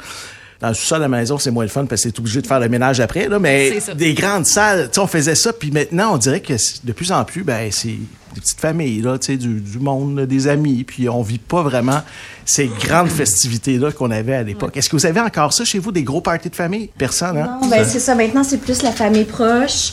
[0.61, 2.47] Dans le sous-sol de la maison, c'est moins le fun parce que c'est obligé de
[2.47, 3.29] faire le ménage après.
[3.29, 5.53] Là, mais des grandes salles, tu sais, on faisait ça.
[5.55, 6.53] Puis maintenant, on dirait que
[6.85, 7.97] de plus en plus, ben, c'est
[8.35, 10.85] des petites familles, là, du, du monde, là, des amis.
[10.85, 12.01] Puis on vit pas vraiment
[12.45, 14.77] ces grandes festivités-là qu'on avait à l'époque.
[14.77, 16.91] Est-ce que vous avez encore ça chez vous, des gros parties de famille?
[16.99, 17.59] Personne, hein?
[17.63, 18.15] Non, ben c'est ça.
[18.15, 19.93] Maintenant, c'est plus la famille proche.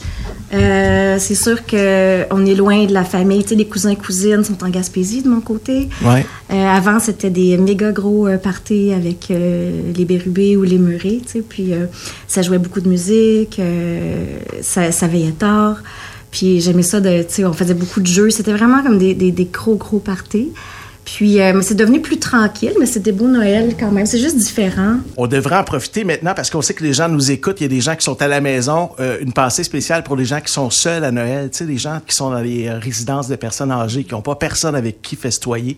[0.53, 3.43] Euh, c'est sûr qu'on est loin de la famille.
[3.43, 5.89] Tu sais, les cousins et cousines sont en Gaspésie de mon côté.
[6.03, 6.25] Ouais.
[6.51, 11.19] Euh, avant, c'était des méga gros euh, parties avec euh, les Bérubés ou les tu
[11.25, 11.41] sais.
[11.41, 11.73] Puis
[12.27, 13.59] ça jouait beaucoup de musique,
[14.61, 15.77] ça, ça veillait tard.
[16.37, 18.29] Puis j'aimais ça, tu sais, on faisait beaucoup de jeux.
[18.29, 20.51] C'était vraiment comme des, gros, gros parties.
[21.03, 24.05] Puis euh, mais c'est devenu plus tranquille, mais c'est des beaux Noëls quand même.
[24.05, 24.97] C'est juste différent.
[25.15, 27.59] On devrait en profiter maintenant parce qu'on sait que les gens nous écoutent.
[27.61, 28.89] Il y a des gens qui sont à la maison.
[28.99, 31.49] Euh, une pensée spéciale pour les gens qui sont seuls à Noël.
[31.49, 34.35] Tu sais, les gens qui sont dans les résidences de personnes âgées, qui n'ont pas
[34.35, 35.77] personne avec qui festoyer.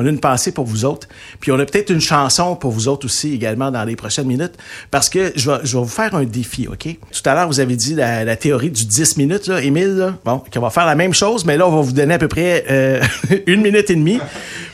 [0.00, 1.08] On a une pensée pour vous autres.
[1.40, 4.52] Puis on a peut-être une chanson pour vous autres aussi également dans les prochaines minutes
[4.92, 6.86] parce que je vais, je vais vous faire un défi, OK?
[6.86, 9.96] Tout à l'heure, vous avez dit la, la théorie du 10 minutes, là, Émile.
[9.96, 10.14] Là.
[10.24, 12.28] Bon, qu'on va faire la même chose, mais là, on va vous donner à peu
[12.28, 13.02] près euh,
[13.48, 14.20] une minute et demie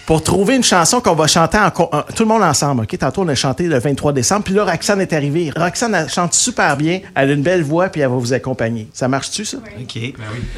[0.06, 2.82] pour trouver une chanson qu'on va chanter en, tout le monde ensemble.
[2.82, 2.98] OK?
[2.98, 4.44] Tantôt, on a chanté le 23 décembre.
[4.44, 5.50] Puis là, Roxane est arrivée.
[5.56, 7.00] Roxane, elle chante super bien.
[7.14, 8.88] Elle a une belle voix, puis elle va vous accompagner.
[8.92, 9.58] Ça marche-tu, ça?
[9.80, 9.96] OK.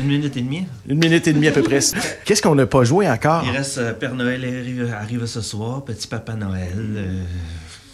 [0.01, 0.67] Une minute et demie.
[0.89, 1.79] Une minute et demie à peu près.
[2.25, 3.45] Qu'est-ce qu'on n'a pas joué encore?
[3.47, 6.73] Il reste euh, Père Noël arrive, arrive ce soir, Petit Papa Noël.
[6.77, 7.23] euh,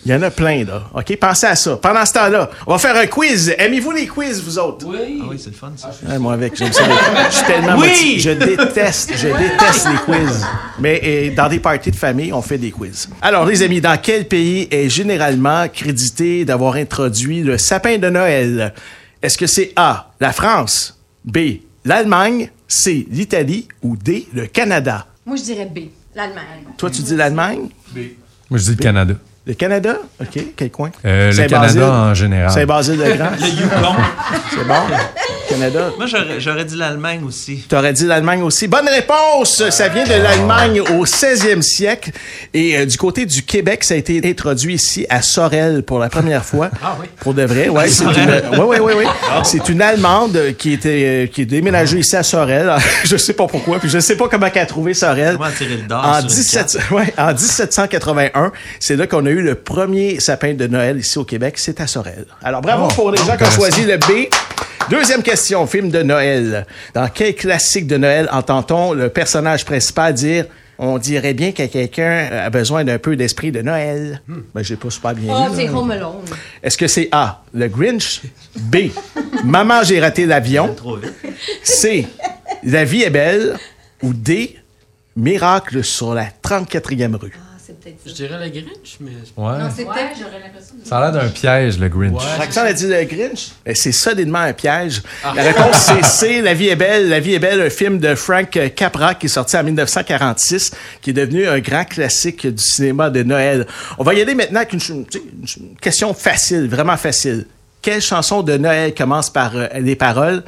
[0.05, 0.85] Il y en a plein, là.
[0.95, 1.17] OK?
[1.17, 1.77] Pensez à ça.
[1.77, 3.55] Pendant ce temps-là, on va faire un quiz.
[3.57, 4.85] Aimez-vous les quiz, vous autres?
[4.89, 5.21] Oui.
[5.23, 5.91] Ah oui, c'est le fun, ça.
[6.09, 6.83] Ouais, moi avec, j'aime ça.
[7.31, 7.89] Je suis tellement Oui!
[7.89, 8.19] motivé.
[8.19, 10.45] Je déteste, je déteste les quiz.
[10.81, 13.09] Mais dans des parties de famille, on fait des quiz.
[13.21, 18.75] Alors, les amis, dans quel pays est généralement crédité d'avoir introduit le sapin de Noël?
[19.23, 21.39] Est-ce que c'est A, la France, B,
[21.85, 23.69] l'Allemagne, C, l'Italie?
[23.83, 25.07] Ou D, le Canada?
[25.25, 25.83] Moi, je dirais B,
[26.15, 26.65] l'Allemagne.
[26.77, 27.69] Toi, tu dis l'Allemagne?
[28.51, 29.15] Moi, je dis le Canada.
[29.47, 29.97] Le Canada?
[30.21, 30.45] OK.
[30.57, 30.91] Quel coin?
[31.05, 31.47] Euh, le?
[31.49, 32.51] Canada en général.
[32.51, 33.31] Saint-Basile-de-Grand?
[33.41, 33.97] Le Yukon.
[34.51, 34.75] C'est bon?
[35.53, 35.91] Canada?
[35.99, 36.07] Moi,
[36.39, 37.65] j'aurais dit l'Allemagne aussi.
[37.69, 38.69] T'aurais dit l'Allemagne aussi.
[38.69, 39.69] Bonne réponse!
[39.70, 42.11] Ça vient de l'Allemagne au 16e siècle.
[42.55, 46.09] Et euh, du côté du Québec, ça a été introduit ici à Sorel pour la
[46.09, 46.70] première fois.
[46.83, 47.07] Ah oui.
[47.20, 47.89] Pour de vrai, ouais.
[47.89, 48.45] C'est une, Sorel.
[48.53, 49.05] ouais, ouais, ouais, ouais.
[49.45, 52.73] C'est une Allemande qui était, euh, qui est déménagée ici à Sorel.
[53.05, 55.37] je sais pas pourquoi, puis je sais pas comment elle a trouvé Sorel.
[55.37, 59.31] Comment tirer le dard En, sur une 17, ouais, en 1781, c'est là qu'on a
[59.31, 61.55] eu le premier sapin de Noël ici au Québec.
[61.59, 62.27] C'est à Sorel.
[62.43, 64.29] Alors, bravo Oh, pour les gens qui ont choisi le B.
[64.91, 66.67] Deuxième question, film de Noël.
[66.95, 70.47] Dans quel classique de Noël entend-on le personnage principal dire
[70.79, 74.21] on dirait bien que quelqu'un a besoin d'un peu d'esprit de Noël?
[74.55, 75.69] Ben, j'ai pas super bien Oh, c'est.
[75.69, 76.25] Home Alone.
[76.63, 78.23] Est-ce que c'est A, le Grinch?
[78.57, 78.89] B,
[79.45, 80.75] Maman, j'ai raté l'avion?
[81.63, 82.07] C,
[82.65, 83.57] La vie est belle?
[84.03, 84.57] Ou D,
[85.15, 87.33] Miracle sur la 34e rue?
[87.63, 89.11] Ah, c'est peut-être Je dirais le Grinch, mais.
[89.37, 89.59] Ouais.
[89.59, 92.13] Non, c'est peut-être, j'aurais l'impression de Ça a l'air d'un piège, le Grinch.
[92.13, 92.59] Ouais.
[92.59, 93.53] A dit le Grinch?
[93.65, 95.03] Eh, C'est solidement un piège.
[95.25, 96.43] La réponse, c'est C.
[96.43, 97.09] La vie est belle.
[97.09, 101.11] La vie est belle, un film de Frank Capra qui est sorti en 1946, qui
[101.11, 103.67] est devenu un grand classique du cinéma de Noël.
[103.99, 105.07] On va y aller maintenant avec une,
[105.81, 107.47] question facile, vraiment facile.
[107.81, 110.43] Quelle chanson de Noël commence par euh, les paroles?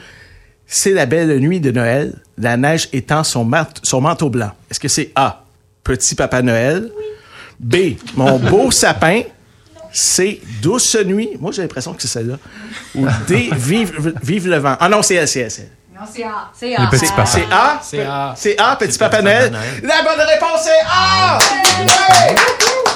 [0.67, 4.51] C'est la belle nuit de Noël, la neige étend son, mat- son manteau blanc.
[4.71, 5.44] Est-ce que c'est A.
[5.85, 6.91] Petit Papa Noël?
[7.61, 7.97] B.
[8.17, 9.23] Mon beau sapin?
[9.93, 10.41] C.
[10.61, 11.31] Douce nuit.
[11.39, 12.37] Moi, j'ai l'impression que c'est celle-là.
[12.97, 13.51] Ou D.
[13.53, 14.77] Vive, vive le vent.
[14.81, 15.69] Ah non, c'est elle, c'est elle, c'est elle.
[15.95, 16.51] Non, c'est A.
[16.53, 16.91] C'est A.
[16.91, 17.81] C'est A?
[17.81, 18.35] C'est A.
[18.37, 19.53] C'est A, Petit C'est Papa Noël.
[19.85, 21.39] La bonne réponse est A!
[21.85, 22.35] Ouais!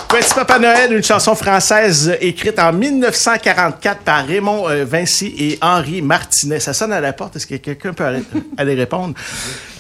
[0.09, 6.01] Petit Papa Noël, une chanson française écrite en 1944 par Raymond euh, Vinci et Henri
[6.01, 6.61] Martinet.
[6.61, 7.37] Ça sonne à la porte.
[7.37, 8.23] Est-ce que quelqu'un peut aller,
[8.57, 9.15] aller répondre?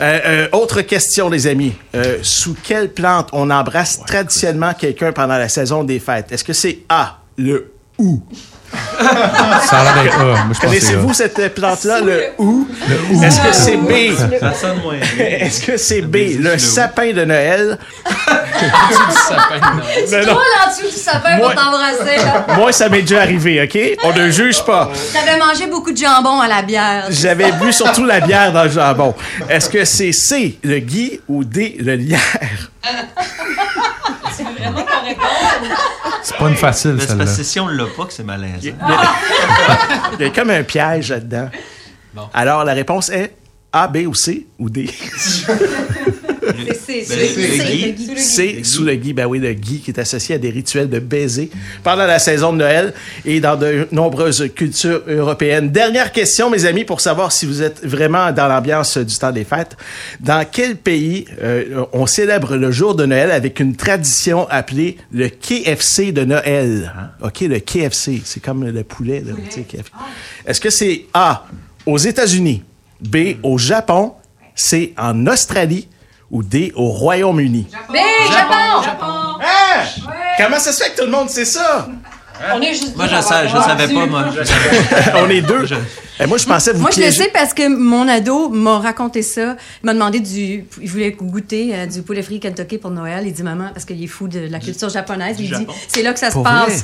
[0.02, 1.72] Euh, euh, autre question, les amis.
[1.94, 6.30] Euh, sous quelle plante on embrasse traditionnellement quelqu'un pendant la saison des fêtes?
[6.30, 8.22] Est-ce que c'est A, le ou?
[9.00, 10.60] Ça a l'air d'être c'est.
[10.60, 12.66] Connaissez-vous cette plante-là, le ou?
[13.22, 13.92] Est-ce que c'est B?
[14.40, 15.26] Ça sonne moins bien.
[15.26, 17.78] Est-ce que c'est B, le sapin de Noël?
[18.10, 20.26] du sapin de Noël?
[20.26, 20.32] Non.
[20.34, 22.16] Toi, là, en dessous du sapin Moi- pour t'embrasser.
[22.24, 22.46] là.
[22.56, 23.78] Moi, ça m'est déjà arrivé, OK?
[24.04, 24.90] On ne juge pas.
[25.12, 27.06] T'avais mangé beaucoup de jambon à la bière.
[27.10, 29.14] J'avais bu surtout la bière dans le jambon.
[29.48, 32.70] Est-ce que c'est C, le gui, ou D, le lierre?
[34.44, 34.84] vraiment.
[36.22, 37.24] C'est pas une facile, Mais c'est celle-là.
[37.24, 38.58] parce que si on l'a pas, que c'est malaisant.
[40.18, 41.48] Il y a comme un piège là-dedans.
[42.34, 43.34] Alors, la réponse est
[43.72, 44.90] A, B ou C ou D.
[48.16, 50.98] C'est sous le Guy, ben oui, le Guy qui est associé à des rituels de
[50.98, 51.50] baiser
[51.82, 52.94] pendant la saison de Noël
[53.24, 55.70] et dans de nombreuses cultures européennes.
[55.70, 59.44] Dernière question, mes amis, pour savoir si vous êtes vraiment dans l'ambiance du temps des
[59.44, 59.76] fêtes.
[60.20, 65.28] Dans quel pays euh, on célèbre le jour de Noël avec une tradition appelée le
[65.28, 66.92] KFC de Noël?
[67.22, 69.22] OK, le KFC, c'est comme le poulet.
[69.24, 69.32] là.
[70.46, 71.46] Est-ce que c'est A,
[71.86, 72.62] aux États-Unis,
[73.00, 74.12] B, au Japon,
[74.54, 75.88] C, en Australie
[76.30, 77.66] ou D, au Royaume-Uni?
[77.88, 77.96] B,
[78.32, 79.38] Japon!
[79.40, 79.84] Hein?
[80.36, 81.88] Comment ça se fait que tout le monde sait ça?
[82.54, 84.26] On est juste Moi, je, sais, je savais pas, moi.
[85.16, 85.64] On est deux.
[86.20, 89.22] Eh, moi, je pensais vous Moi, je le sais parce que mon ado m'a raconté
[89.22, 89.56] ça.
[89.82, 90.64] Il m'a demandé du.
[90.80, 93.26] Il voulait goûter euh, du poulet frit Kentucky pour Noël.
[93.26, 95.74] Il dit, maman, parce qu'il est fou de la culture japonaise, il dit, Japon.
[95.88, 96.68] c'est là que ça se passe.
[96.68, 96.76] vrai?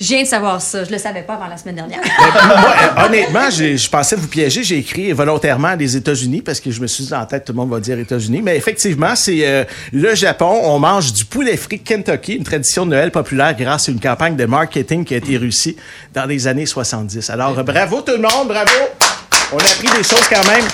[0.00, 0.82] Je viens de savoir ça.
[0.84, 2.00] Je le savais pas avant la semaine dernière.
[2.22, 4.64] Moi, euh, honnêtement, je pensais vous piéger.
[4.64, 7.58] J'ai écrit volontairement les États-Unis parce que je me suis dit en tête, tout le
[7.58, 8.42] monde va dire États-Unis.
[8.42, 10.60] Mais effectivement, c'est euh, le Japon.
[10.64, 14.34] On mange du poulet frit Kentucky, une tradition de Noël populaire grâce à une campagne
[14.34, 15.76] de marketing qui a été réussie
[16.12, 17.30] dans les années 70.
[17.30, 18.72] Alors, bravo tout le monde, bravo!
[19.52, 20.64] On a appris des choses quand même.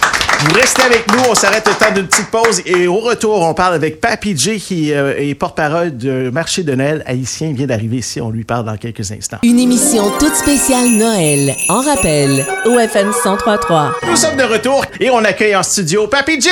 [0.40, 3.54] Vous restez avec nous, on s'arrête le temps d'une petite pause et au retour, on
[3.54, 7.48] parle avec Papy J qui euh, est porte-parole du marché de Noël haïtien.
[7.48, 9.38] Il vient d'arriver ici, on lui parle dans quelques instants.
[9.42, 11.56] Une émission toute spéciale Noël.
[11.68, 13.94] En rappel, OFM 1033.
[14.08, 16.50] Nous sommes de retour et on accueille en studio Papy J!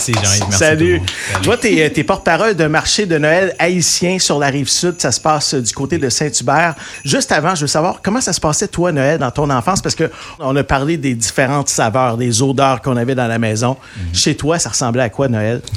[0.00, 0.44] Merci, Jean-Yves.
[0.48, 0.58] Merci.
[0.58, 1.02] Salut.
[1.30, 1.42] Salut.
[1.42, 4.94] Toi, t'es es porte-parole d'un marché de Noël haïtien sur la rive sud.
[4.98, 6.74] Ça se passe euh, du côté de Saint-Hubert.
[7.04, 9.94] Juste avant, je veux savoir comment ça se passait, toi, Noël, dans ton enfance, parce
[9.94, 13.76] que on a parlé des différentes saveurs, des odeurs qu'on avait dans la maison.
[13.96, 14.14] Mhm.
[14.14, 15.60] Chez toi, ça ressemblait à quoi, Noël?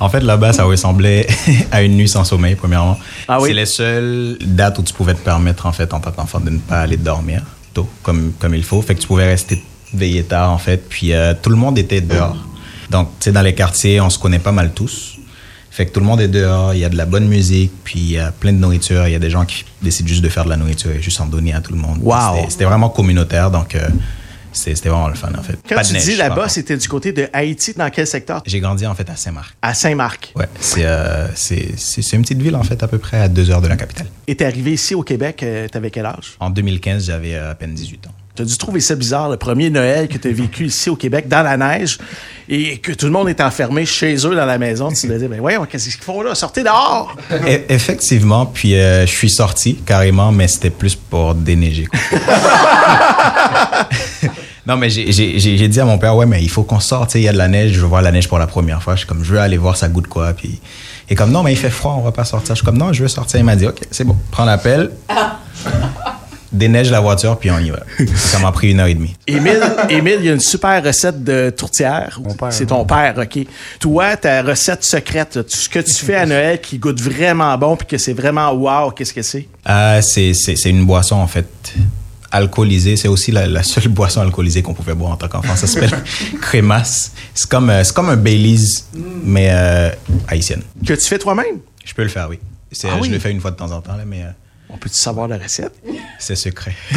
[0.00, 1.26] En fait, là-bas, ça ressemblait
[1.72, 2.96] à une nuit sans sommeil, premièrement.
[3.26, 3.48] Ah oui?
[3.48, 6.50] C'est les seules dates où tu pouvais te permettre, en fait, en tant qu'enfant, de
[6.50, 7.42] ne pas aller dormir
[7.74, 8.80] tôt, comme, comme il faut.
[8.80, 9.60] Fait que tu pouvais rester
[9.92, 10.88] veillé tard, en fait.
[10.88, 12.36] Puis euh, tout le monde était dehors.
[12.90, 15.16] Donc, tu sais, dans les quartiers, on se connaît pas mal tous.
[15.70, 17.98] Fait que tout le monde est dehors, il y a de la bonne musique, puis
[18.00, 19.06] il y a plein de nourriture.
[19.06, 21.20] Il y a des gens qui décident juste de faire de la nourriture et juste
[21.20, 21.98] en donner à tout le monde.
[22.02, 22.46] Wow.
[22.48, 23.88] C'était- vraiment communautaire, donc euh,
[24.52, 25.56] c'était vraiment le fun, en fait.
[25.68, 28.42] Quand Pas de tu neige, dis là-bas, c'était du côté de Haïti, dans quel secteur?
[28.44, 29.54] J'ai grandi, en fait, à Saint-Marc.
[29.62, 30.32] À Saint-Marc.
[30.34, 33.60] Ouais, c'est euh, c'est- une petite ville en fait, à peu près à deux heures
[33.62, 34.06] de la capitale.
[34.26, 36.34] Et t'es arrivé ici au Québec, euh, t'avais quel âge?
[36.40, 38.14] En 2015, j'avais à peine 18 ans.
[38.38, 41.42] T'as dû trouver ça bizarre, le premier Noël que t'as vécu ici au Québec, dans
[41.42, 41.98] la neige,
[42.48, 44.90] et que tout le monde est enfermé chez eux dans la maison.
[44.90, 46.36] Tu te disais, ben voyons, qu'est-ce qu'ils font là?
[46.36, 47.16] Sortez dehors!
[47.32, 51.88] E- effectivement, puis euh, je suis sorti carrément, mais c'était plus pour déneiger.
[54.66, 57.24] non, mais j'ai- dit à mon père, ouais, mais il faut qu'on sorte, tu il
[57.24, 58.94] y a de la neige, je veux voir la neige pour la première fois.
[58.94, 60.32] Je suis comme, je veux aller voir ça goûte quoi.
[60.32, 60.60] Puis,
[61.10, 62.54] et comme, non, mais il fait froid, on va pas sortir.
[62.54, 63.40] Je suis comme, non, je veux sortir.
[63.40, 64.90] Il m'a dit, ok, c'est bon, prends l'appel,
[66.52, 67.80] déneige la voiture, puis on y va.
[68.16, 69.14] Ça m'a pris une heure et demie.
[69.26, 72.20] Émile, Émile, il y a une super recette de tourtière.
[72.50, 73.46] C'est ton père, OK.
[73.80, 77.86] Toi, ta recette secrète, ce que tu fais à Noël qui goûte vraiment bon puis
[77.86, 79.48] que c'est vraiment wow, qu'est-ce que c'est?
[79.68, 81.46] Euh, c'est, c'est, c'est une boisson, en fait,
[82.30, 82.96] alcoolisée.
[82.96, 85.56] C'est aussi la, la seule boisson alcoolisée qu'on pouvait boire en tant qu'enfant.
[85.56, 86.02] Ça s'appelle
[86.40, 87.12] crémasse.
[87.34, 88.84] C'est comme, euh, c'est comme un Baileys,
[89.24, 89.90] mais euh,
[90.28, 90.62] haïtienne.
[90.86, 91.58] Que tu fais toi-même?
[91.84, 92.38] Je peux le faire, oui.
[92.84, 93.08] Ah je oui?
[93.08, 94.30] le fais une fois de temps en temps, là, mais euh,
[94.70, 95.72] On peut-tu savoir la recette?
[96.18, 96.74] c'est secret.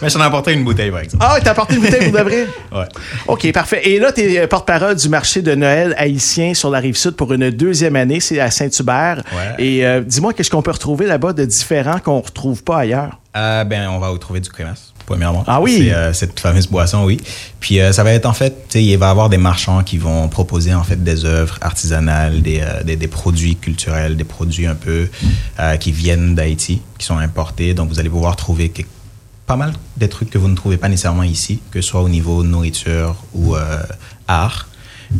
[0.00, 1.24] mais j'en ai apporté une bouteille, par exemple.
[1.26, 2.46] Ah, t'as apporté une bouteille pour de vrai?
[2.72, 2.84] Ouais.
[3.26, 3.88] OK, parfait.
[3.88, 7.32] Et là, tu es porte-parole du marché de Noël haïtien sur la rive sud pour
[7.32, 8.20] une deuxième année.
[8.20, 9.22] C'est à Saint-Hubert.
[9.32, 9.64] Ouais.
[9.64, 13.18] Et euh, dis-moi, qu'est-ce qu'on peut retrouver là-bas de différent qu'on ne retrouve pas ailleurs?
[13.36, 15.44] Euh, ben, on va retrouver du crémasse, premièrement.
[15.46, 15.90] Ah oui?
[15.90, 17.20] Euh, cette fameuse boisson, oui.
[17.60, 20.28] Puis euh, ça va être en fait, il va y avoir des marchands qui vont
[20.28, 25.08] proposer en fait des œuvres artisanales, des, des, des produits culturels, des produits un peu
[25.80, 27.74] qui viennent d'Haïti, qui sont importés.
[27.74, 28.72] Donc vous allez pouvoir trouver
[29.46, 32.08] pas mal des trucs que vous ne trouvez pas nécessairement ici, que ce soit au
[32.08, 33.54] niveau nourriture ou
[34.28, 34.68] art.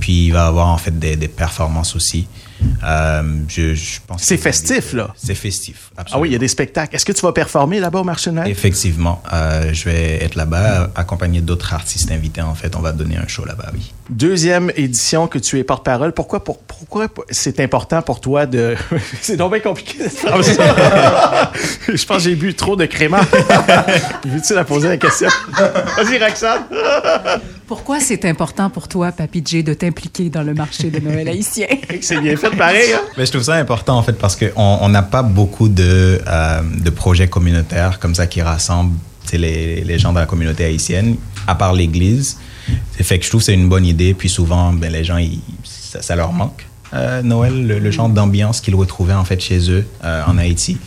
[0.01, 2.27] Puis il va y avoir en fait des, des performances aussi.
[2.85, 5.13] Euh, je, je pense C'est festif, là.
[5.17, 6.23] C'est festif, Ah absolument.
[6.23, 6.95] oui, il y a des spectacles.
[6.97, 8.47] Est-ce que tu vas performer là-bas au marché de?
[8.47, 12.43] Effectivement, euh, je vais être là-bas, accompagné d'autres artistes invités.
[12.43, 13.93] En fait, on va donner un show là-bas, oui.
[14.09, 16.13] Deuxième édition que tu es porte-parole.
[16.13, 18.77] Pourquoi, pour- pourquoi c'est important pour toi de.
[19.21, 20.57] c'est donc bien compliqué cette phrase.
[21.89, 23.19] Je pense que j'ai bu trop de crément.
[24.25, 25.29] Veux-tu la poser la question?
[25.97, 26.63] Vas-y, Roxane.
[27.67, 31.67] Pourquoi c'est important pour toi, Papy J, de t'impliquer dans le marché de Noël haïtien?
[32.01, 33.01] C'est bien fait pareil, hein?
[33.19, 36.61] Mais je trouve ça important, en fait, parce qu'on on n'a pas beaucoup de, euh,
[36.63, 38.95] de projets communautaires comme ça qui rassemblent
[39.33, 41.17] les, les gens de la communauté haïtienne,
[41.49, 42.39] à part l'Église.
[42.97, 44.15] C'est fait que je trouve que c'est une bonne idée.
[44.15, 46.67] Puis souvent, ben, les gens, ils ça, leur manque.
[46.95, 50.79] euh, Noël, le, genre d'ambiance qu'ils retrouvaient en fait chez eux euh, en Haïti.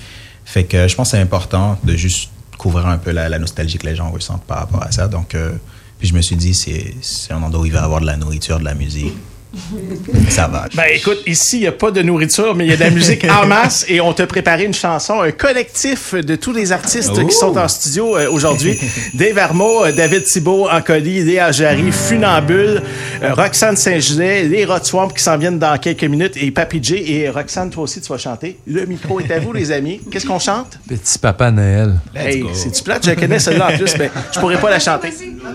[0.46, 3.78] Fait que je pense que c'est important de juste couvrir un peu la, la nostalgie
[3.78, 5.08] que les gens ressentent par rapport à ça.
[5.08, 5.52] Donc, euh,
[6.00, 8.18] puis je me suis dit, c'est un endroit où il va y avoir de la
[8.18, 9.14] nourriture, de la musique.
[10.30, 10.66] Ça va.
[10.76, 12.92] Ben écoute, ici, il n'y a pas de nourriture, mais il y a de la
[12.92, 17.26] musique en masse et on t'a préparé une chanson, un collectif de tous les artistes
[17.28, 18.80] qui sont en studio euh, aujourd'hui.
[19.16, 22.84] Dave Armo, euh, David Thibault, Ancoli, Léa Jarry, Funambule,
[23.24, 27.04] euh, Roxane Saint-Gelais, les Rod Swamp qui s'en viennent dans quelques minutes et Papy J.
[27.08, 28.60] Et Roxane, toi aussi, tu vas chanter.
[28.68, 30.00] Le micro est à vous, les amis.
[30.12, 30.80] Qu'est-ce qu'on chante?
[30.88, 31.96] Petit papa Noël.
[32.16, 33.06] Hey, c'est-tu plate?
[33.06, 35.10] Je connais celle-là en plus, mais je pourrais pas la chanter.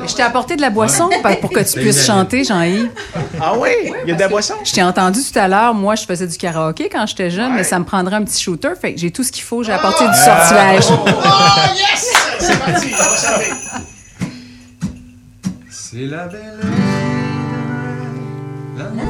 [0.07, 1.09] Je t'ai apporté de la boisson
[1.41, 2.91] pour que tu puisses chanter, Jean-Yves.
[3.41, 3.84] Ah oui?
[4.05, 4.55] Il y a de la boisson?
[4.65, 5.74] Je t'ai entendu tout à l'heure.
[5.74, 8.73] Moi, je faisais du karaoké quand j'étais jeune, mais ça me prendrait un petit shooter.
[8.81, 9.62] Fait que j'ai tout ce qu'il faut.
[9.62, 10.86] J'ai apporté du sortilège.
[10.90, 11.09] Oh,
[11.74, 12.12] yes!
[12.39, 13.52] C'est parti, on va chanter.
[15.70, 16.61] C'est la belle.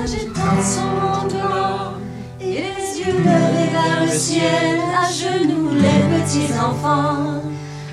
[0.03, 1.97] Agitant son manteau
[2.39, 7.41] et les yeux levés vers le ciel, à genoux les petits enfants,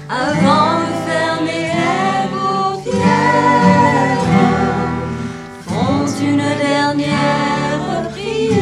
[0.10, 1.71] avant de fermer
[6.24, 8.62] une dernière prière.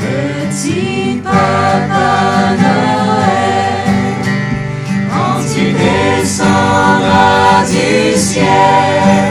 [0.00, 2.10] Petit papa
[2.62, 3.86] Noël,
[5.10, 9.21] quand tu descendras du ciel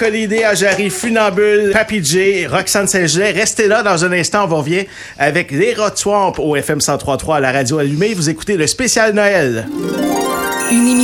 [0.00, 3.32] Encolidé, Ajari, Funambule, Papy Roxane Saint-Gelais.
[3.32, 4.86] Restez là dans un instant, on revient
[5.18, 8.14] avec les Rod Swamp au FM 103.3 à la radio allumée.
[8.14, 9.66] Vous écoutez le spécial Noël.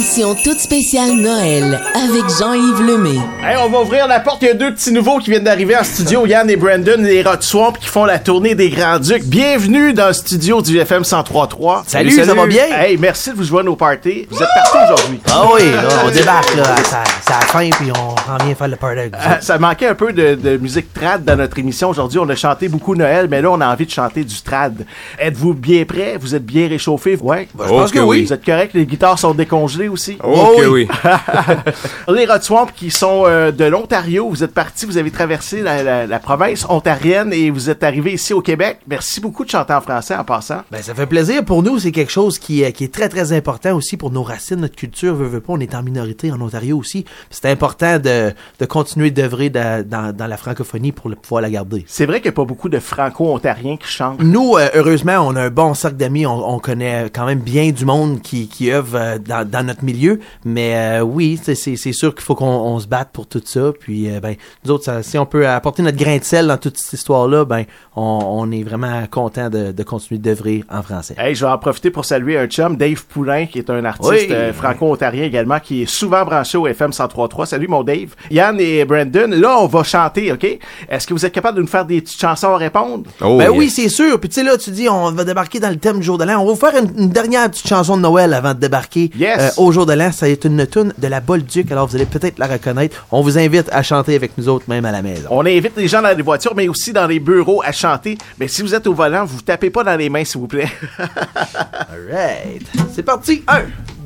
[0.05, 3.17] Émission toute spéciale Noël avec Jean-Yves Lemay.
[3.43, 4.43] Hey, on va ouvrir la porte.
[4.43, 6.27] Il y a deux petits nouveaux qui viennent d'arriver en studio.
[6.27, 9.25] Yann et Brandon, les Rod Swamp, qui font la tournée des Grands Ducs.
[9.25, 11.85] Bienvenue dans le studio du FM 103.3.
[11.87, 12.65] Salut, ça va bien?
[12.71, 14.27] Hey, merci de vous joindre au party.
[14.31, 15.21] Vous êtes partis aujourd'hui.
[15.33, 16.65] Ah oui, là, on débarque, là.
[16.85, 19.23] Ça, ça a faim, puis on rend bien faire le party avec vous.
[19.27, 22.19] Euh, ça manquait un peu de, de musique trad dans notre émission aujourd'hui.
[22.19, 24.85] On a chanté beaucoup Noël, mais là, on a envie de chanter du trad.
[25.19, 26.19] Êtes-vous bien prêts?
[26.21, 27.17] Vous êtes bien réchauffés?
[27.23, 27.49] Ouais.
[27.55, 28.25] Ben, je pense que oui.
[28.27, 28.73] Vous êtes correct?
[28.75, 29.94] Les guitares sont décongelées?
[29.95, 30.19] Aussi?
[30.23, 30.89] Oh que oui.
[32.09, 35.83] les Rod Swamp qui sont euh, de l'Ontario, vous êtes partis, vous avez traversé la,
[35.83, 38.79] la- la province ontarienne et vous êtes arrivés ici au Québec.
[38.89, 40.63] Merci beaucoup de chanter en français en passant.
[40.71, 41.79] Ben, ça fait plaisir pour nous.
[41.79, 44.77] C'est quelque chose qui, euh, qui est très, très important aussi pour nos racines, notre
[44.77, 45.15] culture.
[45.15, 47.05] Veux, veux pas, on est en minorité en Ontario aussi.
[47.31, 51.51] C'est important de, de continuer d'œuvrer da- dans, dans la francophonie pour le- pouvoir la
[51.51, 51.85] garder.
[51.89, 54.21] C'est vrai qu'il n'y a pas beaucoup de franco-ontariens qui chantent.
[54.23, 56.27] Nous, euh, heureusement, on a un bon cercle d'amis.
[56.27, 59.84] On, on connaît quand même bien du monde qui, qui œuvre euh, dans, dans notre
[59.85, 60.19] milieu.
[60.45, 61.55] Mais euh, oui, c'est-
[61.93, 63.73] sûr qu'il faut qu'on on se batte pour tout ça.
[63.79, 64.35] Puis, euh, ben,
[64.65, 67.45] nous autres, ça- si on peut apporter notre grain de sel dans toute cette histoire-là,
[67.45, 71.15] ben, on, on est vraiment content de, de continuer d'œuvrer en français.
[71.19, 74.11] Hey, je vais en profiter pour saluer un chum, Dave Poulain, qui est un artiste
[74.11, 74.27] Oui.
[74.31, 77.47] euh, franco-ontarien également, qui est souvent branché au FM 103.3.
[77.47, 78.15] Salut mon Dave.
[78.31, 80.59] Yann et Brandon, là, on va chanter, OK?
[80.89, 83.05] Est-ce que vous êtes capable de nous faire des petites chansons à répondre?
[83.21, 84.19] ben oui, c'est sûr.
[84.19, 86.25] Puis tu sais, là, tu dis, on va débarquer dans le thème du jour de
[86.25, 86.41] l'an.
[86.41, 89.11] On va vous faire une, une dernière petite chanson de Noël avant de débarquer.
[89.17, 89.35] Yes!
[89.35, 89.59] Yes.
[89.59, 90.13] euh, au jour de l'an.
[90.13, 93.07] Ça est une tune de la Bolduc, alors vous allez peut-être la reconnaître.
[93.11, 95.29] On vous invite à chanter avec nous autres, même à la maison.
[95.31, 98.19] On invite les gens dans les voitures, mais aussi dans les bureaux à chanter.
[98.39, 100.69] Mais si vous êtes au volant, vous tapez pas dans les mains, s'il vous plaît.
[100.99, 102.67] Alright.
[102.93, 103.43] C'est parti.
[103.49, 103.63] Un,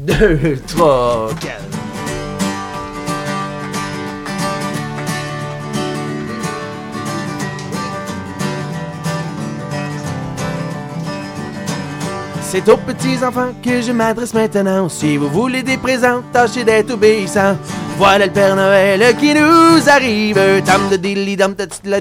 [0.07, 1.88] deux, trois, quatre.
[12.51, 14.89] C'est aux petits enfants que je m'adresse maintenant.
[14.89, 17.59] Si vous voulez des présents, tâchez d'être obéissants.
[17.99, 20.41] Voilà le Père Noël qui nous arrive.
[20.65, 20.97] Tam de
[21.37, 21.55] dam
[21.85, 21.99] la.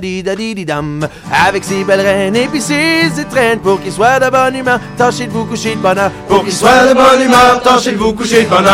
[1.45, 4.79] Avec ses belles reines et puis ses étrennes pour qu'il soit de bonne humeur.
[4.97, 6.11] Tâchez de vous coucher de bonheur.
[6.29, 8.65] Pour qu'il soit de bonne humeur, tâchez de vous coucher de bonne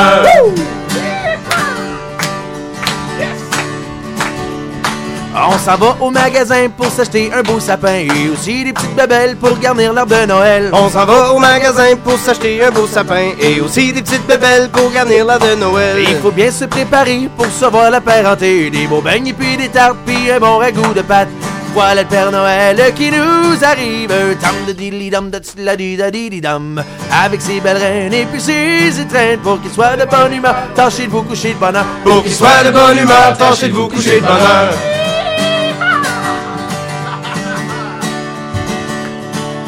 [5.36, 9.36] On s'en va au magasin pour s'acheter un beau sapin et aussi des petites babelles
[9.36, 10.70] pour garnir l'arbre de Noël.
[10.72, 14.70] On s'en va au magasin pour s'acheter un beau sapin et aussi des petites bébelles
[14.70, 15.98] pour garnir la de Noël.
[16.08, 18.70] Il faut bien se préparer pour recevoir la parenté.
[18.70, 21.30] Des beaux beignes et puis des tartes puis un bon ragoût de pâte.
[21.74, 24.14] Voilà le Père Noël qui nous arrive.
[24.40, 26.84] Tam de dilly dam da tst la di da di dam.
[27.12, 30.56] Avec ses belles reines et puis ses étreintes pour qu'il soit de bonne humeur.
[30.76, 31.86] Tâchez de vous coucher de bonheur.
[32.04, 35.03] Pour qu'il soit de bonne humeur, tâchez de vous coucher de bonne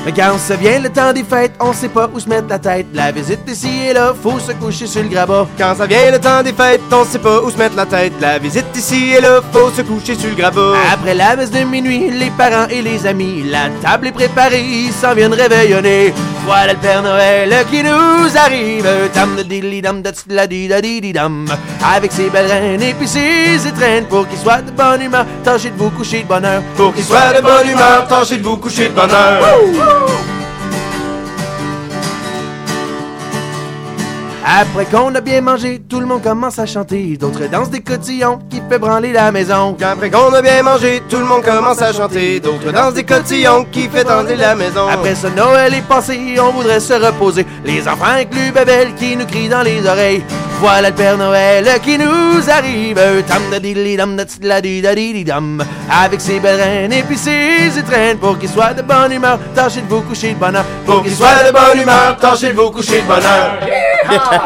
[0.05, 2.59] Mais quand ça vient le temps des fêtes, on sait pas où se mettre la
[2.59, 2.85] tête.
[2.93, 5.47] La visite ici et là, faut se coucher sur le grabat.
[5.57, 8.13] Quand ça vient le temps des fêtes, on sait pas où se mettre la tête.
[8.21, 10.73] La visite ici et là, faut se coucher sur le grabat.
[10.93, 14.93] Après la messe de minuit, les parents et les amis, la table est préparée, ils
[14.93, 16.13] s'en viennent réveillonner.
[16.45, 18.87] Voilà le Père Noël qui nous arrive.
[19.11, 21.47] Tam de dilly dam da la di da di dam.
[21.83, 25.25] Avec ses belles reines et puis ses étrennes pour qu'il soit de bonne humeur.
[25.43, 26.61] Tâchez de vous coucher de bonne heure.
[26.75, 29.94] Pour qu'il soit de bonne humeur, tâchez de vous coucher de bonne heure.
[29.95, 30.44] Woo!
[34.47, 37.17] Après qu'on a bien mangé, tout le monde commence à chanter.
[37.17, 39.75] D'autres dansent des cotillons qui fait branler la maison.
[39.81, 42.39] Après qu'on a bien mangé, tout le monde commence à chanter.
[42.39, 44.87] D'autres dansent des cotillons qui fait danser la maison.
[44.87, 47.43] Après ça, Noël est passé, on voudrait se reposer.
[47.65, 50.23] Les enfants incluent Babel qui nous crient dans les oreilles.
[50.59, 52.99] Voilà le Père Noël qui nous arrive.
[55.89, 59.39] Avec ses belles reines et puis ses étrennes pour qu'il soit de bonne humeur.
[59.55, 60.63] Tâchez de vous coucher de bonheur.
[60.85, 63.59] Pour qu'il soit de bonne humeur, tâchez de vous coucher de bonne heure.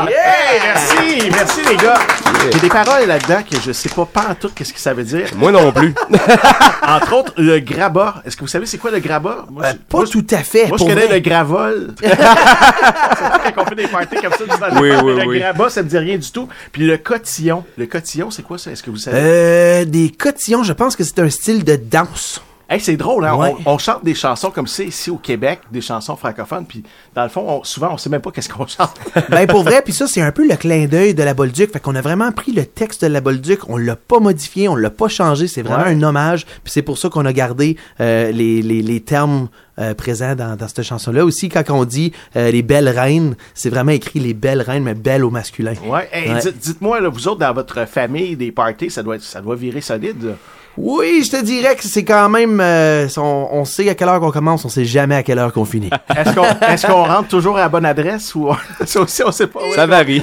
[0.09, 1.99] Yeah, merci, merci les gars.
[2.45, 4.79] Il y a des paroles là-dedans que je sais pas pas en tout qu'est-ce que
[4.79, 5.27] ça veut dire.
[5.35, 5.93] Moi non plus.
[6.87, 8.21] Entre autres, le grabat.
[8.25, 9.45] Est-ce que vous savez c'est quoi le grabat?
[9.51, 10.67] Moi, je- Pas moi, tout à fait.
[10.67, 11.15] Moi, je connais vrai.
[11.15, 11.93] le gravol.
[12.01, 14.43] Quand on fait des parties comme ça.
[14.43, 15.33] du dans le Oui, oui, oui.
[15.35, 16.47] Le grabat, ça me dit rien du tout.
[16.71, 17.63] Puis le cotillon.
[17.77, 18.71] Le cotillon, c'est quoi ça?
[18.71, 19.17] Est-ce que vous savez?
[19.19, 22.41] Euh, des cotillons, je pense que c'est un style de danse.
[22.69, 23.35] Hey, c'est drôle, hein?
[23.35, 23.53] Ouais.
[23.65, 26.83] On, on chante des chansons comme ça ici au Québec, des chansons francophones, puis
[27.15, 28.93] dans le fond, on- souvent, on sait même pas qu'est-ce qu'on chante.
[29.31, 31.79] Ben pour vrai, puis ça c'est un peu le clin d'œil de la Bolduc, fait
[31.79, 34.91] qu'on a vraiment pris le texte de la Bolduc, on l'a pas modifié, on l'a
[34.91, 35.93] pas changé, c'est vraiment Ouais.
[35.95, 39.93] un hommage, puis c'est pour ça qu'on a gardé euh, les, les, les termes euh,
[39.95, 41.25] présents dans, dans cette chanson-là.
[41.25, 44.93] Aussi, quand on dit euh, les belles reines, c'est vraiment écrit les belles reines, mais
[44.93, 45.73] belles au masculin.
[45.85, 46.07] Ouais.
[46.11, 46.39] Hey, Ouais.
[46.61, 49.81] Dites-moi, là, vous autres, dans votre famille, des parties, ça doit, être- ça doit virer
[49.81, 50.35] solide.
[50.81, 54.21] Oui, je te dirais que c'est quand même, euh, on, on sait à quelle heure
[54.21, 55.89] qu'on commence, on sait jamais à quelle heure qu'on finit.
[56.15, 58.49] Est-ce qu'on rentre toujours à la bonne adresse ou
[58.85, 59.59] ça aussi on sait pas.
[59.75, 60.21] Ça varie.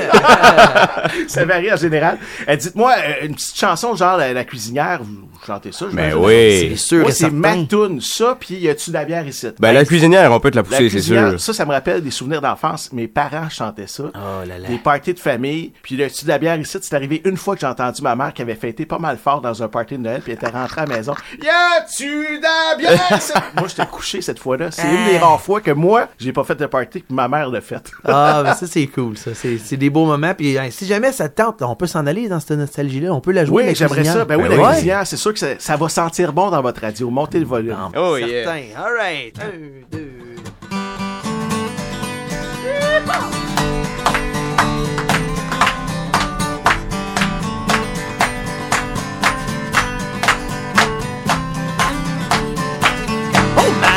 [1.28, 2.18] ça varie en général.
[2.48, 6.14] Euh, Dites-moi euh, une petite chanson genre la, la cuisinière, vous, chantez ça je Ben
[6.14, 6.68] oui.
[6.70, 7.36] C'est sûr et c'est certain.
[7.36, 9.48] ma toune, ça puis y a-tu de la bière ici?
[9.58, 11.38] Ben, la cuisinière, on peut te la pousser, c'est sûr.
[11.38, 12.92] Ça, ça me rappelle des souvenirs d'enfance.
[12.94, 14.04] Mes parents chantaient ça.
[14.14, 14.68] Oh là là.
[14.68, 15.72] Des parties de famille.
[15.82, 18.16] Puis le tu de la bière ici, c'est arrivé une fois que j'ai entendu ma
[18.16, 20.81] mère qui avait fêté pas mal fort dans un party de Noël, puis était rentrée
[20.82, 21.14] à la maison.
[21.43, 23.32] Y a-tu de la bière ici?
[23.56, 24.70] moi, j'étais couché cette fois-là.
[24.70, 27.48] C'est une des rares fois que moi, j'ai pas fait de party, que ma mère
[27.48, 27.90] l'a fait.
[28.05, 29.32] Ah, ben ça c'est cool, ça.
[29.35, 30.35] C'est c'est des beaux moments.
[30.35, 33.12] Puis hein, si jamais ça te tente, on peut s'en aller dans cette nostalgie-là.
[33.12, 33.66] On peut la jouer.
[33.68, 34.20] Oui, j'aimerais cuisinière.
[34.20, 34.24] ça.
[34.24, 34.70] Ben oui, Ben la ouais.
[34.73, 37.10] cuisinière, c'est sûr que ça, ça va sentir bon dans votre radio.
[37.10, 37.77] Montez le volume.
[37.97, 38.51] Oh yeah.
[38.51, 39.39] All right.
[39.40, 40.12] Un, deux.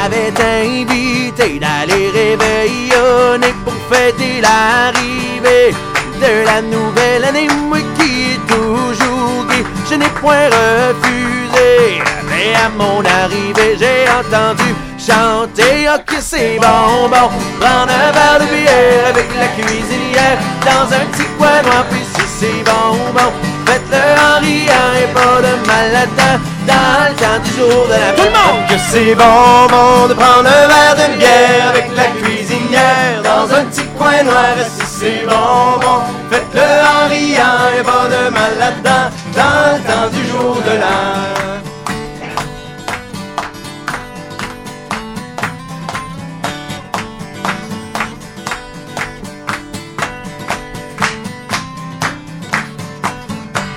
[0.02, 5.74] M'avait invité d'aller réveillonner pour fêter l'arrivée
[6.22, 9.64] de la nouvelle année, moi qui est toujours gay.
[9.90, 17.30] Je n'ai point refusé, mais à mon arrivée, j'ai entendu chanter, ok c'est bon, bon,
[17.60, 22.26] prendre un verre de bière avec la cuisinière dans un petit coin noir, puis si
[22.40, 23.32] c'est bon, bon,
[23.66, 26.38] faites-le en riant et pas de mal là-dedans,
[26.72, 28.64] dans le temps du jour de la Tout le monde!
[28.70, 33.64] Que c'est bon, bon de prendre un verre de bière avec la cuisinière dans un
[33.66, 34.56] petit coin noir.
[34.62, 36.00] Et si c'est bon, bon.
[36.30, 41.40] Faites-le en riant et pas de mal là-dedans, dans le temps du jour de l'an.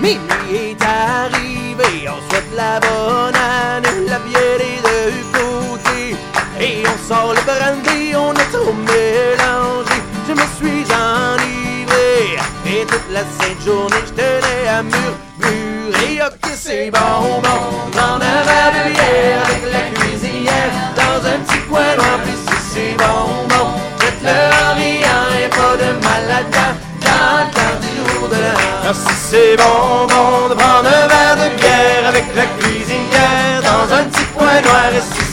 [0.03, 1.42] Minuit est arrivé,
[2.09, 5.03] on souhaite la bonne année, la bière est de
[5.33, 6.17] côté.
[6.61, 9.99] Et on sort le brandy, on est trop mélangé.
[10.29, 16.23] Je me suis enivré, et toute la sainte journée, je tenais à murmurer.
[16.27, 21.97] Ok, c'est bon, bon, un verre de bière avec la cuisinière dans un petit coin
[21.97, 22.19] noir.
[22.25, 23.69] Puis si c'est bon, bon,
[23.99, 28.29] faites-le en riant et pas de mal là-dedans, dans le temps du jour
[28.95, 31.12] si c'est bon, bon de prendre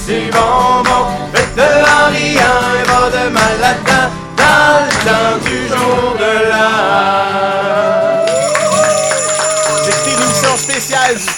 [0.10, 4.92] et si c'est bon, bon, faites-le en riant et pas de mal là-dedans, dans le
[5.06, 7.59] temps du jour de l'an.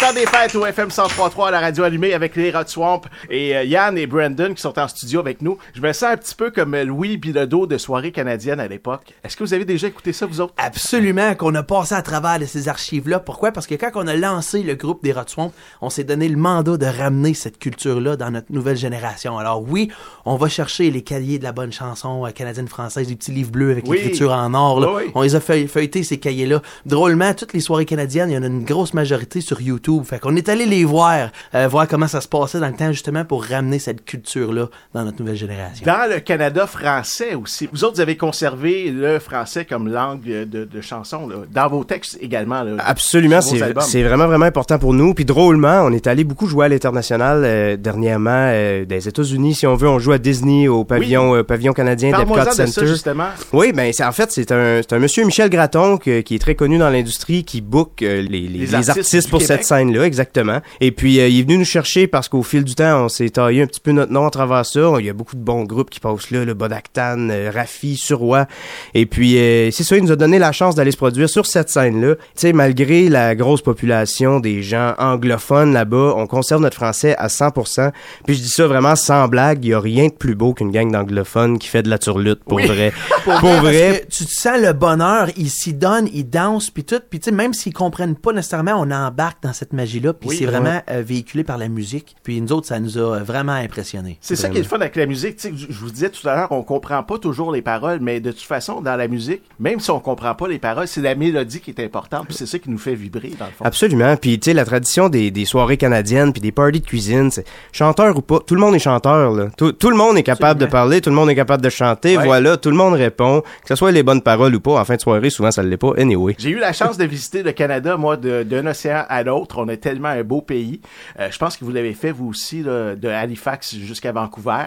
[0.02, 3.56] Temps des fêtes au FM 103.3 à la radio allumée avec les Rod Swamp et
[3.56, 5.57] euh, Yann et Brandon qui sont en studio avec nous.
[5.76, 9.14] Je me sens un petit peu comme euh, Louis Bilodeau de Soirée canadienne à l'époque.
[9.23, 10.53] Est-ce que vous avez déjà écouté ça, vous autres?
[10.57, 13.19] Absolument, qu'on a passé à travers de ces archives-là.
[13.19, 13.52] Pourquoi?
[13.52, 15.52] Parce que quand on a lancé le groupe des Rod Swamp,
[15.82, 19.38] on s'est donné le mandat de ramener cette culture-là dans notre nouvelle génération.
[19.38, 19.91] Alors oui,
[20.26, 23.72] on va chercher les cahiers de la bonne chanson euh, canadienne-française, les petits livres bleus
[23.72, 23.98] avec Oui.
[23.98, 24.80] l'écriture en or.
[24.80, 24.88] là.
[24.95, 25.11] Oui, oui.
[25.14, 26.61] On les a feuille- feuilletés, ces cahiers-là.
[26.88, 29.90] Drôlement, toutes les soirées canadiennes, il y en a une grosse majorité sur YouTube.
[30.03, 32.91] Fait qu'on est allé les voir, euh, voir comment ça se passait dans le temps,
[32.91, 35.85] justement, pour ramener cette culture-là dans notre nouvelle génération.
[35.85, 37.68] Dans le Canada français aussi.
[37.72, 41.35] Vous autres, vous avez conservé le français comme langue de, de chanson, là.
[41.51, 42.63] dans vos textes également.
[42.63, 45.13] là, Absolument, c'est vraiment, vraiment important pour nous.
[45.13, 49.68] Puis drôlement, on est allé beaucoup jouer à l'international euh, dernièrement, euh, des États-Unis, si
[49.68, 49.88] on veut.
[49.89, 52.88] On joue à Disney, au pavillon, euh, pavillon canadien d'Epcot de ça, Center.
[52.88, 53.27] justement.
[53.53, 56.39] Oui, ben c'est en fait c'est un c'est un monsieur Michel Graton que- qui est
[56.39, 59.57] très connu dans l'industrie qui book euh, les, les, les artistes pour Québec.
[59.59, 60.59] cette scène là exactement.
[60.79, 63.29] Et puis euh, il est venu nous chercher parce qu'au fil du temps on s'est
[63.29, 64.93] taillé un petit peu notre nom à travers ça.
[64.99, 68.45] Il y a beaucoup de bons groupes qui passent là, le Bodactan, euh, Rafi, Surroi.
[68.93, 71.45] Et puis euh, c'est ça, il nous a donné la chance d'aller se produire sur
[71.45, 72.15] cette scène là.
[72.15, 77.27] Tu sais malgré la grosse population des gens anglophones là-bas, on conserve notre français à
[77.27, 77.91] 100%.
[78.25, 80.71] Puis je dis ça vraiment sans blague, il y a rien de plus beau qu'une
[80.71, 82.67] gang d'anglophones qui fait de la turlute pour Oui.
[82.67, 82.91] vrai.
[83.23, 86.99] Pour, Pour vrai, tu te sens le bonheur, ils s'y donnent, ils dansent, puis tout.
[87.09, 90.35] Puis tu sais, même s'ils comprennent pas nécessairement, on embarque dans cette magie-là, puis Oui,
[90.38, 92.15] c'est vraiment euh, véhiculé par la musique.
[92.23, 94.18] Puis nous autres, ça nous a euh, vraiment impressionnés.
[94.22, 95.38] C'est ça qui est le fun avec la musique.
[95.38, 98.19] Tu sais, je vous disais tout à l'heure, on comprend pas toujours les paroles, mais
[98.19, 101.15] de toute façon, dans la musique, même si on comprend pas les paroles, c'est la
[101.15, 103.65] mélodie qui est importante, puis c'est ça qui nous fait vibrer, dans le fond.
[103.65, 104.15] Absolument.
[104.18, 107.45] Puis, tu sais, la tradition des, des soirées canadiennes, puis des parties de cuisine, c'est
[107.72, 109.48] chanteur ou pas, tout le monde est chanteur, là.
[109.57, 112.18] Tout, tout le monde est capable de parler, tout le monde est capable de chanter,
[112.18, 112.26] Ouais.
[112.26, 113.41] voilà, tout le monde répond.
[113.41, 115.69] Que ce soit les bonnes paroles ou pas, en fin de soirée, souvent, ça ne
[115.69, 116.35] l'est pas, anyway.
[116.38, 119.60] J'ai eu la chance de visiter le Canada, moi, de- d'un océan à l'autre.
[119.61, 120.81] On a tellement un beau pays.
[121.19, 124.65] Euh, je pense que vous l'avez fait, vous aussi, là, de Halifax jusqu'à Vancouver.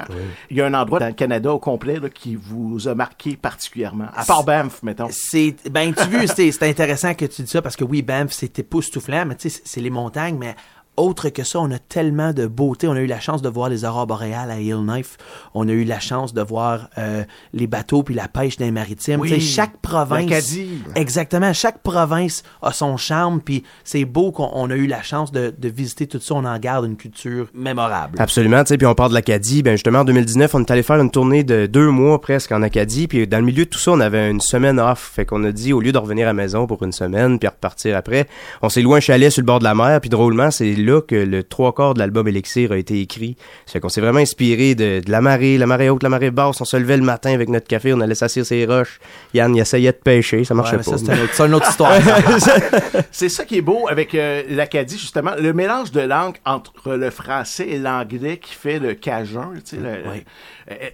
[0.51, 3.37] Il y a un endroit dans le Canada au complet là, qui vous a marqué
[3.37, 4.07] particulièrement.
[4.15, 5.09] À part Banff, mettons.
[5.11, 8.59] C'est ben tu vois, c'est intéressant que tu dis ça parce que oui, Banff, c'est
[8.59, 10.55] époustouflant, mais tu sais, c'est les montagnes, mais
[10.97, 12.89] autre que ça, on a tellement de beauté.
[12.89, 15.17] On a eu la chance de voir les aurores boréales à Yellowknife.
[15.55, 18.71] On a eu la chance de voir euh, les bateaux puis la pêche dans les
[18.71, 19.21] maritimes.
[19.21, 20.57] Oui, chaque province,
[20.95, 23.41] exactement, chaque province a son charme.
[23.41, 26.35] Puis c'est beau qu'on on a eu la chance de, de visiter tout ça.
[26.35, 28.17] On en garde une culture mémorable.
[28.19, 29.63] Absolument, puis on part de l'Acadie.
[29.63, 32.63] Ben justement, en 2019, on est allé faire une tournée de deux mois presque en
[32.63, 33.09] Acadie.
[33.09, 35.13] Puis dans le milieu de tout ça, on avait une semaine off.
[35.15, 37.49] Fait qu'on a dit, au lieu de revenir à la maison pour une semaine, puis
[37.49, 38.29] repartir après,
[38.63, 40.01] on s'est loué un chalet sur le bord de la mer.
[40.01, 43.37] Puis drôlement, c'est là que le trois quarts de l'album Elixir a été écrit.
[43.67, 46.61] Fait qu'on s'est vraiment inspiré de, de la marée, la marée haute, la marée basse.
[46.61, 49.01] On se levait le matin avec notre café, on allait s'asseoir sur les roches.
[49.35, 50.97] Yann, il essayait de pêcher, ça marchait Ouais, pas.
[50.97, 51.93] ça, c'est une autre- c'est une autre histoire.
[53.11, 55.33] c'est ça qui est beau avec euh, l'Acadie, justement.
[55.39, 59.51] Le mélange de langue entre le français et l'anglais qui fait le cajun.
[59.65, 60.21] tu sais, euh,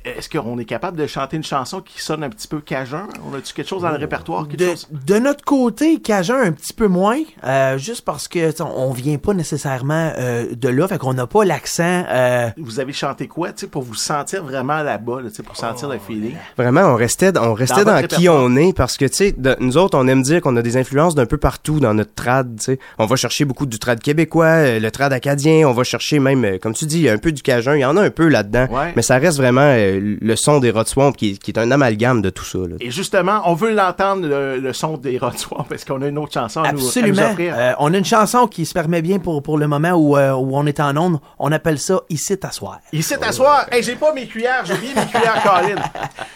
[0.04, 3.06] Est-ce qu'on est capable de chanter une chanson qui sonne un petit peu cajun?
[3.30, 4.46] On a-tu quelque chose dans le répertoire?
[4.48, 4.88] Quelque De, chose?
[4.90, 9.34] de notre côté, Cajun un petit peu moins, euh, juste parce que on vient pas
[9.34, 12.04] nécessairement euh, de là, fait qu'on n'a pas l'accent.
[12.08, 15.42] euh, Vous avez chanté quoi, tu sais, pour vous sentir vraiment là-bas, là, tu sais,
[15.42, 16.34] pour sentir le feeling?
[16.56, 19.96] Vraiment, on restait, on restait Dans qui on est parce que, tu sais, nous autres,
[19.98, 22.78] on aime dire qu'on a des influences d'un peu partout dans notre trad, tu sais.
[22.98, 26.58] On va chercher beaucoup du trad québécois, euh, le trad acadien, on va chercher même,
[26.58, 28.66] comme tu dis, un peu du cajun, il y en a un peu là-dedans.
[28.70, 28.92] Ouais.
[28.96, 31.70] Mais ça reste vraiment euh, le son des Rod Swamp qui, est- qui est un
[31.70, 32.76] amalgame de tout ça, là.
[32.80, 36.18] Et justement, on veut l'entendre, le, le son des Rod Swamp, parce qu'on a une
[36.18, 37.30] autre chanson à nous, à nous Absolument.
[37.30, 37.54] offrir.
[37.56, 40.32] Euh, on a une chanson qui se permet bien pour, pour le moment où, euh,
[40.32, 42.80] où on est en onde, on appelle ça ici t'asseoir.
[42.92, 43.66] Ici t'asseoir?
[43.70, 45.82] Hey, j'ai pas mes cuillères, j'ai oublié mes cuillères, Colin.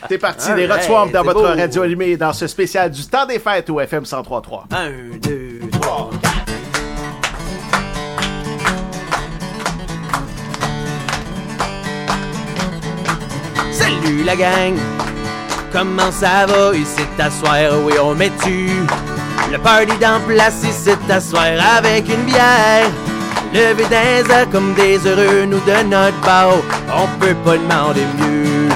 [0.08, 1.46] T'es parti, hey, Swamp dans votre beau.
[1.46, 4.74] radio allumée dans ce spécial du temps des fêtes au FM 103.3.
[4.74, 6.10] Un, deux, trois,
[13.72, 14.74] Salut la gang!
[15.72, 16.74] Comment ça va?
[16.76, 17.72] Ici t'asseoir?
[17.84, 18.68] Oui, on met tu
[19.50, 20.62] le party d'en place?
[20.62, 21.46] Ici t'asseoir
[21.76, 22.88] avec une bière.
[23.54, 26.48] Lever des airs comme des heureux, nous de notre bar,
[26.92, 28.68] on peut pas demander mieux.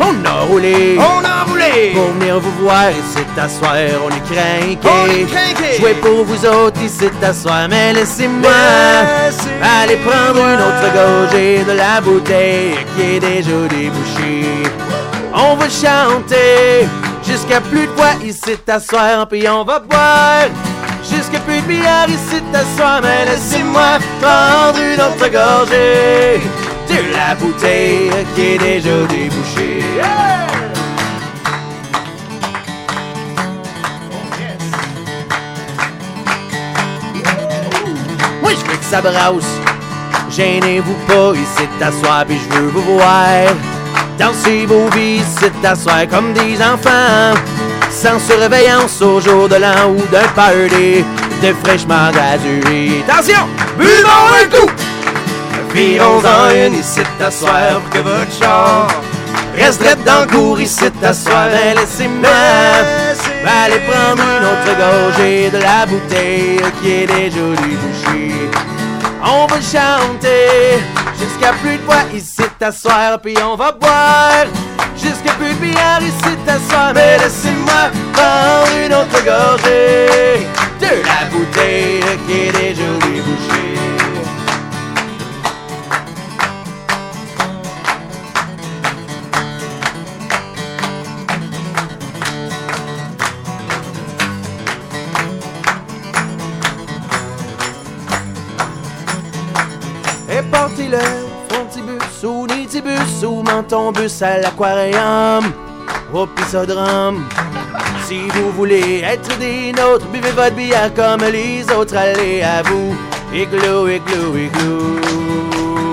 [0.00, 1.92] On a roulé, On a roulé.
[1.94, 3.74] pour venir vous voir ici t'asseoir,
[4.06, 4.78] on est craqué.
[4.84, 5.94] On est craqué.
[6.00, 8.50] Pour vous autres ici t'asseoir, mais laissez-moi
[9.80, 14.46] aller prendre une autre gorgée de la bouteille qui est déjà débouchée.
[15.34, 16.86] On va chanter
[17.26, 20.48] jusqu'à plus de voix ici t'asseoir, puis on va boire
[21.02, 26.40] jusqu'à plus de bière ici t'asseoir, mais laissez-moi prendre une autre gorgée
[26.88, 29.84] de la bouteille qui est déjà débouchée.
[38.42, 39.44] Moi je veux que ça brasse.
[40.30, 43.48] Gênez-vous pas ici t'asseoir puis je veux vous voir.
[44.18, 47.34] Dansez vos vies ici t'asseoir comme des enfants.
[47.90, 51.04] Sans surveillance au jour de l'an ou d'un party
[51.42, 53.04] de fraîchement gradué.
[53.08, 53.46] Attention!
[53.78, 54.70] Buvons un coup!
[55.72, 58.88] Virons-en une ici t'asseoir pour que votre char
[59.56, 61.48] reste drette dans le cours ici t'asseoir.
[61.52, 62.30] Mais laissez-moi
[63.64, 68.50] aller prendre une autre gorgée de la bouteille qui est déjà débouchée.
[69.26, 70.82] On va chanter
[71.18, 74.46] jusqu'à plus de voix ici t'asseoir, puis on va boire
[74.96, 76.92] jusqu'à plus de bière ici t'asseoir.
[76.94, 80.46] Mais laissez-moi prendre une autre gorgée
[80.78, 83.83] de la bouteille qui est déjà débouchée.
[100.94, 105.52] Portez-le, frontibus ou nitibus ou mentons-bus à l'aquarium,
[106.12, 106.28] au.
[108.06, 112.94] Si vous voulez être des nôtres, buvez votre bière comme les autres, allez à vous.
[113.32, 115.00] Igloo, igloo, igloo.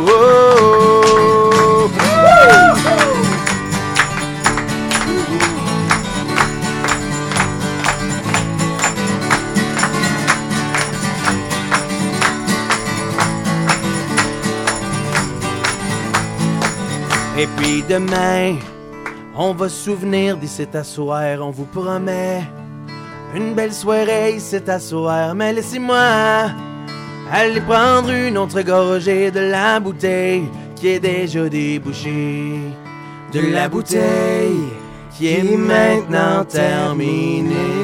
[0.08, 3.11] Oh, oh, oh.
[17.42, 18.58] Et puis demain,
[19.36, 22.44] on va se souvenir d'ici t'asseoir, on vous promet.
[23.34, 26.52] Une belle soirée ici t'asseoir, mais laissez-moi
[27.32, 30.44] aller prendre une autre gorgée de la bouteille
[30.76, 32.60] qui est déjà débouchée.
[33.34, 34.68] De la bouteille
[35.18, 37.81] qui est maintenant terminée.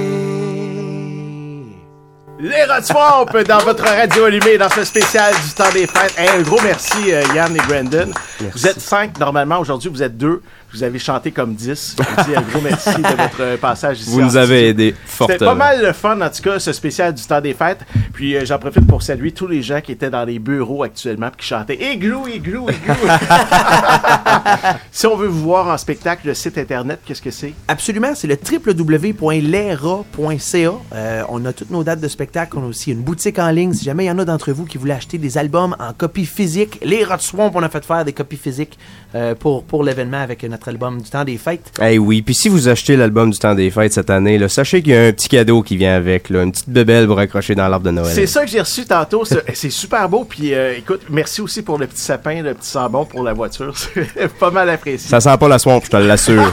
[2.40, 6.14] Les Rod Swamp dans votre radio allumée dans ce spécial du temps des fêtes.
[6.18, 8.12] Hey, un gros merci euh, Yann et Brandon.
[8.54, 10.44] Vous êtes cinq normalement, aujourd'hui vous êtes deux.
[10.74, 11.96] Vous avez chanté comme dix.
[11.98, 14.10] Je vous dis un gros merci de votre passage ici.
[14.10, 14.70] Vous nous avez studio.
[14.70, 15.50] aidés C'était fortement.
[15.52, 17.80] pas mal le fun en tout cas ce spécial du temps des fêtes.
[18.14, 21.30] Puis euh, j'en profite pour saluer tous les gens qui étaient dans les bureaux actuellement
[21.30, 22.96] puis qui chantaient Igloo, Igloo, Igloo.
[24.92, 27.54] si on veut vous voir en spectacle, le site internet, qu'est-ce que c'est?
[27.68, 28.36] Absolument, c'est le
[29.42, 30.72] www.lera.ca.
[30.94, 32.58] Euh, on a toutes nos dates de spectacle.
[32.58, 33.74] On a aussi une boutique en ligne.
[33.74, 36.26] Si jamais il y en a d'entre vous qui voulaient acheter des albums en copie
[36.26, 38.78] physique, les Rod Swamp, on a fait faire des copies physiques
[39.16, 41.72] euh, pour, pour l'événement avec notre album du temps des fêtes.
[41.82, 44.82] Eh oui, puis si vous achetez l'album du temps des fêtes cette année, là, sachez
[44.82, 47.56] qu'il y a un petit cadeau qui vient avec, là, une petite bébelle pour accrocher
[47.56, 48.14] dans l'arbre de Noël.
[48.14, 49.24] C'est ça que j'ai reçu tantôt.
[49.54, 50.24] C'est super beau.
[50.24, 53.74] Puis euh, écoute, merci aussi pour le petit sapin, le petit sambon pour la voiture.
[53.78, 55.10] C'est pas mal apprécié.
[55.10, 56.52] Ça sent pas la swamp, je te l'assure.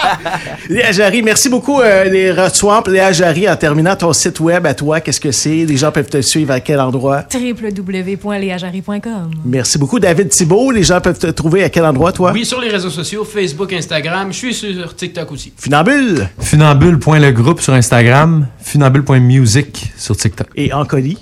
[0.68, 2.82] Léa Jarry, merci beaucoup, euh, les Swamp.
[2.86, 5.64] Léa Jarry, en terminant ton site web à toi, qu'est-ce que c'est?
[5.64, 7.24] Les gens peuvent te suivre à quel endroit?
[7.32, 9.30] www.léajari.com.
[9.44, 9.98] Merci beaucoup.
[9.98, 12.32] David Thibault, les gens peuvent te trouver à quel endroit, toi?
[12.32, 14.32] Oui, sur les réseaux sociaux, Facebook, Instagram.
[14.32, 15.52] Je suis sur TikTok aussi.
[15.56, 16.28] Funambule.
[16.38, 20.48] Funambule.legroupe sur Instagram, funambule.music sur TikTok.
[20.54, 21.18] Et Encoli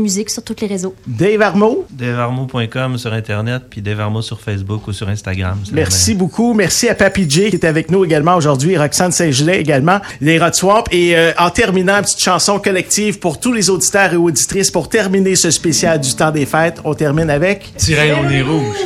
[0.00, 0.94] Musique sur tous les réseaux.
[1.06, 1.86] Dave Armo?
[1.90, 5.58] Devarmo.com sur Internet, puis Devarmo sur Facebook ou sur Instagram.
[5.72, 6.54] Merci beaucoup.
[6.54, 10.54] Merci à Papy J qui est avec nous également aujourd'hui, Roxane Saint-Gelais également, les Rod
[10.54, 10.84] Swamp.
[10.90, 14.88] Et euh, en terminant, une petite chanson collective pour tous les auditeurs et auditrices pour
[14.88, 16.80] terminer ce spécial du temps des fêtes.
[16.84, 17.72] On termine avec...
[17.76, 18.76] Tirer au nez rouge.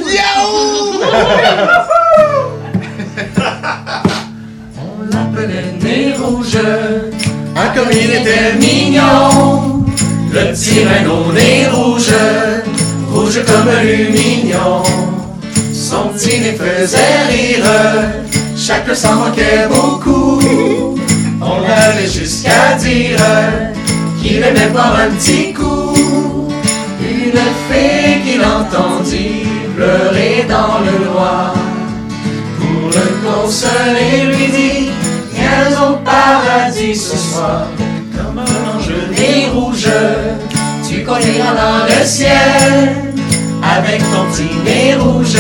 [5.13, 6.59] l'appelait Nez Rouge,
[7.55, 9.85] ah comme il était mignon.
[10.33, 12.13] Le petit reine nez rouge,
[13.11, 14.83] rouge comme lumignon.
[15.73, 17.65] Son petit nez faisait rire,
[18.57, 20.41] chaque s'en moquait beaucoup.
[21.41, 23.19] On allait jusqu'à dire
[24.21, 25.95] qu'il aimait pas un petit coup.
[27.01, 31.55] Une fée qui l'entendit pleurer dans le noir.
[32.59, 34.91] Pour le consoler, lui dit
[35.33, 37.67] Viens au paradis ce soir.
[38.17, 39.89] Comme un ange nez rouge,
[40.89, 43.05] tu colliras dans le ciel.
[43.63, 45.37] Avec ton petit nez rouge,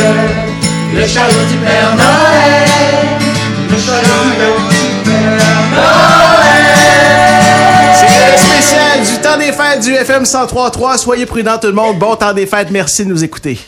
[0.94, 2.68] le chariot du Père Noël.
[3.70, 6.76] Le chariot du Père Noël.
[7.94, 10.98] C'est spécial du temps des fêtes du FM 103.3.
[10.98, 11.98] Soyez prudents tout le monde.
[11.98, 12.70] Bon temps des fêtes.
[12.70, 13.58] Merci de nous écouter.